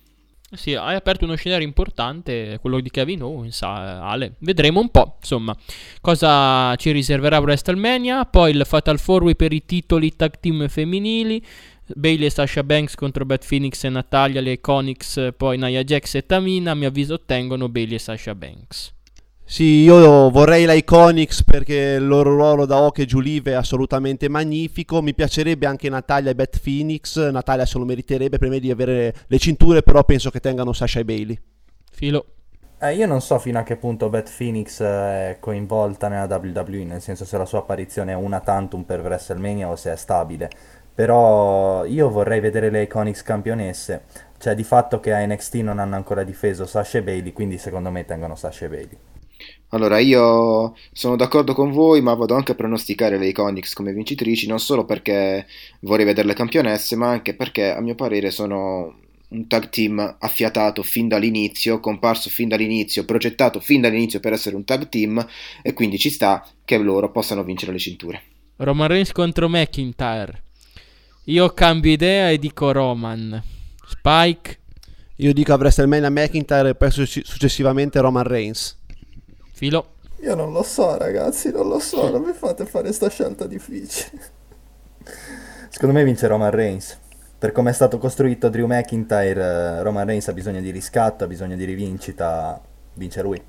Sì, 0.52 0.74
hai 0.74 0.96
aperto 0.96 1.26
uno 1.26 1.36
scenario 1.36 1.68
importante, 1.68 2.58
quello 2.62 2.80
di 2.80 2.90
Kevin 2.90 3.24
Owens, 3.24 3.62
Ale. 3.62 4.36
Vedremo 4.40 4.80
un 4.80 4.90
po', 4.90 5.18
insomma, 5.20 5.56
cosa 6.02 6.76
ci 6.78 6.92
riserverà 6.92 7.40
WrestleMania. 7.40 8.26
Poi 8.26 8.52
il 8.52 8.64
Fatal 8.66 9.00
4 9.00 9.34
per 9.36 9.54
i 9.54 9.66
titoli 9.66 10.16
tag 10.16 10.40
team 10.40 10.68
femminili. 10.68 11.44
Bailey 11.94 12.26
e 12.26 12.30
Sasha 12.30 12.64
Banks 12.64 12.96
contro 12.96 13.26
Beth 13.26 13.46
Phoenix 13.48 13.84
e 13.84 13.90
Natalia, 13.90 14.42
le 14.42 14.54
Iconics, 14.54 15.34
poi 15.38 15.58
Nia 15.58 15.84
Jax 15.84 16.16
e 16.16 16.26
Tamina, 16.26 16.72
a 16.72 16.76
mio 16.76 16.88
avviso 16.88 17.16
ottengono 17.16 17.70
Bailey 17.70 17.96
e 17.96 18.00
Sasha 18.00 18.34
Banks. 18.34 18.94
Sì, 19.48 19.84
io 19.84 20.32
vorrei 20.32 20.66
la 20.66 20.74
Iconics 20.74 21.44
perché 21.44 21.98
il 22.00 22.08
loro 22.08 22.34
ruolo 22.34 22.66
da 22.66 22.82
Oke 22.82 23.04
e 23.04 23.06
Giulive 23.06 23.52
è 23.52 23.54
assolutamente 23.54 24.28
magnifico. 24.28 25.04
Mi 25.04 25.14
piacerebbe 25.14 25.68
anche 25.68 25.88
Natalia 25.88 26.32
e 26.32 26.36
Beth 26.36 26.60
Phoenix. 26.60 27.30
Natalia 27.30 27.64
se 27.68 27.78
lo 27.78 27.86
meriterebbe 27.86 28.40
prima 28.40 28.58
di 28.58 28.72
avere 28.72 29.14
le 29.28 29.38
cinture, 29.38 29.84
però 29.84 30.04
penso 30.04 30.32
che 30.32 30.40
tengano 30.40 30.74
Sasha 30.74 31.00
e 31.00 31.06
Bailey. 31.06 31.40
Filo. 31.92 32.26
Eh, 32.82 32.96
io 32.96 33.06
non 33.06 33.22
so 33.22 33.38
fino 33.38 33.60
a 33.60 33.64
che 33.64 33.78
punto 33.78 34.10
Beth 34.10 34.34
Phoenix 34.36 34.82
è 34.82 35.38
coinvolta 35.40 36.08
nella 36.08 36.26
WWE, 36.36 36.84
nel 36.84 37.02
senso 37.02 37.24
se 37.24 37.38
la 37.38 37.46
sua 37.46 37.60
apparizione 37.60 38.14
è 38.14 38.16
una 38.16 38.40
tantum 38.40 38.82
per 38.82 39.02
WrestleMania 39.02 39.70
o 39.70 39.76
se 39.76 39.94
è 39.94 39.96
stabile 39.96 40.50
Però 40.96 41.84
io 41.84 42.10
vorrei 42.10 42.40
vedere 42.40 42.70
le 42.70 42.84
Iconics 42.84 43.22
campionesse. 43.22 44.06
Cioè, 44.38 44.56
di 44.56 44.64
fatto 44.64 45.00
che 45.00 45.12
a 45.12 45.26
NXT 45.26 45.56
non 45.56 45.80
hanno 45.80 45.96
ancora 45.96 46.24
difeso 46.24 46.66
Sasha 46.66 47.00
e 47.00 47.04
Bailey, 47.04 47.34
quindi 47.34 47.58
secondo 47.58 47.92
me 47.92 48.06
tengono 48.06 48.36
Sasha 48.36 48.66
e 48.66 48.70
Bailey. 48.70 48.98
Allora, 49.70 50.00
io 50.00 50.74
sono 50.94 51.18
d'accordo 51.18 51.54
con 51.54 51.72
voi, 51.72 52.02
ma 52.02 52.14
vado 52.14 52.36
anche 52.36 52.54
a 52.54 52.56
pronosticare 52.56 53.18
le 53.18 53.28
Iconics 53.28 53.74
come 53.74 53.92
vincitrici, 53.92 54.48
non 54.48 54.60
solo 54.60 54.86
perché 54.86 55.46
vorrei 55.82 56.06
vederle 56.06 56.34
campionesse, 56.34 56.96
ma 56.96 57.10
anche 57.10 57.36
perché 57.36 57.72
a 57.72 57.82
mio 57.82 57.96
parere 57.96 58.32
sono 58.32 58.96
un 59.28 59.48
tag 59.48 59.68
team 59.70 60.18
affiatato 60.20 60.82
fin 60.82 61.10
dall'inizio, 61.10 61.82
comparso 61.82 62.30
fin 62.30 62.48
dall'inizio, 62.48 63.04
progettato 63.04 63.60
fin 63.60 63.82
dall'inizio 63.82 64.22
per 64.22 64.32
essere 64.32 64.56
un 64.56 64.64
tag 64.64 64.88
team 64.88 65.26
e 65.62 65.74
quindi 65.74 65.98
ci 65.98 66.10
sta 66.10 66.48
che 66.64 66.78
loro 66.78 67.12
possano 67.12 67.44
vincere 67.44 67.74
le 67.74 67.80
cinture. 67.80 68.22
Roman 68.58 68.88
Reigns 68.88 69.12
contro 69.12 69.50
McIntyre. 69.50 70.45
Io 71.26 71.50
cambio 71.50 71.92
idea 71.92 72.30
e 72.30 72.38
dico 72.38 72.72
Roman. 72.72 73.42
Spike, 73.88 74.60
Io 75.18 75.34
dico 75.34 75.54
a 75.54 75.56
WrestleMania 75.56 76.10
McIntyre 76.10 76.70
e 76.70 76.76
poi 76.76 76.92
succe- 76.92 77.24
successivamente 77.24 78.00
Roman 78.00 78.24
Reigns. 78.24 78.78
filo. 79.54 79.94
Io 80.22 80.36
non 80.36 80.52
lo 80.52 80.64
so, 80.64 80.98
ragazzi, 80.98 81.52
non 81.52 81.68
lo 81.68 81.80
so, 81.80 82.10
non 82.10 82.22
mi 82.22 82.34
fate 82.34 82.66
fare 82.66 82.92
sta 82.92 83.10
scelta 83.10 83.48
difficile. 83.48 84.34
Secondo 85.70 85.96
me 85.96 86.04
vince 86.04 86.28
Roman 86.28 86.52
Reigns. 86.52 87.00
Per 87.38 87.52
come 87.52 87.70
è 87.70 87.74
stato 87.74 87.98
costruito 87.98 88.50
Drew 88.50 88.66
McIntyre, 88.68 89.42
eh, 89.42 89.84
Roman 89.84 90.06
Reigns 90.06 90.28
ha 90.28 90.34
bisogno 90.34 90.62
di 90.62 90.72
riscatto, 90.72 91.24
ha 91.24 91.28
bisogno 91.28 91.56
di 91.56 91.64
rivincita, 91.66 92.62
vince 92.94 93.22
lui. 93.22 93.42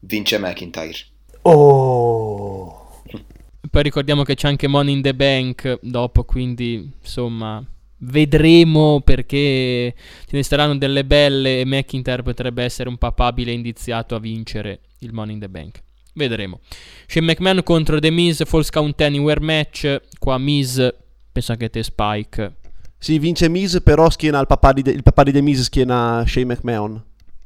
Vince 0.00 0.38
McIntyre. 0.38 0.96
Oh! 1.42 2.13
Poi 3.74 3.82
ricordiamo 3.82 4.22
che 4.22 4.36
c'è 4.36 4.46
anche 4.46 4.68
Money 4.68 4.94
in 4.94 5.02
the 5.02 5.14
Bank 5.16 5.80
dopo, 5.82 6.22
quindi 6.22 6.92
insomma 7.02 7.60
vedremo 7.98 9.00
perché 9.00 9.92
ce 10.26 10.36
ne 10.36 10.44
saranno 10.44 10.78
delle 10.78 11.04
belle 11.04 11.58
e 11.58 11.64
McIntyre 11.64 12.22
potrebbe 12.22 12.62
essere 12.62 12.88
un 12.88 12.98
papabile 12.98 13.50
indiziato 13.50 14.14
a 14.14 14.20
vincere 14.20 14.78
il 15.00 15.12
Money 15.12 15.34
in 15.34 15.40
the 15.40 15.48
Bank. 15.48 15.82
Vedremo. 16.12 16.60
Shane 17.08 17.26
McMahon 17.26 17.64
contro 17.64 17.98
The 17.98 18.10
Miz, 18.10 18.44
False 18.44 18.70
Count 18.70 19.00
Anywhere 19.00 19.40
match. 19.40 20.02
Qua 20.20 20.38
Miz, 20.38 20.94
penso 21.32 21.50
anche 21.50 21.68
te 21.68 21.82
Spike. 21.82 22.54
Sì, 22.96 23.18
vince 23.18 23.48
Miz, 23.48 23.80
però 23.82 24.08
schiena 24.08 24.38
il 24.38 24.46
papà 24.46 24.72
di, 24.72 24.82
De- 24.82 24.92
il 24.92 25.02
papà 25.02 25.24
di 25.24 25.32
The 25.32 25.40
Miz 25.40 25.62
schiena 25.62 26.22
Shane 26.24 26.46
McMahon. 26.46 27.04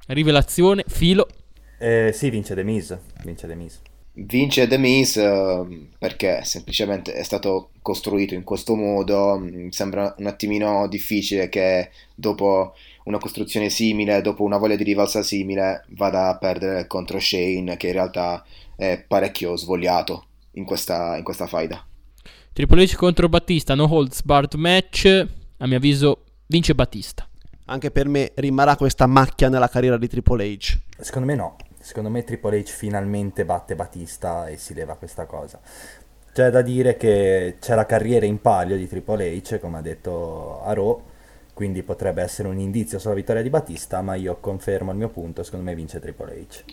Rivelazione, 0.08 0.84
filo. 0.88 1.26
Eh, 1.78 2.10
sì, 2.12 2.28
vince 2.28 2.54
The 2.54 2.64
Miz, 2.64 2.98
vince 3.24 3.46
The 3.46 3.54
Miz. 3.54 3.80
Vince 4.20 4.66
The 4.66 4.78
Miz 4.78 5.16
eh, 5.16 5.86
perché 5.96 6.42
semplicemente 6.42 7.12
è 7.12 7.22
stato 7.22 7.70
costruito 7.82 8.34
in 8.34 8.42
questo 8.42 8.74
modo. 8.74 9.38
Mi 9.38 9.72
sembra 9.72 10.14
un 10.18 10.26
attimino 10.26 10.88
difficile 10.88 11.48
che 11.48 11.90
dopo 12.14 12.74
una 13.04 13.18
costruzione 13.18 13.70
simile, 13.70 14.20
dopo 14.20 14.42
una 14.42 14.58
voglia 14.58 14.76
di 14.76 14.82
rivalsa 14.82 15.22
simile, 15.22 15.84
vada 15.90 16.28
a 16.28 16.36
perdere 16.36 16.86
contro 16.86 17.20
Shane, 17.20 17.76
che 17.76 17.86
in 17.86 17.92
realtà 17.92 18.44
è 18.76 19.02
parecchio 19.06 19.56
svogliato 19.56 20.26
in 20.52 20.64
questa, 20.64 21.16
in 21.16 21.22
questa 21.22 21.46
faida. 21.46 21.86
Triple 22.52 22.82
H 22.82 22.96
contro 22.96 23.28
Battista, 23.28 23.74
no 23.74 23.86
holds 23.88 24.22
barred 24.22 24.54
match. 24.54 25.26
A 25.58 25.66
mio 25.66 25.76
avviso 25.76 26.24
vince 26.46 26.74
Battista. 26.74 27.28
Anche 27.66 27.90
per 27.90 28.08
me 28.08 28.32
rimarrà 28.34 28.76
questa 28.76 29.06
macchia 29.06 29.48
nella 29.48 29.68
carriera 29.68 29.96
di 29.96 30.08
Triple 30.08 30.44
H. 30.44 30.78
Secondo 30.98 31.28
me 31.28 31.34
no. 31.36 31.56
Secondo 31.80 32.10
me 32.10 32.24
Triple 32.24 32.58
H 32.60 32.64
finalmente 32.66 33.44
batte 33.44 33.74
Batista 33.74 34.48
e 34.48 34.56
si 34.56 34.74
leva 34.74 34.94
questa 34.96 35.26
cosa. 35.26 35.60
C'è 36.32 36.50
da 36.50 36.62
dire 36.62 36.96
che 36.96 37.56
c'è 37.60 37.74
la 37.74 37.86
carriera 37.86 38.26
in 38.26 38.40
palio 38.40 38.76
di 38.76 38.86
Triple 38.86 39.36
H, 39.36 39.58
come 39.58 39.78
ha 39.78 39.80
detto 39.80 40.62
a 40.62 40.72
Raw, 40.72 41.02
quindi 41.52 41.82
potrebbe 41.82 42.22
essere 42.22 42.48
un 42.48 42.58
indizio 42.58 42.98
sulla 42.98 43.14
vittoria 43.14 43.42
di 43.42 43.50
Batista, 43.50 44.00
ma 44.02 44.14
io 44.14 44.36
confermo 44.38 44.92
il 44.92 44.98
mio 44.98 45.08
punto, 45.08 45.42
secondo 45.42 45.64
me 45.64 45.74
vince 45.74 45.98
Triple 45.98 46.46
H. 46.48 46.64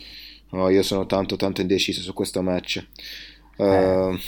Oh, 0.52 0.70
io 0.70 0.84
sono 0.84 1.06
tanto 1.06 1.36
tanto 1.36 1.62
indeciso 1.62 2.02
su 2.02 2.14
questo 2.14 2.42
match. 2.42 2.86
Eh, 3.58 4.20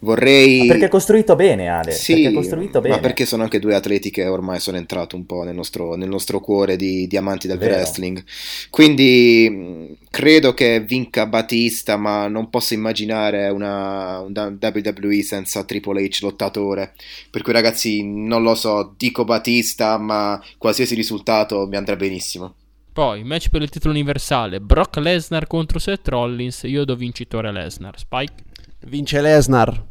vorrei... 0.00 0.60
Ma 0.60 0.66
perché 0.66 0.86
è 0.86 0.88
costruito 0.88 1.36
bene, 1.36 1.68
Ale? 1.68 1.92
Sì, 1.92 2.14
perché 2.14 2.28
è 2.28 2.32
costruito 2.32 2.80
bene. 2.80 2.94
ma 2.94 3.00
perché 3.00 3.26
sono 3.26 3.42
anche 3.42 3.58
due 3.58 3.74
atleti 3.74 4.10
che 4.10 4.26
ormai 4.26 4.60
sono 4.60 4.76
entrati 4.76 5.14
un 5.14 5.26
po' 5.26 5.42
nel 5.42 5.54
nostro, 5.54 5.94
nel 5.94 6.08
nostro 6.08 6.40
cuore 6.40 6.76
di, 6.76 7.06
di 7.06 7.16
amanti 7.16 7.46
del 7.46 7.58
Vero. 7.58 7.74
wrestling. 7.74 8.22
Quindi 8.70 9.48
mh, 9.50 10.06
credo 10.10 10.54
che 10.54 10.80
vinca 10.80 11.26
Batista, 11.26 11.96
ma 11.96 12.28
non 12.28 12.50
posso 12.50 12.74
immaginare 12.74 13.48
una, 13.48 14.20
un 14.20 14.58
WWE 14.60 15.22
senza 15.22 15.64
Triple 15.64 16.02
H 16.04 16.18
lottatore. 16.22 16.94
Per 17.30 17.42
cui 17.42 17.52
ragazzi, 17.52 18.02
non 18.02 18.42
lo 18.42 18.54
so, 18.54 18.94
dico 18.96 19.24
Batista, 19.24 19.98
ma 19.98 20.42
qualsiasi 20.58 20.94
risultato 20.94 21.66
mi 21.66 21.76
andrà 21.76 21.96
benissimo. 21.96 22.54
Poi, 22.96 23.24
match 23.24 23.50
per 23.50 23.60
il 23.60 23.68
titolo 23.68 23.92
universale. 23.92 24.58
Brock 24.58 24.96
Lesnar 24.96 25.46
contro 25.46 25.78
Seth 25.78 26.08
Rollins. 26.08 26.62
Io 26.62 26.86
do 26.86 26.96
vincitore 26.96 27.52
Lesnar. 27.52 27.98
Spike. 27.98 28.42
Vince 28.80 29.20
Lesnar. 29.20 29.84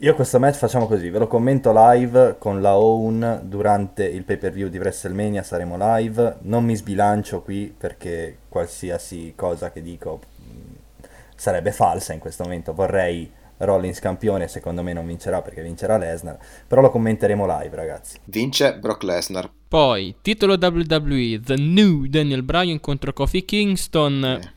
Io 0.00 0.14
questo 0.14 0.38
match 0.38 0.56
facciamo 0.56 0.86
così, 0.86 1.08
ve 1.08 1.18
lo 1.18 1.26
commento 1.26 1.72
live 1.74 2.36
con 2.38 2.60
la 2.60 2.76
Own 2.76 3.40
durante 3.44 4.04
il 4.04 4.24
pay 4.24 4.36
per 4.36 4.52
view 4.52 4.68
di 4.68 4.76
WrestleMania, 4.78 5.42
saremo 5.42 5.76
live, 5.78 6.36
non 6.42 6.64
mi 6.64 6.76
sbilancio 6.76 7.40
qui 7.40 7.74
perché 7.76 8.38
qualsiasi 8.48 9.32
cosa 9.34 9.72
che 9.72 9.80
dico 9.80 10.20
mh, 10.36 11.06
sarebbe 11.34 11.72
falsa 11.72 12.12
in 12.12 12.18
questo 12.18 12.42
momento, 12.42 12.74
vorrei 12.74 13.30
Rollins 13.58 13.98
campione, 13.98 14.48
secondo 14.48 14.82
me 14.82 14.92
non 14.92 15.06
vincerà 15.06 15.40
perché 15.40 15.62
vincerà 15.62 15.96
Lesnar, 15.96 16.36
però 16.66 16.82
lo 16.82 16.90
commenteremo 16.90 17.46
live 17.46 17.74
ragazzi. 17.74 18.18
Vince 18.24 18.76
Brock 18.78 19.02
Lesnar. 19.02 19.50
Poi, 19.68 20.14
titolo 20.20 20.58
WWE. 20.60 21.40
The 21.42 21.56
New 21.56 22.04
Daniel 22.06 22.42
Bryan 22.42 22.80
contro 22.80 23.12
Kofi 23.12 23.44
Kingston. 23.44 24.24
Eh. 24.24 24.55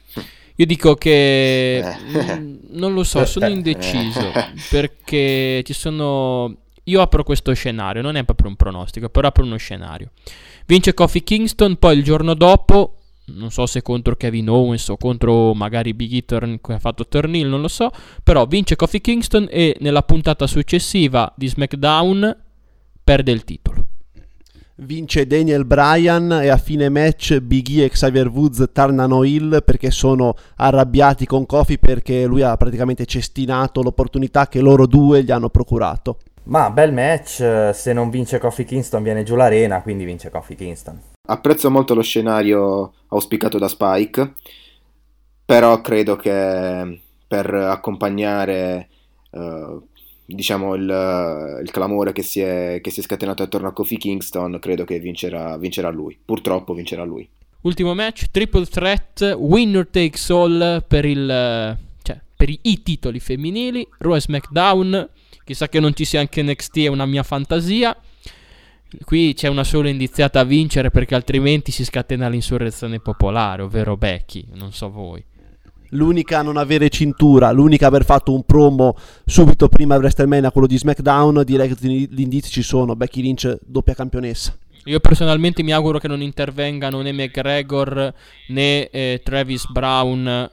Io 0.60 0.66
dico 0.66 0.96
che 0.96 1.78
Eh. 1.78 2.40
mm, 2.40 2.58
non 2.72 2.94
lo 2.94 3.04
so, 3.04 3.26
sono 3.26 3.48
indeciso 3.48 4.30
perché 4.70 5.64
ci 5.64 5.72
sono 5.74 6.54
io 6.84 7.02
apro 7.02 7.24
questo 7.24 7.54
scenario, 7.54 8.02
non 8.02 8.16
è 8.16 8.26
proprio 8.26 8.50
un 8.50 8.56
pronostico, 8.56 9.10
però 9.10 9.28
apro 9.28 9.44
uno 9.44 9.58
scenario. 9.58 10.12
Vince 10.66 10.94
Kofi 10.94 11.24
Kingston, 11.24 11.78
poi 11.78 11.98
il 11.98 12.04
giorno 12.04 12.34
dopo 12.34 12.96
non 13.36 13.52
so 13.52 13.68
se 13.68 13.82
contro 13.84 14.16
Kevin 14.16 14.50
Owens 14.50 14.88
o 14.90 14.98
contro 14.98 15.54
magari 15.54 15.94
Big 15.94 16.14
E 16.14 16.26
turn, 16.26 16.60
che 16.60 16.74
ha 16.74 16.80
fatto 16.80 17.08
Turnil, 17.08 17.48
non 17.48 17.62
lo 17.62 17.68
so, 17.68 17.92
però 18.24 18.46
vince 18.46 18.76
Kofi 18.76 19.00
Kingston 19.02 19.48
e 19.50 19.78
nella 19.82 20.02
puntata 20.02 20.48
successiva 20.48 21.32
di 21.38 21.48
SmackDown 21.48 22.38
perde 23.04 23.32
il 23.32 23.44
titolo. 23.44 23.88
Vince 24.82 25.28
Daniel 25.28 25.66
Bryan 25.66 26.32
e 26.32 26.48
a 26.48 26.56
fine 26.56 26.88
match 26.88 27.38
Big 27.40 27.68
E 27.70 27.84
e 27.84 27.90
Xavier 27.90 28.30
Woods 28.30 28.70
tornano 28.72 29.24
heel 29.24 29.62
perché 29.66 29.92
sono 29.92 30.36
arrabbiati 30.56 31.26
con 31.26 31.46
Kofi 31.46 31.78
perché 31.78 32.26
lui 32.26 32.44
ha 32.44 32.56
praticamente 32.56 33.06
cestinato 33.06 33.82
l'opportunità 33.82 34.48
che 34.48 34.62
loro 34.62 34.88
due 34.88 35.24
gli 35.24 35.32
hanno 35.32 35.50
procurato. 35.50 36.20
Ma 36.44 36.70
bel 36.70 36.94
match, 36.94 37.72
se 37.74 37.92
non 37.92 38.10
vince 38.10 38.40
Kofi 38.40 38.64
Kingston 38.64 39.04
viene 39.04 39.24
giù 39.24 39.36
l'arena, 39.36 39.82
quindi 39.82 40.06
vince 40.06 40.30
Kofi 40.30 40.56
Kingston. 40.56 41.00
Apprezzo 41.28 41.70
molto 41.70 41.94
lo 41.94 42.02
scenario 42.02 42.94
auspicato 43.10 43.58
da 43.60 43.68
Spike, 43.68 44.34
però 45.44 45.82
credo 45.82 46.16
che 46.16 47.02
per 47.28 47.54
accompagnare 47.54 48.88
eh, 49.30 49.78
diciamo 50.36 50.76
il, 50.76 51.60
il 51.64 51.72
clamore 51.72 52.12
che 52.12 52.22
si, 52.22 52.40
è, 52.40 52.80
che 52.82 52.92
si 52.92 53.00
è 53.00 53.04
scatenato 53.04 53.44
attorno 53.44 53.68
a 53.68 53.74
Kofi 53.74 53.98
Kingston, 53.98 54.60
credo 54.60 54.86
che 54.86 55.00
vincerà, 55.00 55.58
vincerà 55.58 55.90
lui. 55.90 56.18
Purtroppo 56.24 56.74
vincerà 56.74 57.04
lui. 57.04 57.28
Ultimo 57.62 57.94
match, 57.94 58.30
triple 58.32 58.66
threat, 58.66 59.36
winner 59.38 59.88
takes 59.88 60.30
all 60.30 60.84
per 60.88 61.04
il 61.04 61.78
cioè 62.02 62.22
per 62.36 62.50
i, 62.50 62.58
i 62.62 62.82
titoli 62.84 63.20
femminili, 63.20 63.86
Raw 63.98 64.16
e 64.16 64.22
SmackDown. 64.22 65.10
Chissà 65.44 65.68
che 65.68 65.80
non 65.80 65.94
ci 65.94 66.06
sia 66.06 66.20
anche 66.20 66.42
NXT, 66.42 66.78
è 66.80 66.88
una 66.88 67.06
mia 67.06 67.24
fantasia. 67.24 67.96
Qui 69.04 69.34
c'è 69.34 69.48
una 69.48 69.64
sola 69.64 69.90
indiziata 69.90 70.40
a 70.40 70.44
vincere 70.44 70.90
perché 70.90 71.16
altrimenti 71.16 71.72
si 71.72 71.84
scatena 71.84 72.30
l'insurrezione 72.30 73.00
popolare, 73.00 73.62
ovvero 73.62 73.98
Becky, 73.98 74.46
non 74.54 74.72
so 74.72 74.90
voi. 74.90 75.24
L'unica 75.92 76.40
a 76.40 76.42
non 76.42 76.58
avere 76.58 76.90
cintura, 76.90 77.52
l'unica 77.52 77.86
a 77.86 77.88
aver 77.88 78.06
fatto 78.06 78.34
un 78.34 78.44
promo 78.44 78.96
subito 79.26 79.68
prima 79.70 79.96
di 79.96 80.02
WrestleMania, 80.02 80.52
quello 80.52 80.68
di 80.68 80.78
SmackDown, 80.78 81.44
direi 81.44 81.74
che 81.74 81.88
gli 81.88 82.22
indizi 82.22 82.52
ci 82.52 82.62
sono. 82.62 82.96
Becky 82.96 83.22
Lynch 83.22 83.58
doppia 83.66 83.94
campionessa. 83.96 84.56
Io 84.86 85.00
personalmente 85.00 85.62
mi 85.62 85.72
auguro 85.72 86.00
che 86.00 86.08
non 86.08 86.22
intervengano 86.22 87.02
né 87.02 87.12
McGregor 87.12 88.14
né 88.48 88.90
eh, 88.90 89.22
Travis 89.24 89.70
Brown 89.70 90.50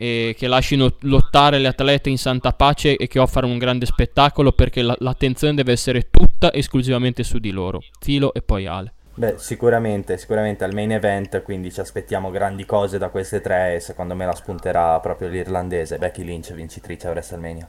e 0.00 0.34
che 0.38 0.46
lasciino 0.46 0.94
lottare 1.00 1.58
le 1.58 1.68
atlete 1.68 2.08
in 2.08 2.18
santa 2.18 2.52
pace 2.52 2.96
e 2.96 3.08
che 3.08 3.18
offrano 3.18 3.52
un 3.52 3.58
grande 3.58 3.84
spettacolo 3.84 4.52
perché 4.52 4.80
la- 4.82 4.96
l'attenzione 5.00 5.54
deve 5.54 5.72
essere 5.72 6.08
tutta 6.10 6.52
esclusivamente 6.52 7.24
su 7.24 7.38
di 7.38 7.50
loro. 7.50 7.80
Filo 8.00 8.32
e 8.32 8.42
poi 8.42 8.66
Ale. 8.66 8.94
Beh, 9.18 9.36
sicuramente, 9.36 10.16
sicuramente 10.16 10.62
al 10.62 10.72
main 10.72 10.92
event, 10.92 11.42
quindi 11.42 11.72
ci 11.72 11.80
aspettiamo 11.80 12.30
grandi 12.30 12.64
cose 12.64 12.98
da 12.98 13.08
queste 13.08 13.40
tre 13.40 13.74
e 13.74 13.80
secondo 13.80 14.14
me 14.14 14.24
la 14.24 14.32
spunterà 14.32 15.00
proprio 15.00 15.26
l'irlandese, 15.26 15.98
Becky 15.98 16.22
Lynch, 16.22 16.52
vincitrice 16.52 17.08
a 17.08 17.10
WrestleMania. 17.10 17.68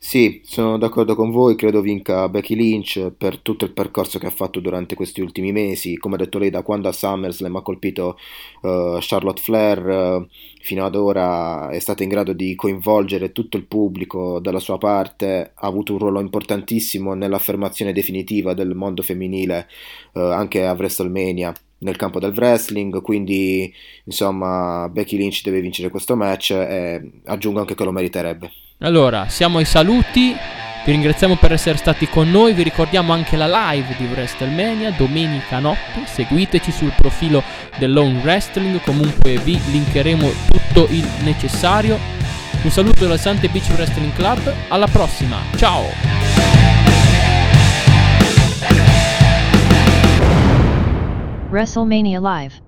Sì, 0.00 0.40
sono 0.44 0.78
d'accordo 0.78 1.14
con 1.16 1.30
voi, 1.30 1.56
credo 1.56 1.80
vinca 1.80 2.28
Becky 2.28 2.54
Lynch 2.54 3.10
per 3.10 3.38
tutto 3.40 3.64
il 3.64 3.72
percorso 3.72 4.18
che 4.18 4.26
ha 4.26 4.30
fatto 4.30 4.60
durante 4.60 4.94
questi 4.94 5.20
ultimi 5.20 5.50
mesi, 5.52 5.96
come 5.98 6.14
ha 6.14 6.18
detto 6.18 6.38
lei 6.38 6.50
da 6.50 6.62
quando 6.62 6.88
a 6.88 6.92
SummerSlam 6.92 7.56
ha 7.56 7.62
colpito 7.62 8.16
uh, 8.62 8.98
Charlotte 9.00 9.42
Flair, 9.42 9.86
uh, 9.86 10.26
fino 10.60 10.84
ad 10.84 10.94
ora 10.94 11.70
è 11.70 11.78
stata 11.80 12.04
in 12.04 12.08
grado 12.10 12.32
di 12.32 12.54
coinvolgere 12.54 13.32
tutto 13.32 13.56
il 13.56 13.66
pubblico 13.66 14.38
dalla 14.38 14.60
sua 14.60 14.78
parte, 14.78 15.50
ha 15.54 15.66
avuto 15.66 15.92
un 15.92 15.98
ruolo 15.98 16.20
importantissimo 16.20 17.14
nell'affermazione 17.14 17.92
definitiva 17.92 18.54
del 18.54 18.74
mondo 18.74 19.02
femminile 19.02 19.68
uh, 20.12 20.20
anche 20.20 20.64
a 20.64 20.72
WrestleMania 20.72 21.52
nel 21.78 21.96
campo 21.96 22.20
del 22.20 22.32
wrestling, 22.34 23.02
quindi 23.02 23.70
insomma 24.04 24.88
Becky 24.88 25.16
Lynch 25.16 25.42
deve 25.42 25.60
vincere 25.60 25.90
questo 25.90 26.16
match 26.16 26.52
e 26.52 27.10
aggiungo 27.24 27.58
anche 27.60 27.74
che 27.74 27.84
lo 27.84 27.92
meriterebbe. 27.92 28.50
Allora, 28.80 29.26
siamo 29.28 29.58
ai 29.58 29.64
saluti. 29.64 30.36
Vi 30.84 30.92
ringraziamo 30.92 31.34
per 31.34 31.50
essere 31.50 31.76
stati 31.76 32.08
con 32.08 32.30
noi. 32.30 32.52
Vi 32.52 32.62
ricordiamo 32.62 33.12
anche 33.12 33.36
la 33.36 33.72
live 33.72 33.96
di 33.96 34.04
WrestleMania 34.04 34.92
domenica 34.92 35.58
notte. 35.58 36.04
Seguiteci 36.04 36.70
sul 36.70 36.92
profilo 36.96 37.42
dell'Own 37.76 38.20
Wrestling. 38.22 38.80
Comunque 38.82 39.36
vi 39.38 39.60
linkeremo 39.72 40.30
tutto 40.46 40.86
il 40.90 41.04
necessario. 41.24 41.98
Un 42.62 42.70
saluto 42.70 43.04
dal 43.06 43.18
Sante 43.18 43.48
Beach 43.48 43.68
Wrestling 43.70 44.12
Club. 44.12 44.52
Alla 44.68 44.86
prossima. 44.86 45.38
Ciao! 45.56 45.82
WrestleMania 51.50 52.20
Live 52.20 52.67